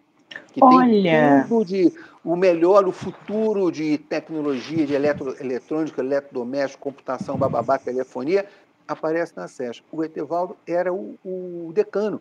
Que 0.54 0.64
Olha! 0.64 1.42
tem 1.42 1.48
tudo 1.48 1.66
de 1.66 1.92
o 2.24 2.36
melhor, 2.36 2.88
o 2.88 2.92
futuro 2.92 3.72
de 3.72 3.98
tecnologia, 3.98 4.86
de 4.86 4.94
eletro, 4.94 5.36
eletrônica, 5.40 6.02
eletrodoméstico, 6.02 6.84
computação, 6.84 7.38
bababá, 7.38 7.78
telefonia, 7.78 8.46
aparece 8.90 9.34
na 9.38 9.48
SES. 9.48 9.84
O 9.92 10.04
Etevaldo 10.04 10.58
era 10.66 10.92
o, 10.94 11.16
o 11.24 11.72
decano 11.74 12.20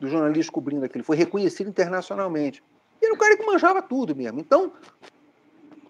do 0.00 0.08
jornalismo 0.08 0.52
cobrindo 0.52 0.84
aquilo. 0.84 1.04
Foi 1.04 1.16
reconhecido 1.16 1.68
internacionalmente. 1.68 2.62
E 3.00 3.04
era 3.04 3.14
um 3.14 3.18
cara 3.18 3.36
que 3.36 3.44
manjava 3.44 3.82
tudo 3.82 4.16
mesmo. 4.16 4.40
Então, 4.40 4.72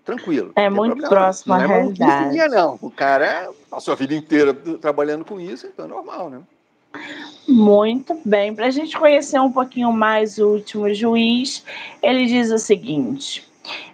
tranquilo. 0.05 0.53
É 0.57 0.68
muito 0.68 0.97
problema. 0.97 1.09
próximo 1.09 1.55
não 1.55 1.61
à 1.61 1.64
é 1.64 1.66
realidade. 1.66 2.30
minha, 2.30 2.49
não. 2.49 2.78
O 2.82 2.90
cara 2.90 3.51
passou 3.70 3.92
a 3.92 3.97
vida 3.97 4.14
inteira 4.14 4.53
trabalhando 4.80 5.24
com 5.24 5.40
isso, 5.40 5.66
então 5.66 5.84
é 5.84 5.88
normal, 5.88 6.28
né? 6.28 6.42
Muito 7.49 8.20
bem. 8.24 8.55
Para 8.55 8.66
a 8.66 8.70
gente 8.70 8.99
conhecer 8.99 9.40
um 9.40 9.51
pouquinho 9.51 9.92
mais 9.92 10.38
o 10.38 10.49
último 10.49 10.92
juiz, 10.92 11.64
ele 12.03 12.26
diz 12.26 12.51
o 12.51 12.59
seguinte: 12.59 13.49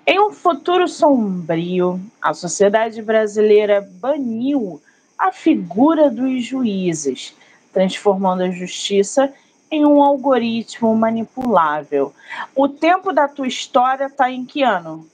em 0.06 0.20
um 0.20 0.32
futuro 0.32 0.86
sombrio, 0.88 2.00
a 2.20 2.34
sociedade 2.34 3.00
brasileira 3.00 3.80
baniu 4.00 4.80
a 5.20 5.30
figura 5.30 6.10
dos 6.10 6.42
juízes, 6.42 7.36
transformando 7.74 8.42
a 8.42 8.50
justiça 8.50 9.32
em 9.70 9.84
um 9.84 10.02
algoritmo 10.02 10.96
manipulável. 10.96 12.14
O 12.56 12.66
tempo 12.66 13.12
da 13.12 13.28
tua 13.28 13.46
história 13.46 14.06
está 14.06 14.30
em 14.30 14.46
que 14.46 14.62
ano? 14.62 15.06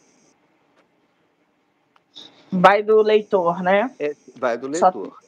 Vai 2.52 2.84
do 2.84 3.02
leitor, 3.02 3.60
né? 3.62 3.90
É, 3.98 4.14
vai 4.36 4.56
do 4.56 4.74
Só- 4.76 4.90
leitor. 4.90 5.18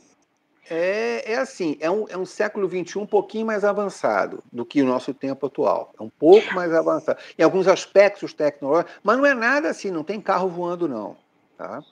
É, 0.71 1.33
é 1.33 1.39
assim, 1.39 1.77
é 1.81 1.91
um, 1.91 2.07
é 2.09 2.17
um 2.17 2.27
século 2.27 2.69
XXI 2.69 2.99
um 2.99 3.07
pouquinho 3.07 3.47
mais 3.47 3.65
avançado 3.65 4.45
do 4.53 4.65
que 4.67 4.83
o 4.83 4.87
nosso 4.87 5.13
tempo 5.13 5.47
atual. 5.47 5.93
É 5.99 6.03
um 6.03 6.11
pouco 6.11 6.55
mais 6.55 6.73
avançado. 6.73 7.19
Em 7.39 7.43
alguns 7.43 7.67
aspectos 7.67 8.33
tecnológicos, 8.33 8.93
mas 9.03 9.17
não 9.17 9.27
é 9.27 9.35
nada 9.35 9.71
assim, 9.71 9.91
não 9.91 10.05
tem 10.05 10.21
carro 10.21 10.49
voando, 10.49 10.87
não. 10.87 11.17
Tá? 11.57 11.83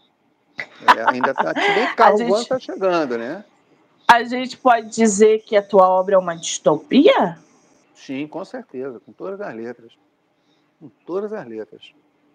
É, 0.59 1.11
ainda 1.11 1.31
está. 1.31 1.53
Bem 1.53 1.95
carro 1.95 2.19
gente- 2.19 2.33
está 2.35 2.59
chegando, 2.59 3.19
né? 3.19 3.45
A 4.09 4.23
gente 4.23 4.57
pode 4.57 4.89
dizer 4.89 5.43
que 5.43 5.57
a 5.57 5.63
tua 5.63 5.89
obra 5.89 6.15
é 6.15 6.19
uma 6.19 6.37
distopia? 6.37 7.39
Sim, 7.95 8.27
com 8.27 8.45
certeza, 8.45 9.01
com 9.05 9.13
todas 9.13 9.41
as 9.41 9.55
letras. 9.55 9.93
Com 10.79 10.89
todas 11.05 11.33
as 11.33 11.47
letras. 11.47 11.93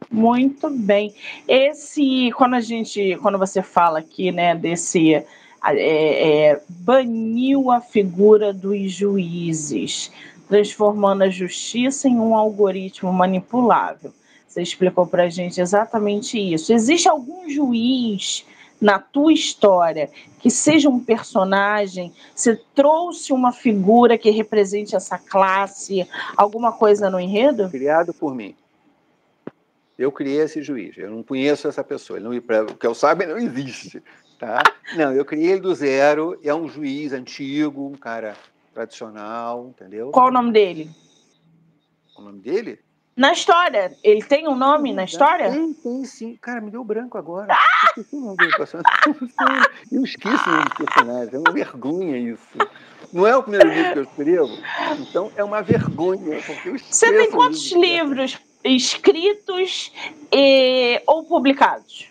Muito 0.10 0.70
bem. 0.70 1.16
Esse, 1.48 2.32
quando 2.36 2.56
a 2.56 2.60
gente, 2.60 3.18
quando 3.22 3.38
você 3.38 3.62
fala 3.62 4.00
aqui, 4.00 4.32
né, 4.32 4.54
desse 4.56 5.14
é, 5.14 5.26
é, 6.50 6.62
baniu 6.68 7.72
a 7.72 7.80
figura 7.80 8.52
dos 8.52 8.92
juízes, 8.92 10.12
transformando 10.50 11.22
a 11.24 11.30
justiça 11.30 12.08
em 12.10 12.20
um 12.20 12.36
algoritmo 12.36 13.14
manipulável. 13.14 14.12
Você 14.52 14.62
explicou 14.62 15.08
para 15.08 15.24
a 15.24 15.30
gente 15.30 15.62
exatamente 15.62 16.38
isso. 16.38 16.74
Existe 16.74 17.08
algum 17.08 17.50
juiz 17.50 18.46
na 18.82 19.00
tua 19.00 19.32
história 19.32 20.10
que 20.40 20.50
seja 20.50 20.90
um 20.90 21.00
personagem? 21.00 22.12
Você 22.36 22.60
trouxe 22.76 23.32
uma 23.32 23.54
figura 23.54 24.18
que 24.18 24.30
represente 24.30 24.94
essa 24.94 25.18
classe? 25.18 26.06
Alguma 26.36 26.74
coisa 26.74 27.10
no 27.10 27.18
enredo? 27.18 27.70
Criado 27.70 28.14
por 28.14 28.36
mim. 28.36 28.54
Eu 29.98 30.12
criei 30.12 30.42
esse 30.42 30.62
juiz. 30.62 30.98
Eu 30.98 31.10
não 31.10 31.24
conheço 31.24 31.70
essa 31.70 31.82
pessoa. 31.82 32.20
Ele 32.20 32.28
não, 32.28 32.66
o 32.66 32.76
que 32.76 32.86
eu 32.86 32.94
saiba, 32.94 33.26
não 33.26 33.38
existe. 33.38 34.04
Tá? 34.38 34.62
Não, 34.98 35.14
eu 35.14 35.24
criei 35.24 35.52
ele 35.52 35.62
do 35.62 35.74
zero. 35.74 36.38
É 36.44 36.54
um 36.54 36.68
juiz 36.68 37.14
antigo, 37.14 37.88
um 37.88 37.96
cara 37.96 38.36
tradicional, 38.74 39.68
entendeu? 39.70 40.12
Qual 40.12 40.28
o 40.28 40.32
nome 40.32 40.52
dele? 40.52 40.90
O 42.18 42.22
nome 42.22 42.42
dele? 42.42 42.80
Na 43.16 43.34
história, 43.34 43.96
ele 44.04 44.24
tem 44.24 44.48
um 44.48 44.56
nome 44.56 44.94
na 44.94 45.04
história? 45.04 45.52
Tem, 45.52 45.74
tem 45.74 46.06
sim. 46.06 46.38
Cara, 46.42 46.62
me 46.62 46.72
deu 46.72 46.84
branco 46.84 47.18
agora. 47.18 47.52
Eu 47.52 48.02
esqueci 48.02 48.16
o 48.16 48.22
nome 48.22 48.38
do 48.38 48.56
personagem. 48.58 48.92
Eu 49.92 50.04
esqueço 50.04 50.50
o 50.50 50.52
nome 50.54 50.64
do 50.70 50.76
personagem. 50.86 51.36
É 51.36 51.38
uma 51.38 51.52
vergonha 51.52 52.18
isso. 52.18 52.58
Não 53.12 53.28
é 53.28 53.36
o 53.36 53.44
primeiro 53.44 53.68
livro 53.70 53.92
que 53.94 54.00
eu 54.00 54.04
escrevo? 54.04 54.58
Então 55.00 55.32
é 55.36 55.44
uma 55.44 55.62
vergonha. 55.62 56.42
Porque 56.42 56.70
eu 56.70 56.80
Você 56.80 57.12
tem 57.14 57.30
quantos 57.32 57.72
livro. 57.74 57.82
livros 57.82 58.40
escritos 58.64 59.92
e- 60.32 61.02
ou 61.06 61.26
publicados? 61.26 62.10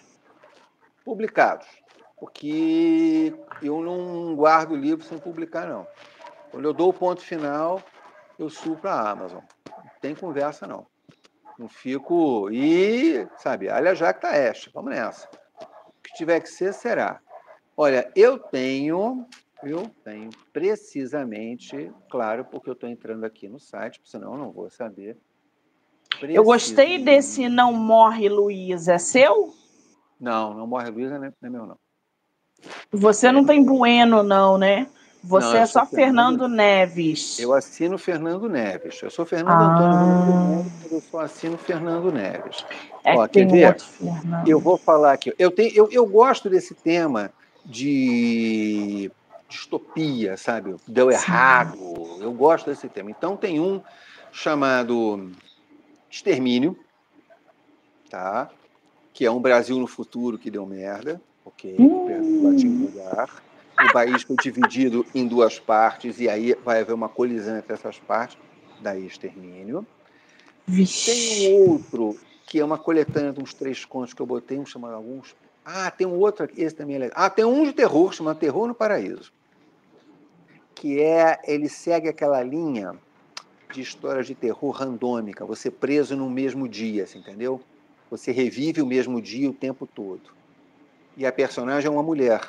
Publicados. 1.04 1.66
Porque 2.18 3.32
eu 3.62 3.80
não 3.80 4.34
guardo 4.36 4.76
livro 4.76 5.02
sem 5.04 5.18
publicar, 5.18 5.66
não. 5.66 5.86
Quando 6.50 6.66
eu 6.66 6.74
dou 6.74 6.90
o 6.90 6.92
ponto 6.92 7.22
final, 7.22 7.80
eu 8.38 8.50
subo 8.50 8.76
para 8.76 8.92
a 8.92 9.10
Amazon. 9.10 9.40
Não 10.00 10.08
tem 10.08 10.14
conversa, 10.14 10.66
não. 10.66 10.86
Não 11.58 11.68
fico. 11.68 12.50
E, 12.50 13.28
sabe, 13.36 13.68
olha 13.68 13.94
já 13.94 14.14
que 14.14 14.22
tá 14.22 14.34
este. 14.34 14.70
Vamos 14.72 14.94
nessa. 14.94 15.28
O 15.60 16.02
que 16.02 16.14
tiver 16.14 16.40
que 16.40 16.48
ser, 16.48 16.72
será. 16.72 17.20
Olha, 17.76 18.10
eu 18.16 18.38
tenho. 18.38 19.26
Eu 19.62 19.90
tenho 20.02 20.30
precisamente, 20.54 21.92
claro, 22.10 22.46
porque 22.46 22.70
eu 22.70 22.72
estou 22.72 22.88
entrando 22.88 23.24
aqui 23.24 23.46
no 23.46 23.60
site, 23.60 24.00
senão 24.06 24.32
eu 24.32 24.38
não 24.38 24.50
vou 24.50 24.70
saber. 24.70 25.18
Eu 26.22 26.44
gostei 26.44 26.98
desse 26.98 27.46
Não 27.46 27.70
Morre 27.70 28.26
Luiz, 28.30 28.88
é 28.88 28.96
seu? 28.96 29.52
Não, 30.18 30.54
não 30.54 30.66
morre 30.66 30.90
Luiz, 30.90 31.10
não 31.10 31.16
é 31.16 31.20
não 31.20 31.32
é 31.42 31.50
meu, 31.50 31.66
não. 31.66 31.78
Você 32.90 33.30
não 33.30 33.44
tem 33.44 33.62
Bueno, 33.62 34.22
não, 34.22 34.56
né? 34.56 34.90
Você 35.22 35.46
Não, 35.48 35.56
é 35.56 35.66
só 35.66 35.84
Fernando- 35.84 36.38
Fernando 36.38 36.48
Neves. 36.48 37.38
Eu 37.38 37.52
assino 37.52 37.98
Fernando 37.98 38.48
Neves. 38.48 39.00
Eu 39.02 39.10
sou 39.10 39.26
Fernando 39.26 39.50
Ah. 39.52 39.74
Antônio 39.74 40.56
Neves, 40.64 40.92
eu 40.92 41.00
só 41.02 41.20
assino 41.20 41.58
Fernando 41.58 42.10
Neves. 42.10 42.64
É 43.04 43.14
Ó, 43.16 43.26
que 43.28 43.44
quer 43.44 43.50
ver? 43.50 43.80
Fernando. 43.80 44.48
Eu 44.48 44.58
vou 44.58 44.78
falar 44.78 45.12
aqui. 45.12 45.34
Eu, 45.38 45.50
tenho, 45.50 45.72
eu, 45.74 45.88
eu 45.90 46.06
gosto 46.06 46.48
desse 46.48 46.74
tema 46.74 47.30
de 47.66 49.10
distopia, 49.48 50.36
sabe? 50.38 50.74
Deu 50.88 51.10
errado. 51.10 51.76
Eu 52.20 52.32
gosto 52.32 52.70
desse 52.70 52.88
tema. 52.88 53.10
Então 53.10 53.36
tem 53.36 53.60
um 53.60 53.82
chamado 54.32 55.30
Extermínio, 56.10 56.78
tá? 58.08 58.48
Que 59.12 59.26
é 59.26 59.30
um 59.30 59.40
Brasil 59.40 59.78
no 59.78 59.86
futuro 59.86 60.38
que 60.38 60.50
deu 60.50 60.64
merda, 60.64 61.20
ok? 61.44 61.76
Hum. 61.78 62.50
Latim 62.50 62.86
vulgar. 62.86 63.28
O 63.88 63.92
país 63.92 64.22
foi 64.22 64.36
dividido 64.36 65.06
em 65.14 65.26
duas 65.26 65.58
partes 65.58 66.20
e 66.20 66.28
aí 66.28 66.54
vai 66.64 66.80
haver 66.80 66.92
uma 66.92 67.08
colisão 67.08 67.56
entre 67.56 67.72
essas 67.72 67.98
partes, 67.98 68.36
daí 68.82 69.06
Extermínio. 69.06 69.86
Vixe. 70.66 71.10
Tem 71.10 71.58
um 71.58 71.70
outro 71.70 72.16
que 72.46 72.58
é 72.58 72.64
uma 72.64 72.76
coletânea 72.76 73.32
de 73.32 73.40
uns 73.40 73.54
três 73.54 73.84
contos 73.84 74.12
que 74.12 74.20
eu 74.20 74.26
botei, 74.26 74.58
um 74.58 74.66
chamado 74.66 74.94
alguns. 74.94 75.34
Ah, 75.64 75.90
tem 75.90 76.06
um 76.06 76.18
outro 76.18 76.44
aqui, 76.44 76.60
esse 76.60 76.74
também 76.74 76.96
é 76.96 76.98
legal. 76.98 77.14
Ah, 77.16 77.30
tem 77.30 77.44
um 77.44 77.64
de 77.64 77.72
terror, 77.72 78.12
chama 78.12 78.34
Terror 78.34 78.66
no 78.66 78.74
Paraíso. 78.74 79.32
Que 80.74 81.00
é, 81.00 81.38
ele 81.44 81.68
segue 81.68 82.08
aquela 82.08 82.42
linha 82.42 82.94
de 83.72 83.80
histórias 83.80 84.26
de 84.26 84.34
terror 84.34 84.70
randômica, 84.70 85.44
você 85.44 85.70
preso 85.70 86.16
no 86.16 86.28
mesmo 86.28 86.68
dia, 86.68 87.04
assim, 87.04 87.20
entendeu? 87.20 87.60
Você 88.10 88.32
revive 88.32 88.82
o 88.82 88.86
mesmo 88.86 89.22
dia 89.22 89.48
o 89.48 89.54
tempo 89.54 89.86
todo. 89.86 90.22
E 91.16 91.24
a 91.24 91.32
personagem 91.32 91.86
é 91.86 91.90
uma 91.90 92.02
mulher, 92.02 92.40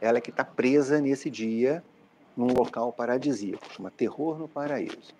ela 0.00 0.18
é 0.18 0.20
que 0.20 0.30
está 0.30 0.44
presa 0.44 1.00
nesse 1.00 1.28
dia 1.28 1.82
num 2.36 2.52
local 2.52 2.92
paradisíaco, 2.92 3.64
chama 3.72 3.90
Terror 3.90 4.38
no 4.38 4.48
Paraíso. 4.48 5.14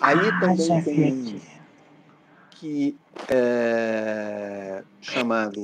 Ali 0.00 0.28
ah, 0.28 0.40
também 0.40 0.82
tem 0.82 1.12
um 1.12 1.40
que 2.50 2.96
é 3.28 4.82
chamado. 5.00 5.62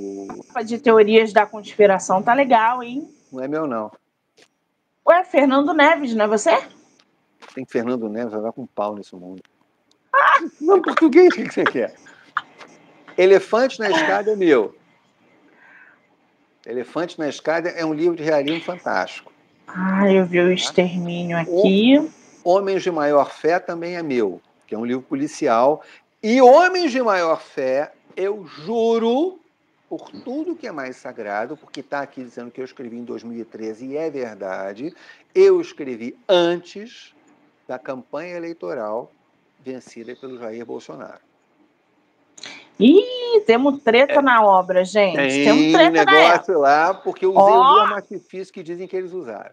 De 0.64 0.78
teorias 0.78 1.32
da 1.32 1.46
conspiração 1.46 2.22
tá 2.22 2.34
legal, 2.34 2.82
hein? 2.82 3.08
Não 3.32 3.42
é 3.42 3.48
meu, 3.48 3.66
não. 3.66 3.90
Ué, 5.06 5.24
Fernando 5.24 5.74
Neves, 5.74 6.14
não 6.14 6.26
é 6.26 6.28
você? 6.28 6.62
Tem 7.54 7.64
Fernando 7.64 8.08
Neves, 8.08 8.32
vai 8.32 8.52
com 8.52 8.66
pau 8.66 8.94
nesse 8.94 9.16
mundo. 9.16 9.42
Ah! 10.12 10.38
Não, 10.60 10.80
português, 10.80 11.34
o 11.34 11.36
que 11.36 11.52
você 11.52 11.64
quer? 11.64 11.94
Elefante 13.16 13.80
na 13.80 13.90
Escada 13.90 14.32
é 14.32 14.36
meu. 14.36 14.74
Elefante 16.66 17.18
na 17.18 17.28
Escada 17.28 17.68
é 17.70 17.84
um 17.84 17.92
livro 17.92 18.16
de 18.16 18.22
realismo 18.22 18.62
fantástico. 18.62 19.32
Ah, 19.66 20.10
eu 20.12 20.24
vi 20.26 20.40
o 20.40 20.52
extermínio 20.52 21.36
aqui. 21.36 22.10
Homens 22.44 22.82
de 22.82 22.90
Maior 22.90 23.30
Fé 23.30 23.58
também 23.58 23.96
é 23.96 24.02
meu, 24.02 24.40
que 24.66 24.74
é 24.74 24.78
um 24.78 24.84
livro 24.84 25.02
policial. 25.02 25.82
E 26.22 26.40
Homens 26.40 26.92
de 26.92 27.02
Maior 27.02 27.40
Fé, 27.40 27.92
eu 28.16 28.46
juro 28.46 29.40
por 29.88 30.10
tudo 30.10 30.56
que 30.56 30.66
é 30.66 30.72
mais 30.72 30.96
sagrado, 30.96 31.56
porque 31.56 31.80
está 31.80 32.00
aqui 32.00 32.22
dizendo 32.22 32.50
que 32.50 32.60
eu 32.60 32.64
escrevi 32.64 32.96
em 32.96 33.04
2013 33.04 33.86
e 33.86 33.96
é 33.96 34.08
verdade, 34.08 34.94
eu 35.34 35.60
escrevi 35.60 36.16
antes 36.28 37.14
da 37.68 37.78
campanha 37.78 38.36
eleitoral 38.36 39.12
vencida 39.62 40.16
pelo 40.16 40.38
Jair 40.38 40.64
Bolsonaro. 40.64 41.20
Ih, 42.82 43.40
temos 43.46 43.80
treta 43.82 44.14
é. 44.14 44.22
na 44.22 44.44
obra, 44.44 44.84
gente. 44.84 45.16
Tem 45.16 45.44
temos 45.44 45.72
treta 45.72 46.04
negócio 46.04 46.58
lá, 46.58 46.92
porque 46.92 47.24
eu 47.24 47.30
usei 47.30 47.54
oh. 47.54 47.84
o 47.84 47.86
mais 47.88 48.08
difícil 48.08 48.52
que 48.52 48.62
dizem 48.62 48.88
que 48.88 48.96
eles 48.96 49.12
usaram. 49.12 49.52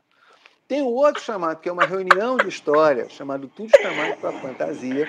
Tem 0.67 0.81
um 0.81 0.87
outro 0.87 1.21
chamado, 1.21 1.59
que 1.59 1.69
é 1.69 1.71
uma 1.71 1.85
reunião 1.85 2.37
de 2.37 2.47
história, 2.47 3.07
chamado 3.09 3.47
Tudo 3.47 3.71
Chamado 3.81 4.17
para 4.19 4.31
Fantasia. 4.33 5.07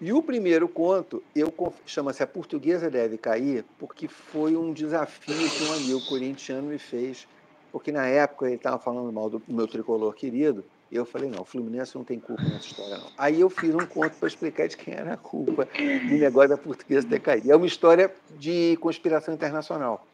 E 0.00 0.12
o 0.12 0.22
primeiro 0.22 0.68
conto, 0.68 1.22
eu 1.34 1.52
chama-se 1.86 2.22
A 2.22 2.26
Portuguesa 2.26 2.90
Deve 2.90 3.16
Cair, 3.16 3.64
porque 3.78 4.08
foi 4.08 4.56
um 4.56 4.72
desafio 4.72 5.50
que 5.50 5.64
um 5.64 5.72
amigo 5.74 6.04
corintiano 6.06 6.68
me 6.68 6.78
fez, 6.78 7.26
porque 7.72 7.90
na 7.90 8.06
época 8.06 8.46
ele 8.46 8.56
estava 8.56 8.78
falando 8.78 9.12
mal 9.12 9.30
do 9.30 9.40
meu 9.48 9.66
tricolor 9.66 10.14
querido, 10.14 10.64
e 10.94 10.96
eu 10.96 11.04
falei, 11.04 11.28
não, 11.28 11.42
o 11.42 11.44
Fluminense 11.44 11.96
não 11.96 12.04
tem 12.04 12.20
culpa 12.20 12.40
nessa 12.44 12.68
história, 12.68 12.98
não. 12.98 13.08
Aí 13.18 13.40
eu 13.40 13.50
fiz 13.50 13.74
um 13.74 13.84
conto 13.84 14.14
para 14.16 14.28
explicar 14.28 14.68
de 14.68 14.76
quem 14.76 14.94
era 14.94 15.14
a 15.14 15.16
culpa 15.16 15.66
do 15.66 16.14
negócio 16.14 16.50
da 16.50 16.56
portuguesa 16.56 17.04
ter 17.08 17.18
caído. 17.18 17.50
É 17.50 17.56
uma 17.56 17.66
história 17.66 18.14
de 18.38 18.78
conspiração 18.80 19.34
internacional. 19.34 20.06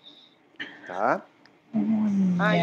Tá? 0.87 1.20
Aí 2.39 2.61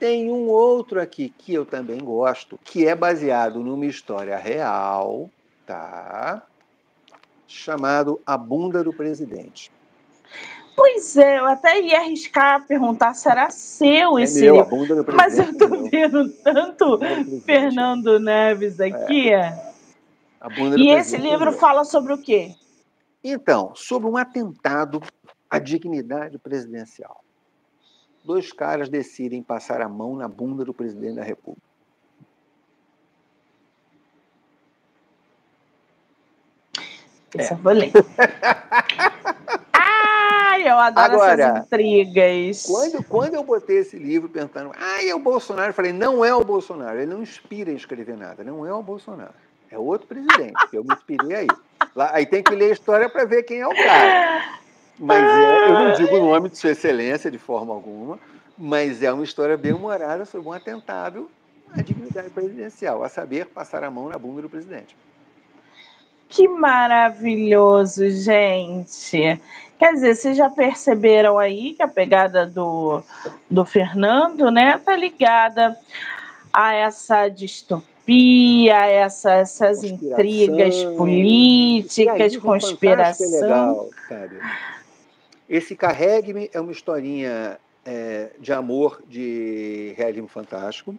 tem 0.00 0.28
um 0.28 0.48
outro 0.48 1.00
aqui 1.00 1.32
que 1.38 1.54
eu 1.54 1.64
também 1.64 2.00
gosto, 2.00 2.58
que 2.64 2.84
é 2.84 2.96
baseado 2.96 3.60
numa 3.60 3.86
história 3.86 4.36
real, 4.36 5.30
tá? 5.64 6.42
Chamado 7.46 8.20
A 8.26 8.36
Bunda 8.36 8.82
do 8.82 8.92
Presidente. 8.92 9.70
Pois 10.76 11.16
é, 11.16 11.38
eu 11.38 11.46
até 11.46 11.80
ia 11.80 12.00
arriscar 12.00 12.66
perguntar 12.66 13.14
se 13.14 13.28
era 13.28 13.48
seu 13.50 14.18
é 14.18 14.22
esse 14.22 14.40
meu, 14.42 14.56
livro. 14.56 15.04
Mas 15.14 15.38
eu 15.38 15.56
tô 15.56 15.68
vendo 15.88 16.28
tanto 16.42 16.98
Fernando 17.44 18.18
Neves 18.18 18.80
aqui. 18.80 19.32
É. 19.32 19.72
e 20.76 20.90
esse 20.90 21.16
livro 21.16 21.52
fala 21.52 21.84
sobre 21.84 22.12
o 22.12 22.18
quê? 22.18 22.54
Então, 23.22 23.72
sobre 23.74 24.08
um 24.08 24.16
atentado 24.16 25.00
à 25.48 25.58
dignidade 25.58 26.38
presidencial. 26.38 27.22
Dois 28.24 28.52
caras 28.52 28.88
decidem 28.88 29.42
passar 29.42 29.80
a 29.80 29.88
mão 29.88 30.16
na 30.16 30.26
bunda 30.26 30.64
do 30.64 30.74
presidente 30.74 31.16
da 31.16 31.22
República. 31.22 31.62
Essa 37.36 37.54
é. 37.54 37.56
eu 37.56 37.58
vou 37.58 37.72
ler. 37.72 37.92
eu 40.66 40.78
adoro 40.78 41.12
Agora, 41.12 41.42
essas 41.42 41.64
intrigas. 41.64 42.66
Quando, 42.66 43.04
quando 43.04 43.34
eu 43.34 43.44
botei 43.44 43.78
esse 43.78 43.98
livro 43.98 44.28
pensando, 44.28 44.72
ah, 44.76 45.04
é 45.04 45.14
o 45.14 45.18
Bolsonaro, 45.18 45.70
eu 45.70 45.74
falei, 45.74 45.92
não 45.92 46.24
é 46.24 46.34
o 46.34 46.44
Bolsonaro, 46.44 46.98
ele 46.98 47.12
não 47.12 47.22
inspira 47.22 47.70
em 47.70 47.76
escrever 47.76 48.16
nada, 48.16 48.42
não 48.42 48.66
é 48.66 48.72
o 48.72 48.82
Bolsonaro. 48.82 49.34
É 49.70 49.78
outro 49.78 50.06
presidente, 50.06 50.54
eu 50.72 50.84
me 50.84 50.94
inspirei 50.94 51.36
aí. 51.36 51.48
Lá, 51.94 52.10
aí 52.12 52.26
tem 52.26 52.42
que 52.42 52.54
ler 52.54 52.70
a 52.70 52.72
história 52.72 53.08
para 53.08 53.24
ver 53.24 53.42
quem 53.42 53.60
é 53.60 53.66
o 53.66 53.74
cara. 53.74 54.60
Mas 54.98 55.24
é, 55.24 55.68
eu 55.68 55.72
não 55.72 55.92
digo 55.92 56.16
o 56.16 56.30
nome 56.30 56.48
de 56.48 56.58
Sua 56.58 56.70
Excelência 56.70 57.30
de 57.30 57.38
forma 57.38 57.74
alguma, 57.74 58.18
mas 58.56 59.02
é 59.02 59.12
uma 59.12 59.24
história 59.24 59.56
bem 59.56 59.72
humorada 59.72 60.24
sobre 60.24 60.48
um 60.48 60.52
atentado 60.52 61.28
à 61.72 61.82
dignidade 61.82 62.30
presidencial, 62.30 63.02
a 63.02 63.08
saber, 63.08 63.46
passar 63.46 63.82
a 63.82 63.90
mão 63.90 64.08
na 64.08 64.18
bunda 64.18 64.42
do 64.42 64.48
presidente. 64.48 64.96
Que 66.28 66.48
maravilhoso, 66.48 68.08
gente. 68.10 69.40
Quer 69.78 69.94
dizer, 69.94 70.14
vocês 70.14 70.36
já 70.36 70.48
perceberam 70.48 71.38
aí 71.38 71.74
que 71.74 71.82
a 71.82 71.88
pegada 71.88 72.46
do, 72.46 73.02
do 73.50 73.64
Fernando, 73.64 74.50
né, 74.50 74.78
tá 74.78 74.96
ligada 74.96 75.76
a 76.52 76.72
essa 76.72 77.28
distopia, 77.28 78.78
a 78.78 78.86
essa, 78.86 79.32
essas 79.32 79.82
intrigas 79.82 80.84
políticas, 80.96 82.36
conspiração. 82.36 83.90
É 84.10 84.14
legal? 84.14 84.40
Esse 85.48 85.74
Carregue-me 85.74 86.48
é 86.52 86.60
uma 86.60 86.72
historinha 86.72 87.58
é, 87.84 88.30
de 88.38 88.52
amor 88.52 89.02
de 89.08 89.92
realismo 89.96 90.28
fantástico. 90.28 90.94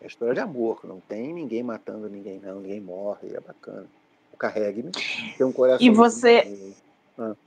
É 0.00 0.06
história 0.06 0.34
de 0.34 0.40
amor, 0.40 0.80
não 0.84 1.00
tem 1.00 1.32
ninguém 1.32 1.62
matando 1.62 2.08
ninguém, 2.08 2.40
não, 2.42 2.60
ninguém 2.60 2.80
morre, 2.80 3.28
é 3.32 3.40
bacana. 3.40 3.86
O 4.32 4.36
Carregue-me 4.36 4.90
tem 5.36 5.46
um 5.46 5.52
coração. 5.52 5.86
E 5.86 5.90
você. 5.90 6.44
Ah. 6.46 6.83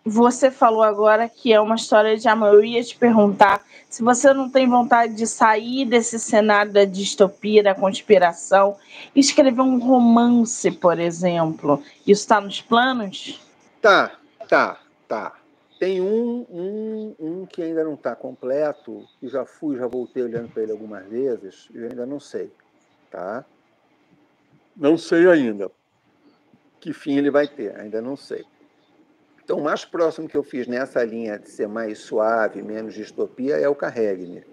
Você 0.05 0.49
falou 0.49 0.81
agora 0.81 1.27
que 1.27 1.51
é 1.51 1.59
uma 1.59 1.75
história 1.75 2.17
de 2.17 2.27
amor. 2.27 2.53
Eu 2.53 2.63
ia 2.63 2.83
te 2.83 2.97
perguntar 2.97 3.65
se 3.89 4.01
você 4.01 4.33
não 4.33 4.49
tem 4.49 4.67
vontade 4.67 5.13
de 5.13 5.27
sair 5.27 5.85
desse 5.85 6.19
cenário 6.19 6.71
da 6.71 6.85
distopia, 6.85 7.61
da 7.61 7.75
conspiração, 7.75 8.77
e 9.13 9.19
escrever 9.19 9.61
um 9.61 9.79
romance, 9.79 10.71
por 10.71 10.99
exemplo. 10.99 11.81
Isso 12.05 12.21
está 12.21 12.39
nos 12.39 12.61
planos? 12.61 13.41
Tá, 13.81 14.17
tá, 14.47 14.79
tá. 15.07 15.33
Tem 15.79 16.01
um, 16.01 16.45
um, 16.49 17.15
um 17.19 17.45
que 17.45 17.61
ainda 17.61 17.83
não 17.83 17.93
está 17.93 18.15
completo, 18.15 19.05
que 19.19 19.27
já 19.27 19.45
fui, 19.45 19.77
já 19.77 19.85
voltei 19.85 20.23
olhando 20.23 20.49
para 20.49 20.63
ele 20.63 20.71
algumas 20.71 21.05
vezes, 21.05 21.69
e 21.73 21.77
ainda 21.83 22.05
não 22.05 22.19
sei, 22.19 22.51
tá? 23.11 23.45
Não 24.75 24.97
sei 24.97 25.29
ainda 25.29 25.69
que 26.79 26.93
fim 26.93 27.17
ele 27.17 27.29
vai 27.29 27.47
ter, 27.47 27.79
ainda 27.79 28.01
não 28.01 28.15
sei. 28.15 28.45
Então, 29.47 29.59
o 29.59 29.63
mais 29.63 29.85
próximo 29.85 30.27
que 30.27 30.35
eu 30.35 30.43
fiz 30.43 30.67
nessa 30.67 31.01
linha 31.05 31.39
de 31.39 31.49
ser 31.49 31.69
mais 31.69 31.99
suave, 31.99 32.61
menos 32.61 32.93
distopia, 32.93 33.55
é 33.55 33.69
o 33.69 33.73
Carregue-me. 33.73 34.43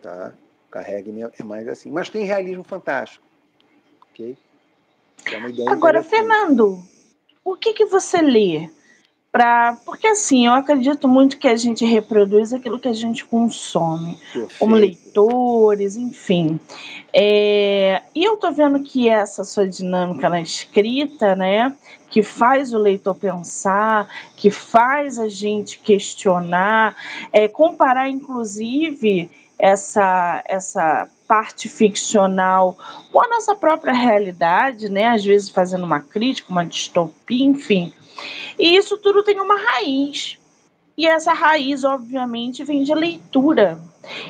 Tá? 0.00 0.32
Carregue-me 0.70 1.24
é 1.24 1.44
mais 1.44 1.68
assim. 1.68 1.90
Mas 1.90 2.08
tem 2.08 2.24
realismo 2.24 2.64
fantástico. 2.64 3.22
Ok? 4.10 4.34
É 5.26 5.70
Agora, 5.70 6.02
Fernando, 6.02 6.82
o 7.44 7.54
que, 7.54 7.74
que 7.74 7.84
você 7.84 8.22
lê? 8.22 8.70
Pra... 9.34 9.76
Porque 9.84 10.06
assim, 10.06 10.46
eu 10.46 10.52
acredito 10.52 11.08
muito 11.08 11.38
que 11.38 11.48
a 11.48 11.56
gente 11.56 11.84
reproduz 11.84 12.52
aquilo 12.52 12.78
que 12.78 12.86
a 12.86 12.92
gente 12.92 13.24
consome, 13.24 14.16
Perfeito. 14.32 14.54
como 14.60 14.76
leitores, 14.76 15.96
enfim. 15.96 16.60
É... 17.12 18.00
E 18.14 18.22
eu 18.22 18.36
tô 18.36 18.52
vendo 18.52 18.78
que 18.84 19.08
essa 19.08 19.42
sua 19.42 19.66
dinâmica 19.66 20.28
na 20.28 20.40
escrita, 20.40 21.34
né? 21.34 21.74
que 22.08 22.22
faz 22.22 22.72
o 22.72 22.78
leitor 22.78 23.16
pensar, 23.16 24.06
que 24.36 24.52
faz 24.52 25.18
a 25.18 25.28
gente 25.28 25.80
questionar, 25.80 26.94
é, 27.32 27.48
comparar, 27.48 28.08
inclusive, 28.08 29.28
essa, 29.58 30.44
essa 30.46 31.08
parte 31.26 31.68
ficcional 31.68 32.78
com 33.10 33.20
a 33.20 33.26
nossa 33.26 33.56
própria 33.56 33.92
realidade, 33.92 34.88
né? 34.88 35.08
às 35.08 35.24
vezes 35.24 35.48
fazendo 35.48 35.82
uma 35.82 35.98
crítica, 35.98 36.52
uma 36.52 36.64
distopia, 36.64 37.44
enfim. 37.44 37.92
E 38.58 38.76
isso 38.76 38.96
tudo 38.98 39.22
tem 39.22 39.40
uma 39.40 39.56
raiz. 39.56 40.38
E 40.96 41.06
essa 41.06 41.32
raiz, 41.32 41.82
obviamente, 41.82 42.62
vem 42.62 42.84
de 42.84 42.94
leitura. 42.94 43.80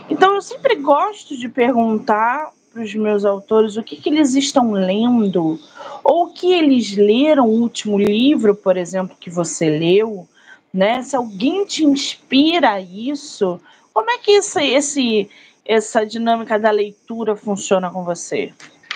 Então, 0.08 0.34
eu 0.34 0.42
sempre 0.42 0.76
gosto 0.76 1.36
de 1.36 1.48
perguntar 1.48 2.52
para 2.72 2.82
os 2.82 2.94
meus 2.94 3.24
autores 3.24 3.76
o 3.76 3.82
que, 3.82 3.96
que 3.96 4.08
eles 4.08 4.34
estão 4.34 4.72
lendo, 4.72 5.60
ou 6.02 6.24
o 6.24 6.32
que 6.32 6.52
eles 6.52 6.96
leram 6.96 7.46
o 7.46 7.60
último 7.60 7.96
livro, 7.96 8.54
por 8.54 8.76
exemplo, 8.76 9.16
que 9.18 9.30
você 9.30 9.70
leu, 9.70 10.26
né? 10.72 11.00
Se 11.02 11.14
alguém 11.14 11.64
te 11.64 11.84
inspira 11.84 12.80
isso, 12.80 13.60
como 13.92 14.10
é 14.10 14.18
que 14.18 14.32
esse, 14.32 14.64
esse, 14.64 15.30
essa 15.64 16.04
dinâmica 16.04 16.58
da 16.58 16.72
leitura 16.72 17.36
funciona 17.36 17.90
com 17.90 18.02
você? 18.04 18.52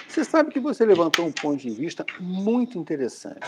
Você 0.09 0.25
sabe 0.25 0.51
que 0.51 0.59
você 0.59 0.85
levantou 0.85 1.27
um 1.27 1.33
ponto 1.33 1.57
de 1.57 1.71
vista 1.71 2.05
muito 2.19 2.79
interessante, 2.79 3.47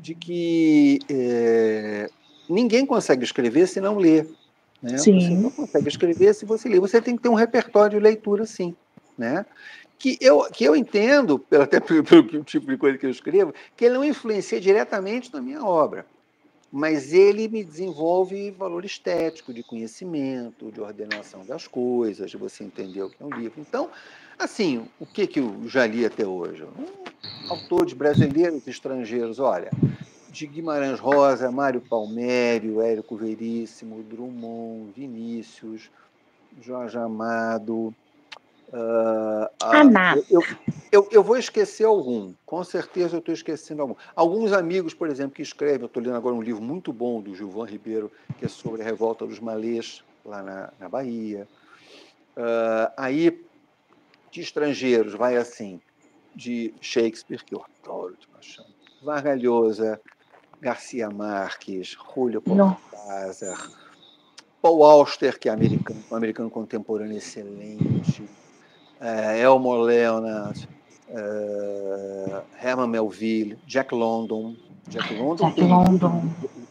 de 0.00 0.14
que 0.14 0.98
é, 1.08 2.10
ninguém 2.48 2.86
consegue 2.86 3.24
escrever 3.24 3.68
se 3.68 3.80
não 3.80 3.98
ler. 3.98 4.28
Né? 4.82 4.96
Sim. 4.96 5.20
Você 5.20 5.30
não 5.30 5.50
consegue 5.50 5.88
escrever 5.88 6.34
se 6.34 6.44
você 6.44 6.68
ler. 6.68 6.80
Você 6.80 7.00
tem 7.00 7.16
que 7.16 7.22
ter 7.22 7.28
um 7.28 7.34
repertório 7.34 7.98
de 7.98 8.02
leitura, 8.02 8.46
sim. 8.46 8.74
Né? 9.16 9.44
Que, 9.98 10.16
eu, 10.20 10.44
que 10.50 10.64
eu 10.64 10.74
entendo, 10.74 11.44
até 11.60 11.78
pelo, 11.78 12.02
pelo 12.02 12.44
tipo 12.44 12.66
de 12.66 12.78
coisa 12.78 12.96
que 12.96 13.04
eu 13.04 13.10
escrevo, 13.10 13.54
que 13.76 13.84
ele 13.84 13.94
não 13.94 14.04
influencia 14.04 14.60
diretamente 14.60 15.32
na 15.32 15.40
minha 15.40 15.62
obra 15.62 16.06
mas 16.72 17.12
ele 17.12 17.48
me 17.48 17.64
desenvolve 17.64 18.52
valor 18.52 18.84
estético, 18.84 19.52
de 19.52 19.62
conhecimento, 19.62 20.70
de 20.70 20.80
ordenação 20.80 21.44
das 21.44 21.66
coisas, 21.66 22.30
de 22.30 22.36
você 22.36 22.62
entender 22.62 23.02
o 23.02 23.10
que 23.10 23.20
é 23.20 23.26
um 23.26 23.30
livro. 23.30 23.60
Então, 23.60 23.90
assim, 24.40 24.86
o 24.98 25.06
que, 25.06 25.26
que 25.26 25.40
eu 25.40 25.68
já 25.68 25.86
li 25.86 26.04
até 26.04 26.26
hoje? 26.26 26.64
Um, 26.64 26.86
autores 27.48 27.92
brasileiros 27.92 28.66
e 28.66 28.70
estrangeiros, 28.70 29.38
olha, 29.38 29.70
de 30.30 30.46
Guimarães 30.46 30.98
Rosa, 30.98 31.50
Mário 31.50 31.80
Palmério, 31.80 32.80
Érico 32.80 33.16
Veríssimo, 33.16 34.02
Drummond, 34.02 34.92
Vinícius, 34.96 35.90
Jorge 36.60 36.96
Amado, 36.98 37.94
Uh, 38.72 39.50
eu, 40.30 40.42
eu, 40.92 41.08
eu, 41.10 41.24
vou 41.24 41.36
esquecer 41.36 41.84
algum, 41.84 42.32
com 42.46 42.62
certeza 42.62 43.16
eu 43.16 43.18
estou 43.18 43.34
esquecendo 43.34 43.82
algum. 43.82 43.96
Alguns 44.14 44.52
amigos, 44.52 44.94
por 44.94 45.08
exemplo, 45.08 45.34
que 45.34 45.42
escrevem, 45.42 45.80
eu 45.80 45.86
estou 45.86 46.00
lendo 46.00 46.14
agora 46.14 46.36
um 46.36 46.42
livro 46.42 46.62
muito 46.62 46.92
bom 46.92 47.20
do 47.20 47.34
Gilvan 47.34 47.66
Ribeiro, 47.66 48.12
que 48.38 48.44
é 48.44 48.48
sobre 48.48 48.82
a 48.82 48.84
revolta 48.84 49.26
dos 49.26 49.40
malês, 49.40 50.04
lá 50.24 50.40
na, 50.42 50.72
na 50.78 50.88
Bahia. 50.88 51.48
Uh, 52.36 52.92
aí, 52.96 53.44
de 54.30 54.40
estrangeiros, 54.40 55.14
vai 55.14 55.36
assim, 55.36 55.80
de 56.34 56.72
Shakespeare, 56.80 57.44
que 57.44 57.54
eu 57.54 57.64
adoro 57.82 58.16
de 58.18 58.26
paixão, 58.28 58.66
Vargalhosa, 59.02 60.00
Garcia 60.60 61.10
Marques, 61.10 61.96
Julio 62.14 62.42
Cortázar, 62.42 63.70
Paul 64.62 64.84
Auster, 64.84 65.38
que 65.38 65.48
é 65.48 65.52
americano, 65.52 66.02
um 66.10 66.16
americano 66.16 66.50
contemporâneo 66.50 67.16
excelente, 67.16 68.22
é, 69.00 69.40
Elmore 69.40 69.82
Leonard, 69.82 70.68
é, 71.08 72.42
Herman 72.62 72.88
Melville, 72.88 73.58
Jack 73.66 73.94
London. 73.94 74.54
Jack 74.88 75.14
London, 75.14 75.48
Jack 75.48 75.60
London. 75.62 76.22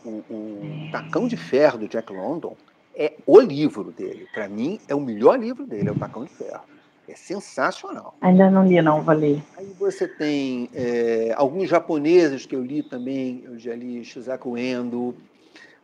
O, 0.05 0.09
o, 0.09 0.13
o, 0.29 0.91
Tacão 0.91 1.27
de 1.27 1.35
Ferro 1.35 1.79
do 1.79 1.87
Jack 1.87 2.13
London 2.13 2.55
é 2.95 3.13
o 3.25 3.39
livro 3.39 3.91
dele. 3.91 4.27
Para 4.33 4.47
mim, 4.47 4.79
é 4.87 4.93
o 4.93 4.99
melhor 4.99 5.39
livro 5.39 5.65
dele, 5.65 5.89
é 5.89 5.91
o 5.91 5.95
Tacão 5.95 6.23
de 6.23 6.31
Ferro. 6.31 6.61
É 7.09 7.15
sensacional. 7.15 8.13
Ainda 8.21 8.51
não 8.51 8.65
li, 8.67 8.79
não, 8.81 9.01
vou 9.01 9.15
ler. 9.15 9.41
Aí 9.57 9.73
você 9.79 10.07
tem 10.07 10.69
é, 10.73 11.33
alguns 11.35 11.67
japoneses 11.67 12.45
que 12.45 12.55
eu 12.55 12.63
li 12.63 12.83
também, 12.83 13.41
eu 13.45 13.57
já 13.57 13.75
li 13.75 14.05
Shizaku 14.05 14.55
Endo, 14.55 15.15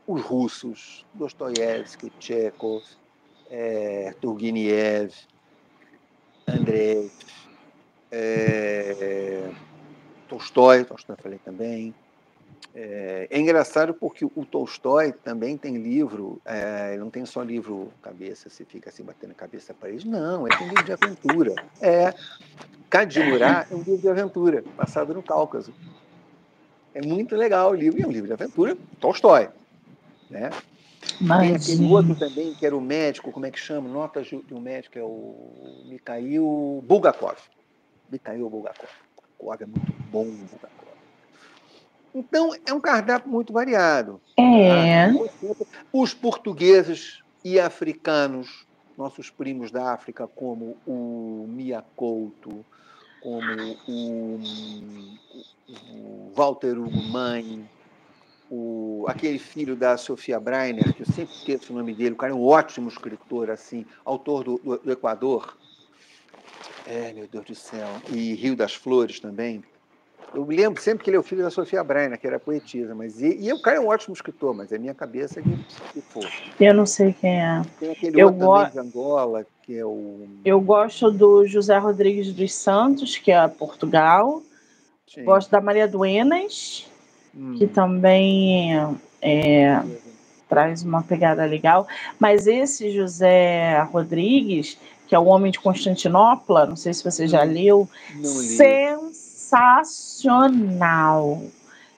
os 0.05 0.21
russos, 0.21 1.03
Dostoiévski, 1.15 2.11
Chekhov, 2.19 2.83
é, 3.49 4.13
Turgenev, 4.21 5.11
André, 6.47 7.07
é, 8.11 9.49
Tolstói, 10.29 10.85
Tolstói 10.85 11.15
falei 11.21 11.39
também. 11.43 11.93
É, 12.73 13.27
é, 13.29 13.39
engraçado 13.39 13.93
porque 13.93 14.25
o 14.25 14.45
Tolstói 14.45 15.13
também 15.13 15.57
tem 15.57 15.77
livro, 15.77 16.41
é, 16.45 16.91
ele 16.91 16.99
não 16.99 17.09
tem 17.09 17.25
só 17.25 17.41
livro 17.41 17.91
cabeça, 18.01 18.49
se 18.49 18.65
fica 18.65 18.89
assim 18.89 19.01
batendo 19.01 19.31
a 19.31 19.35
cabeça 19.35 19.73
para 19.73 19.89
eles, 19.89 20.03
não, 20.03 20.45
ele 20.45 20.57
tem 20.57 20.67
livro 20.67 20.83
de 20.83 20.91
aventura. 20.91 21.55
É, 21.81 22.13
Kadimurá 22.89 23.65
é 23.71 23.73
um 23.73 23.81
livro 23.81 24.01
de 24.01 24.09
aventura, 24.09 24.63
passado 24.75 25.13
no 25.13 25.23
Cáucaso. 25.23 25.73
É 26.93 27.01
muito 27.01 27.35
legal 27.35 27.71
o 27.71 27.75
livro, 27.75 27.99
e 27.99 28.03
é 28.03 28.07
um 28.07 28.11
livro 28.11 28.27
de 28.27 28.33
aventura, 28.33 28.77
Tolstói. 28.99 29.49
Né? 30.29 30.49
Mas, 31.21 31.65
Tem 31.65 31.75
aquele 31.75 31.93
outro 31.93 32.15
também, 32.15 32.53
que 32.55 32.65
era 32.65 32.75
o 32.75 32.81
médico, 32.81 33.31
como 33.31 33.45
é 33.45 33.51
que 33.51 33.59
chama? 33.59 33.87
Notas 33.87 34.27
de 34.27 34.53
um 34.53 34.59
médico, 34.59 34.99
é 34.99 35.03
o 35.03 35.83
Mikhail 35.85 36.83
Bulgakov. 36.85 37.37
Mikhail 38.11 38.49
Bulgakov. 38.49 38.89
Bulgakov 39.39 39.63
é 39.63 39.65
muito 39.65 39.93
bom, 40.11 40.25
Bulgakov. 40.25 40.74
Então, 42.15 42.55
é 42.65 42.73
um 42.73 42.79
cardápio 42.79 43.29
muito 43.29 43.51
variado. 43.51 44.21
É. 44.37 45.11
Tá? 45.11 45.19
Os 45.91 46.13
portugueses 46.13 47.21
e 47.43 47.59
africanos, 47.59 48.65
nossos 48.97 49.29
primos 49.29 49.69
da 49.69 49.91
África, 49.91 50.25
como 50.25 50.77
o 50.87 51.45
Mia 51.49 51.83
Couto, 51.93 52.65
como 53.21 53.77
o, 53.85 54.39
o 55.67 56.31
Walter 56.33 56.79
Hugo 56.79 57.03
Mãe, 57.03 57.69
o, 58.49 59.05
aquele 59.09 59.37
filho 59.37 59.75
da 59.75 59.97
Sofia 59.97 60.39
Breiner, 60.39 60.93
que 60.93 61.01
eu 61.01 61.07
sempre 61.07 61.35
esqueço 61.35 61.73
o 61.73 61.75
nome 61.75 61.93
dele, 61.93 62.13
o 62.13 62.15
cara 62.15 62.31
é 62.31 62.35
um 62.35 62.45
ótimo 62.45 62.87
escritor, 62.87 63.51
assim, 63.51 63.85
autor 64.05 64.45
do, 64.45 64.57
do, 64.63 64.77
do 64.77 64.91
Equador. 64.91 65.57
É, 66.87 67.11
meu 67.11 67.27
Deus 67.27 67.45
do 67.45 67.55
céu. 67.55 67.89
E 68.09 68.35
Rio 68.35 68.55
das 68.55 68.73
Flores 68.73 69.19
também. 69.19 69.61
Eu 70.33 70.45
lembro 70.45 70.81
sempre 70.81 71.03
que 71.03 71.09
ele 71.09 71.17
é 71.17 71.19
o 71.19 71.23
filho 71.23 71.43
da 71.43 71.49
Sofia 71.49 71.83
Breiner, 71.83 72.19
que 72.19 72.27
era 72.27 72.39
poetisa, 72.39 72.93
mas 72.93 73.21
e, 73.21 73.37
e 73.39 73.53
o 73.53 73.61
cara 73.61 73.77
é 73.77 73.79
um 73.79 73.87
ótimo 73.87 74.13
escritor, 74.13 74.53
mas 74.53 74.71
é 74.71 74.77
minha 74.77 74.93
cabeça 74.93 75.41
que, 75.41 75.57
que 75.93 76.01
for. 76.01 76.25
Eu 76.59 76.73
não 76.73 76.85
sei 76.85 77.13
quem 77.13 77.41
é. 77.41 77.61
Tem 77.79 77.91
aquele 77.91 78.21
eu 78.21 78.27
outro 78.27 78.45
go... 78.45 78.65
de 78.65 78.79
Angola, 78.79 79.45
que 79.61 79.77
é 79.77 79.85
o. 79.85 80.27
Eu 80.43 80.59
gosto 80.59 81.11
do 81.11 81.45
José 81.45 81.77
Rodrigues 81.77 82.33
dos 82.33 82.53
Santos, 82.53 83.17
que 83.17 83.31
é 83.31 83.47
Portugal. 83.47 84.41
Sim. 85.07 85.23
Gosto 85.23 85.49
da 85.51 85.61
Maria 85.61 85.87
Duenas 85.87 86.89
que 87.57 87.65
hum. 87.65 87.69
também 87.73 88.97
é, 89.21 89.81
traz 90.47 90.83
uma 90.83 91.03
pegada 91.03 91.45
legal. 91.45 91.87
Mas 92.17 92.47
esse 92.47 92.91
José 92.91 93.81
Rodrigues, 93.91 94.77
que 95.07 95.13
é 95.13 95.19
o 95.19 95.25
Homem 95.25 95.51
de 95.51 95.59
Constantinopla, 95.59 96.65
não 96.65 96.75
sei 96.75 96.93
se 96.93 97.03
você 97.03 97.27
já 97.27 97.43
leu, 97.43 97.89
sensacional. 99.55 101.41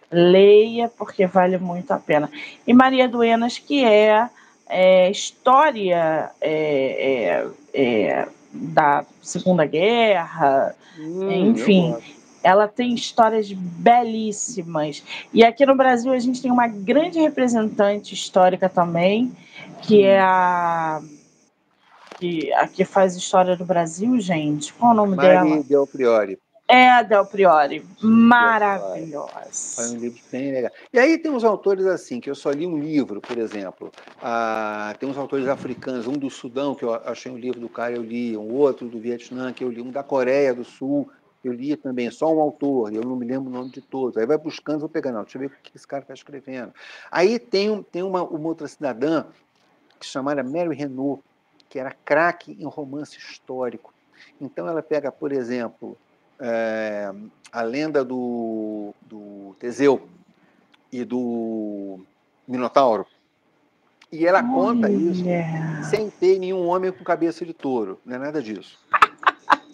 Leia, 0.10 0.88
porque 0.88 1.28
vale 1.28 1.58
muito 1.58 1.92
a 1.92 2.00
pena. 2.00 2.30
E 2.66 2.74
Maria 2.74 3.10
Duenas, 3.10 3.58
que 3.58 3.84
é, 3.84 4.30
é 4.70 5.12
história 5.12 6.32
é, 6.40 7.44
é, 7.74 8.14
é 8.14 8.28
da 8.54 9.06
Segunda 9.22 9.66
Guerra, 9.66 10.74
hum, 10.98 11.32
enfim 11.32 11.96
ela 12.44 12.66
tem 12.66 12.94
histórias 12.94 13.52
belíssimas. 13.52 15.04
E 15.34 15.44
aqui 15.44 15.66
no 15.66 15.76
Brasil 15.76 16.14
a 16.14 16.20
gente 16.20 16.42
tem 16.42 16.50
uma 16.50 16.68
grande 16.68 17.20
representante 17.20 18.14
histórica 18.14 18.70
também, 18.70 19.36
que 19.82 20.04
é 20.04 20.22
a 20.22 21.02
que, 22.18 22.54
a 22.54 22.68
que 22.68 22.86
faz 22.86 23.18
história 23.18 23.58
do 23.58 23.66
Brasil, 23.66 24.18
gente. 24.22 24.72
Qual 24.74 24.92
o 24.92 24.96
nome 24.96 25.18
Maria 25.18 25.44
dela? 25.44 25.64
Del 25.64 25.86
Priori. 25.86 26.40
É 26.70 26.90
a 26.90 27.02
Del 27.02 27.26
Priori. 27.26 27.86
Maravilhosa. 28.02 29.32
Foi 29.76 29.90
um 29.96 30.00
livro 30.00 30.20
bem 30.30 30.52
legal. 30.52 30.72
E 30.92 31.00
aí 31.00 31.18
tem 31.18 31.32
uns 31.32 31.46
autores 31.46 31.86
assim, 31.86 32.20
que 32.20 32.30
eu 32.30 32.36
só 32.36 32.52
li 32.52 32.68
um 32.68 32.78
livro, 32.78 33.22
por 33.22 33.38
exemplo. 33.38 33.90
Ah, 34.22 34.94
tem 35.00 35.08
uns 35.08 35.18
autores 35.18 35.48
africanos, 35.48 36.08
um 36.08 36.14
do 36.14 36.30
Sudão, 36.30 36.76
que 36.76 36.84
eu 36.84 36.94
achei 36.94 37.32
um 37.32 37.38
livro 37.38 37.60
do 37.60 37.70
cara, 37.70 37.94
eu 37.96 38.04
li, 38.04 38.36
um 38.36 38.54
outro 38.54 38.90
do 38.90 39.00
Vietnã, 39.00 39.54
que 39.54 39.64
eu 39.64 39.72
li, 39.72 39.82
um 39.82 39.92
da 39.92 40.04
Coreia 40.04 40.54
do 40.54 40.66
Sul, 40.66 41.10
eu 41.42 41.54
lia 41.54 41.78
também 41.78 42.12
só 42.12 42.34
um 42.34 42.42
autor, 42.42 42.94
eu 42.94 43.02
não 43.02 43.16
me 43.16 43.26
lembro 43.26 43.50
o 43.50 43.54
nome 43.54 43.70
de 43.70 43.80
todos. 43.80 44.18
Aí 44.18 44.26
vai 44.26 44.38
buscando, 44.38 44.82
vou 44.82 44.90
pegando, 44.90 45.22
deixa 45.22 45.38
eu 45.38 45.42
ver 45.42 45.48
o 45.48 45.52
que 45.64 45.72
esse 45.74 45.88
cara 45.88 46.02
está 46.02 46.14
escrevendo. 46.14 46.74
Aí 47.10 47.40
tem, 47.40 47.82
tem 47.84 48.04
uma, 48.04 48.24
uma 48.24 48.50
outra 48.50 48.68
cidadã 48.68 49.24
que 49.98 50.06
se 50.06 50.12
chamava 50.12 50.44
Mary 50.44 50.76
Renault, 50.76 51.24
que 51.70 51.80
era 51.80 51.92
craque 52.04 52.58
em 52.60 52.66
romance 52.66 53.18
histórico. 53.18 53.94
Então 54.42 54.68
ela 54.68 54.84
pega, 54.84 55.12
por 55.12 55.32
exemplo, 55.32 55.98
é, 56.40 57.12
a 57.52 57.62
lenda 57.62 58.04
do, 58.04 58.94
do 59.02 59.56
Teseu 59.60 60.08
e 60.92 61.04
do 61.04 62.00
Minotauro, 62.48 63.06
e 64.12 64.26
ela 64.26 64.42
conta 64.42 64.90
isso 64.90 65.24
sem 65.90 66.10
ter 66.10 66.40
nenhum 66.40 66.66
homem 66.68 66.92
com 66.92 67.04
cabeça 67.04 67.46
de 67.46 67.54
touro, 67.54 68.00
não 68.06 68.16
é 68.16 68.20
nada 68.20 68.42
disso. 68.42 68.80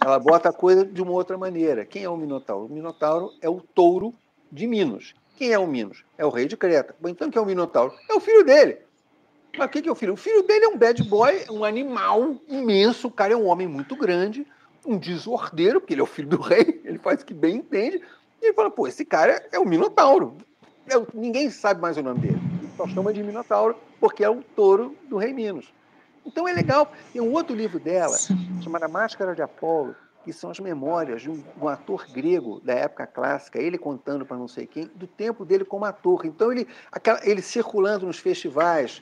Ela 0.03 0.19
bota 0.19 0.49
a 0.49 0.53
coisa 0.53 0.83
de 0.83 1.01
uma 1.01 1.11
outra 1.11 1.37
maneira. 1.37 1.85
Quem 1.85 2.03
é 2.03 2.09
o 2.09 2.17
Minotauro? 2.17 2.65
O 2.65 2.69
Minotauro 2.69 3.31
é 3.41 3.47
o 3.47 3.61
touro 3.61 4.13
de 4.51 4.67
Minos. 4.67 5.15
Quem 5.37 5.51
é 5.51 5.59
o 5.59 5.65
Minos? 5.65 6.03
É 6.17 6.25
o 6.25 6.29
rei 6.29 6.45
de 6.45 6.57
Creta. 6.57 6.95
Bom, 6.99 7.09
então, 7.09 7.29
quem 7.29 7.39
é 7.39 7.41
o 7.41 7.45
Minotauro? 7.45 7.93
É 8.09 8.13
o 8.13 8.19
filho 8.19 8.43
dele. 8.43 8.79
Mas 9.57 9.67
o 9.67 9.69
que, 9.69 9.81
que 9.81 9.89
é 9.89 9.91
o 9.91 9.95
filho? 9.95 10.13
O 10.13 10.17
filho 10.17 10.43
dele 10.43 10.65
é 10.65 10.67
um 10.67 10.77
bad 10.77 11.01
boy, 11.03 11.45
um 11.49 11.63
animal 11.63 12.35
imenso. 12.49 13.07
O 13.07 13.11
cara 13.11 13.33
é 13.33 13.37
um 13.37 13.47
homem 13.47 13.67
muito 13.67 13.95
grande, 13.95 14.45
um 14.85 14.97
desordeiro, 14.97 15.79
porque 15.79 15.93
ele 15.93 16.01
é 16.01 16.03
o 16.03 16.07
filho 16.07 16.29
do 16.29 16.41
rei, 16.41 16.81
ele 16.85 16.97
faz 16.97 17.21
o 17.21 17.25
que 17.25 17.33
bem 17.33 17.57
entende. 17.57 18.01
E 18.41 18.47
ele 18.47 18.53
fala: 18.53 18.69
pô, 18.69 18.87
esse 18.87 19.05
cara 19.05 19.45
é 19.51 19.59
o 19.59 19.65
Minotauro. 19.65 20.37
É, 20.87 20.95
ninguém 21.13 21.49
sabe 21.49 21.81
mais 21.81 21.97
o 21.97 22.03
nome 22.03 22.19
dele. 22.19 22.41
Ele 22.59 22.71
só 22.75 22.87
chama 22.87 23.13
de 23.13 23.23
Minotauro 23.23 23.75
porque 23.99 24.23
é 24.23 24.29
o 24.29 24.43
touro 24.55 24.95
do 25.07 25.17
rei 25.17 25.33
Minos. 25.33 25.73
Então 26.25 26.47
é 26.47 26.53
legal. 26.53 26.91
Tem 27.11 27.21
um 27.21 27.31
outro 27.31 27.55
livro 27.55 27.79
dela, 27.79 28.13
Sim. 28.13 28.61
chamado 28.61 28.89
Máscara 28.89 29.33
de 29.33 29.41
Apolo, 29.41 29.95
que 30.23 30.31
são 30.31 30.49
as 30.49 30.59
memórias 30.59 31.21
de 31.21 31.29
um, 31.29 31.43
um 31.61 31.67
ator 31.67 32.05
grego 32.11 32.59
da 32.61 32.73
época 32.73 33.05
clássica, 33.07 33.61
ele 33.61 33.77
contando 33.77 34.25
para 34.25 34.37
não 34.37 34.47
sei 34.47 34.65
quem, 34.65 34.89
do 34.95 35.07
tempo 35.07 35.45
dele 35.45 35.65
como 35.65 35.85
ator. 35.85 36.25
Então, 36.25 36.51
ele, 36.51 36.67
aquela, 36.91 37.19
ele 37.23 37.41
circulando 37.41 38.05
nos 38.05 38.19
festivais, 38.19 39.01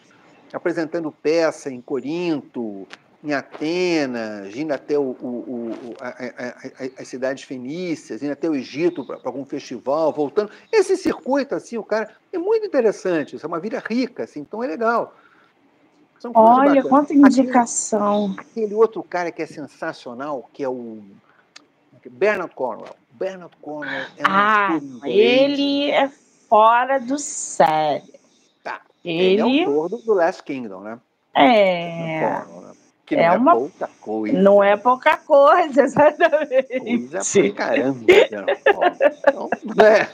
apresentando 0.52 1.12
peça 1.12 1.72
em 1.72 1.82
Corinto, 1.82 2.88
em 3.24 3.34
Atenas, 3.34 4.56
indo 4.56 4.74
até 4.74 4.98
o, 4.98 5.12
o, 5.22 5.72
o, 5.72 5.96
a, 6.00 6.08
a, 6.10 7.02
as 7.02 7.08
cidades 7.08 7.44
fenícias, 7.44 8.24
indo 8.24 8.32
até 8.32 8.50
o 8.50 8.56
Egito 8.56 9.06
para 9.06 9.20
algum 9.24 9.46
festival, 9.46 10.12
voltando. 10.12 10.52
Esse 10.72 10.98
circuito, 10.98 11.54
assim, 11.54 11.78
o 11.78 11.84
cara 11.84 12.10
é 12.34 12.38
muito 12.38 12.66
interessante, 12.66 13.36
isso 13.36 13.46
é 13.46 13.48
uma 13.48 13.60
vida 13.60 13.82
rica, 13.86 14.24
assim, 14.24 14.40
então 14.40 14.64
é 14.64 14.68
legal. 14.68 15.16
Olha, 16.34 16.84
quanta 16.84 17.14
indicação. 17.14 18.36
Aquele, 18.38 18.66
aquele, 18.66 18.74
outro 18.76 19.04
cara 19.04 19.32
que 19.32 19.42
é 19.42 19.48
sensacional, 19.48 20.48
que 20.54 20.64
é 20.64 20.70
o 20.70 21.02
Bernard 22.10 22.54
Cornwell. 22.54 22.96
Bernard 23.12 23.56
Cornwell 23.62 24.06
é 24.18 24.22
um 24.22 24.26
Ah, 24.28 24.80
ele 25.04 25.90
é 25.90 26.10
fora 26.48 27.00
do 27.00 27.18
sério. 27.18 28.14
Tá. 28.64 28.82
Ele, 29.04 29.42
ele 29.42 29.60
é 29.60 29.64
autor 29.64 29.90
do, 29.90 29.98
do 29.98 30.14
Last 30.14 30.44
Kingdom, 30.44 30.82
né? 30.82 31.00
É. 31.34 32.20
Cornwell, 32.44 32.68
né? 32.68 32.71
Que 33.12 33.18
não 33.18 33.24
é, 33.24 33.26
é 33.26 33.38
uma... 33.38 33.56
pouca 33.56 33.90
coisa. 34.00 34.42
Não 34.42 34.64
é 34.64 34.78
pouca 34.78 35.18
coisa, 35.18 35.84
exatamente. 35.84 36.80
Coisa 36.80 37.42
pra 37.42 37.52
caramba. 37.52 38.06
então, 38.08 39.50
é. 39.86 40.08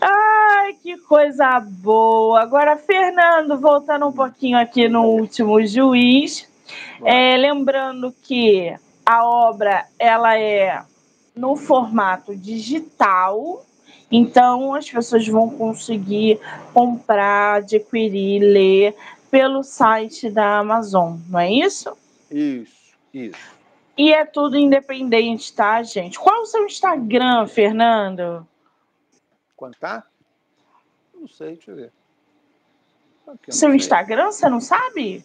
Ai, 0.00 0.72
que 0.82 0.96
coisa 1.02 1.60
boa. 1.60 2.40
Agora, 2.40 2.78
Fernando, 2.78 3.60
voltando 3.60 4.06
um 4.06 4.12
pouquinho 4.12 4.56
aqui 4.56 4.88
no 4.88 5.02
último 5.02 5.62
juiz, 5.66 6.50
é, 7.04 7.36
lembrando 7.36 8.10
que 8.22 8.74
a 9.04 9.22
obra 9.22 9.84
ela 9.98 10.38
é 10.38 10.82
no 11.34 11.56
formato 11.56 12.34
digital, 12.34 13.66
então 14.10 14.74
as 14.74 14.90
pessoas 14.90 15.28
vão 15.28 15.50
conseguir 15.50 16.40
comprar, 16.72 17.56
adquirir, 17.56 18.40
ler 18.40 18.96
pelo 19.36 19.62
site 19.62 20.30
da 20.30 20.60
Amazon, 20.60 21.18
não 21.28 21.38
é 21.38 21.52
isso? 21.52 21.94
Isso, 22.30 22.96
isso. 23.12 23.38
E 23.94 24.10
é 24.10 24.24
tudo 24.24 24.56
independente, 24.56 25.54
tá, 25.54 25.82
gente? 25.82 26.18
Qual 26.18 26.36
é 26.36 26.40
o 26.40 26.46
seu 26.46 26.64
Instagram, 26.64 27.46
Fernando? 27.46 28.48
Quanto 29.54 29.78
tá? 29.78 30.04
Não 31.14 31.28
sei, 31.28 31.56
deixa 31.56 31.70
eu 31.70 31.76
ver. 31.76 31.92
Aqui, 33.26 33.52
Seu 33.52 33.68
sei. 33.68 33.76
Instagram, 33.76 34.32
você 34.32 34.48
não 34.48 34.60
sabe? 34.60 35.22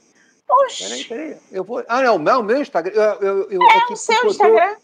Oxi. 0.50 0.84
Peraí, 0.84 1.04
peraí. 1.06 1.42
Eu 1.50 1.64
vou... 1.64 1.82
Ah, 1.88 2.02
não, 2.02 2.42
o 2.42 2.44
meu 2.44 2.62
Instagram. 2.62 2.92
Eu, 2.94 3.22
eu, 3.22 3.50
eu, 3.50 3.62
é, 3.62 3.78
é 3.78 3.94
o 3.94 3.96
seu 3.96 4.14
picotou... 4.16 4.32
Instagram. 4.32 4.76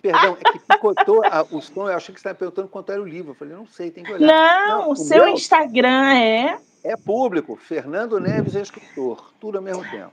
Perdão, 0.00 0.36
é 0.40 0.52
que 0.52 0.58
picotou 0.58 1.24
a, 1.24 1.42
o 1.42 1.62
som. 1.62 1.88
Eu 1.88 1.96
achei 1.96 2.12
que 2.12 2.20
você 2.20 2.26
estava 2.26 2.34
perguntando 2.34 2.66
quanto 2.66 2.90
era 2.90 3.00
o 3.00 3.06
livro. 3.06 3.30
Eu 3.30 3.36
falei, 3.36 3.54
não 3.54 3.66
sei, 3.68 3.92
tem 3.92 4.02
que 4.02 4.12
olhar. 4.12 4.26
Não, 4.26 4.80
não 4.80 4.88
o, 4.88 4.92
o 4.92 4.96
seu 4.96 5.24
meu... 5.24 5.34
Instagram 5.34 6.14
é. 6.14 6.60
É 6.84 6.96
público. 6.96 7.56
Fernando 7.56 8.18
Neves 8.18 8.56
é 8.56 8.60
escritor. 8.60 9.32
Tudo 9.40 9.58
ao 9.58 9.64
mesmo 9.64 9.82
tempo. 9.90 10.12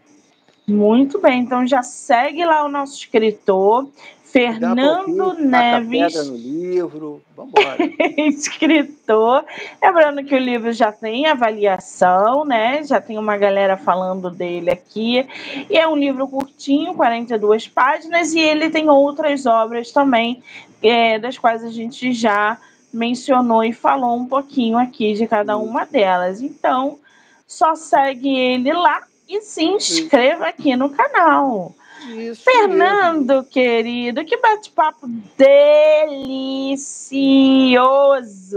Muito 0.67 1.19
bem, 1.19 1.41
então 1.41 1.65
já 1.65 1.81
segue 1.81 2.45
lá 2.45 2.63
o 2.63 2.69
nosso 2.69 2.95
escritor. 2.95 3.89
Fernando 4.31 5.33
Neves. 5.39 6.27
no 6.27 6.35
livro, 6.35 7.21
vamos 7.35 7.51
embora. 7.57 7.77
escritor. 8.29 9.43
Lembrando 9.81 10.23
que 10.23 10.35
o 10.35 10.37
livro 10.37 10.71
já 10.71 10.91
tem 10.91 11.25
avaliação, 11.25 12.45
né? 12.45 12.83
Já 12.83 13.01
tem 13.01 13.17
uma 13.17 13.35
galera 13.37 13.75
falando 13.75 14.29
dele 14.29 14.69
aqui. 14.69 15.27
E 15.67 15.75
é 15.75 15.87
um 15.87 15.95
livro 15.95 16.27
curtinho, 16.27 16.93
42 16.93 17.67
páginas, 17.69 18.33
e 18.33 18.39
ele 18.39 18.69
tem 18.69 18.87
outras 18.87 19.47
obras 19.47 19.91
também, 19.91 20.43
é, 20.83 21.17
das 21.17 21.35
quais 21.39 21.63
a 21.63 21.71
gente 21.71 22.13
já 22.13 22.59
mencionou 22.91 23.63
e 23.63 23.71
falou 23.73 24.15
um 24.15 24.25
pouquinho 24.25 24.77
aqui 24.77 25.13
de 25.13 25.27
cada 25.27 25.57
uma 25.57 25.85
delas. 25.85 26.41
Então, 26.41 26.99
só 27.47 27.75
segue 27.75 28.29
ele 28.37 28.73
lá 28.73 29.03
e 29.27 29.41
se 29.41 29.63
inscreva 29.63 30.47
aqui 30.47 30.75
no 30.75 30.89
canal. 30.89 31.73
Isso 32.07 32.43
Fernando, 32.43 33.27
mesmo. 33.27 33.43
querido, 33.45 34.23
que 34.23 34.37
bate-papo 34.37 35.07
delicioso 35.37 36.93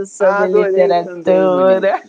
sobre 0.07 0.35
Adorei 0.35 0.71
literatura. 0.71 2.03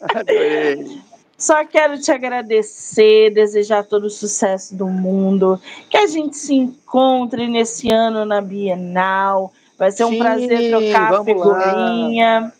Adorei. 0.00 1.00
Só 1.36 1.64
quero 1.64 2.00
te 2.00 2.12
agradecer, 2.12 3.30
desejar 3.30 3.84
todo 3.84 4.04
o 4.04 4.10
sucesso 4.10 4.74
do 4.74 4.86
mundo, 4.86 5.60
que 5.90 5.96
a 5.96 6.06
gente 6.06 6.36
se 6.36 6.54
encontre 6.54 7.48
nesse 7.48 7.90
ano 7.92 8.24
na 8.24 8.40
Bienal. 8.40 9.52
Vai 9.76 9.90
ser 9.90 10.04
um 10.04 10.10
Sim, 10.10 10.18
prazer 10.18 10.70
trocar 10.70 11.14
a 11.14 11.24
figurinha. 11.24 12.40
Lá. 12.40 12.52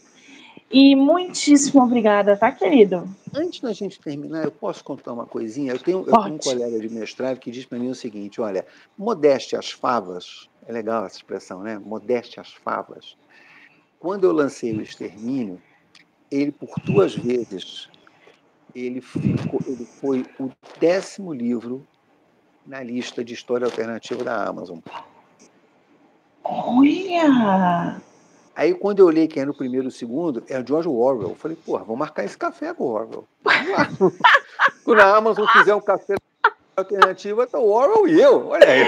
E 0.71 0.97
muitíssimo 0.97 1.83
obrigada, 1.85 2.37
tá, 2.37 2.51
querido? 2.51 3.09
Antes 3.33 3.61
da 3.61 3.73
gente 3.73 4.01
terminar, 4.01 4.45
eu 4.45 4.51
posso 4.51 4.83
contar 4.83 5.13
uma 5.13 5.27
coisinha? 5.27 5.73
Eu 5.73 5.79
tenho, 5.79 5.99
eu 5.99 6.13
tenho 6.13 6.35
um 6.35 6.39
colega 6.39 6.81
de 6.81 6.89
mestrado 6.89 7.39
que 7.39 7.51
diz 7.51 7.65
para 7.65 7.79
mim 7.79 7.91
o 7.91 7.95
seguinte: 7.95 8.41
olha, 8.41 8.67
modéstia 8.99 9.59
às 9.59 9.71
favas, 9.71 10.49
é 10.67 10.73
legal 10.73 11.07
essa 11.07 11.17
expressão, 11.17 11.63
né? 11.63 11.79
Modéstia 11.79 12.41
às 12.41 12.53
favas. 12.53 13.17
Quando 14.01 14.25
eu 14.25 14.33
lancei 14.33 14.73
o 14.73 14.83
Extermínio, 14.83 15.63
ele, 16.31 16.51
por 16.51 16.75
duas 16.85 17.15
vezes, 17.15 17.89
ele, 18.75 19.01
ficou, 19.01 19.61
ele 19.67 19.85
foi 19.85 20.27
o 20.41 20.51
décimo 20.81 21.33
livro 21.33 21.87
na 22.67 22.83
lista 22.83 23.25
de 23.25 23.33
história 23.35 23.65
alternativa 23.65 24.25
da 24.25 24.45
Amazon. 24.45 24.81
Olha! 26.45 28.01
Aí, 28.55 28.75
quando 28.75 29.01
eu 29.01 29.07
olhei 29.07 29.27
quem 29.27 29.43
era 29.43 29.51
o 29.51 29.55
primeiro 29.55 29.87
e 29.87 29.89
o 29.89 29.91
segundo, 29.91 30.45
é 30.49 30.61
o 30.61 30.67
George 30.67 30.89
Orwell. 30.89 31.31
Eu 31.31 31.35
falei, 31.35 31.57
porra, 31.57 31.83
vou 31.83 31.97
marcar 31.97 32.25
esse 32.25 32.39
café 32.39 32.73
com 32.73 32.85
o 32.85 32.93
Orwell. 32.93 33.27
quando 34.85 35.01
a 35.01 35.17
Amazon 35.17 35.47
fizer 35.49 35.75
um 35.75 35.81
café 35.81 36.15
alternativa, 36.77 37.47
tá 37.47 37.59
o 37.59 37.71
Orwell 37.71 38.07
e 38.07 38.21
eu. 38.21 38.49
Olha 38.49 38.69
aí. 38.69 38.83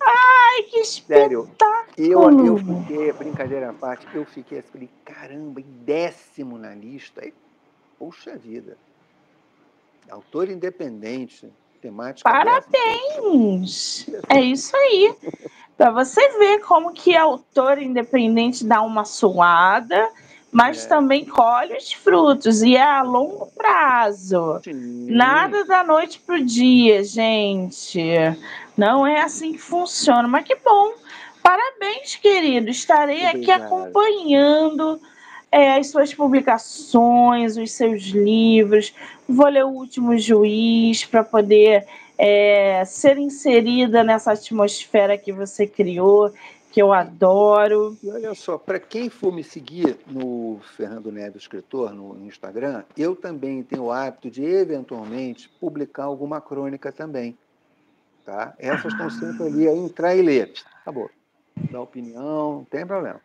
Ai, 0.00 0.62
que 0.70 0.78
espetáculo. 0.78 1.46
Sério, 1.46 1.90
eu, 1.98 2.46
eu 2.46 2.56
fiquei, 2.56 3.12
brincadeira 3.12 3.70
à 3.70 3.72
parte, 3.74 4.06
eu 4.14 4.24
fiquei 4.24 4.60
assim, 4.60 4.68
falei, 4.72 4.90
caramba, 5.04 5.60
em 5.60 5.84
décimo 5.84 6.56
na 6.56 6.74
lista. 6.74 7.22
Aí, 7.22 7.34
poxa 7.98 8.36
vida. 8.36 8.78
Autor 10.08 10.48
independente, 10.48 11.52
temática. 11.80 12.30
Parabéns! 12.30 14.06
Dessa. 14.06 14.26
É 14.28 14.40
isso 14.40 14.76
aí. 14.76 15.14
Para 15.76 15.90
você 15.90 16.20
ver 16.38 16.60
como 16.60 16.92
que 16.92 17.16
autor 17.16 17.78
independente 17.78 18.64
dá 18.64 18.82
uma 18.82 19.04
suada, 19.04 20.10
mas 20.52 20.84
é. 20.84 20.88
também 20.88 21.24
colhe 21.24 21.76
os 21.76 21.92
frutos 21.92 22.62
e 22.62 22.76
é 22.76 22.82
a 22.82 23.02
longo 23.02 23.46
prazo. 23.56 24.60
Sim. 24.62 25.06
Nada 25.10 25.64
da 25.64 25.82
noite 25.82 26.20
pro 26.20 26.44
dia, 26.44 27.02
gente. 27.02 28.02
Não 28.76 29.06
é 29.06 29.22
assim 29.22 29.52
que 29.52 29.58
funciona, 29.58 30.28
mas 30.28 30.44
que 30.44 30.56
bom. 30.56 30.92
Parabéns, 31.42 32.16
querido. 32.16 32.68
Estarei 32.68 33.26
Obrigado. 33.26 33.40
aqui 33.40 33.50
acompanhando 33.50 35.00
é, 35.50 35.74
as 35.74 35.88
suas 35.88 36.14
publicações, 36.14 37.56
os 37.56 37.72
seus 37.72 38.02
livros. 38.04 38.94
Vou 39.28 39.48
ler 39.48 39.64
o 39.64 39.70
último 39.70 40.16
juiz 40.16 41.04
para 41.04 41.24
poder 41.24 41.86
é, 42.16 42.84
ser 42.84 43.18
inserida 43.18 44.04
nessa 44.04 44.32
atmosfera 44.32 45.18
que 45.18 45.32
você 45.32 45.66
criou, 45.66 46.32
que 46.70 46.80
eu 46.80 46.92
adoro. 46.92 47.96
E 48.02 48.10
olha 48.10 48.34
só, 48.34 48.56
para 48.56 48.78
quem 48.78 49.08
for 49.08 49.32
me 49.32 49.42
seguir 49.42 49.98
no 50.06 50.60
Fernando 50.76 51.10
Neves 51.10 51.42
Escritor, 51.42 51.92
no 51.92 52.16
Instagram, 52.26 52.84
eu 52.96 53.16
também 53.16 53.62
tenho 53.62 53.84
o 53.84 53.90
hábito 53.90 54.30
de, 54.30 54.44
eventualmente, 54.44 55.48
publicar 55.60 56.04
alguma 56.04 56.40
crônica 56.40 56.92
também. 56.92 57.36
Tá? 58.24 58.54
Essas 58.58 58.92
estão 58.92 59.10
sempre 59.10 59.46
ali, 59.46 59.68
a 59.68 59.74
entrar 59.74 60.14
e 60.14 60.22
ler. 60.22 60.52
Acabou. 60.82 61.10
Dá 61.70 61.80
opinião, 61.80 62.58
não 62.58 62.64
tem 62.64 62.86
problema. 62.86 63.20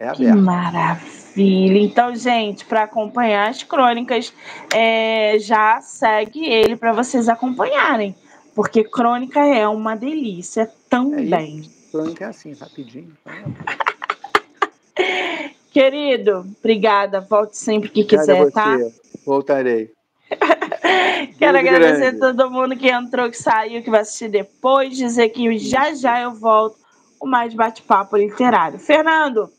É 0.00 0.08
aberto. 0.08 0.16
Que 0.16 0.32
maravilha! 0.32 1.78
Então, 1.78 2.16
gente, 2.16 2.64
para 2.64 2.84
acompanhar 2.84 3.50
as 3.50 3.62
crônicas, 3.62 4.32
é, 4.74 5.38
já 5.38 5.78
segue 5.82 6.46
ele 6.46 6.74
para 6.74 6.94
vocês 6.94 7.28
acompanharem, 7.28 8.16
porque 8.54 8.82
crônica 8.82 9.40
é 9.40 9.68
uma 9.68 9.94
delícia 9.94 10.70
também. 10.88 11.70
É 11.86 11.90
crônica 11.92 12.24
é 12.24 12.28
assim, 12.28 12.54
rapidinho. 12.54 13.12
Querido, 15.70 16.46
obrigada. 16.58 17.20
Volte 17.20 17.58
sempre 17.58 17.90
que 17.90 18.04
quiser, 18.04 18.50
tá? 18.52 18.78
Voltarei. 19.26 19.92
Quero 21.38 21.58
Muito 21.58 21.68
agradecer 21.68 22.16
a 22.16 22.18
todo 22.18 22.50
mundo 22.50 22.74
que 22.74 22.88
entrou, 22.88 23.30
que 23.30 23.36
saiu, 23.36 23.82
que 23.82 23.90
vai 23.90 24.00
assistir 24.00 24.28
depois, 24.28 24.96
dizer 24.96 25.28
que 25.28 25.58
já 25.58 25.94
já 25.94 26.22
eu 26.22 26.32
volto 26.32 26.78
com 27.18 27.28
mais 27.28 27.52
bate-papo 27.52 28.16
literário. 28.16 28.78
Fernando, 28.78 29.50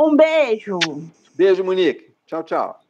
um 0.00 0.16
beijo. 0.16 0.78
Beijo, 1.34 1.62
Monique. 1.62 2.14
Tchau, 2.26 2.42
tchau. 2.42 2.80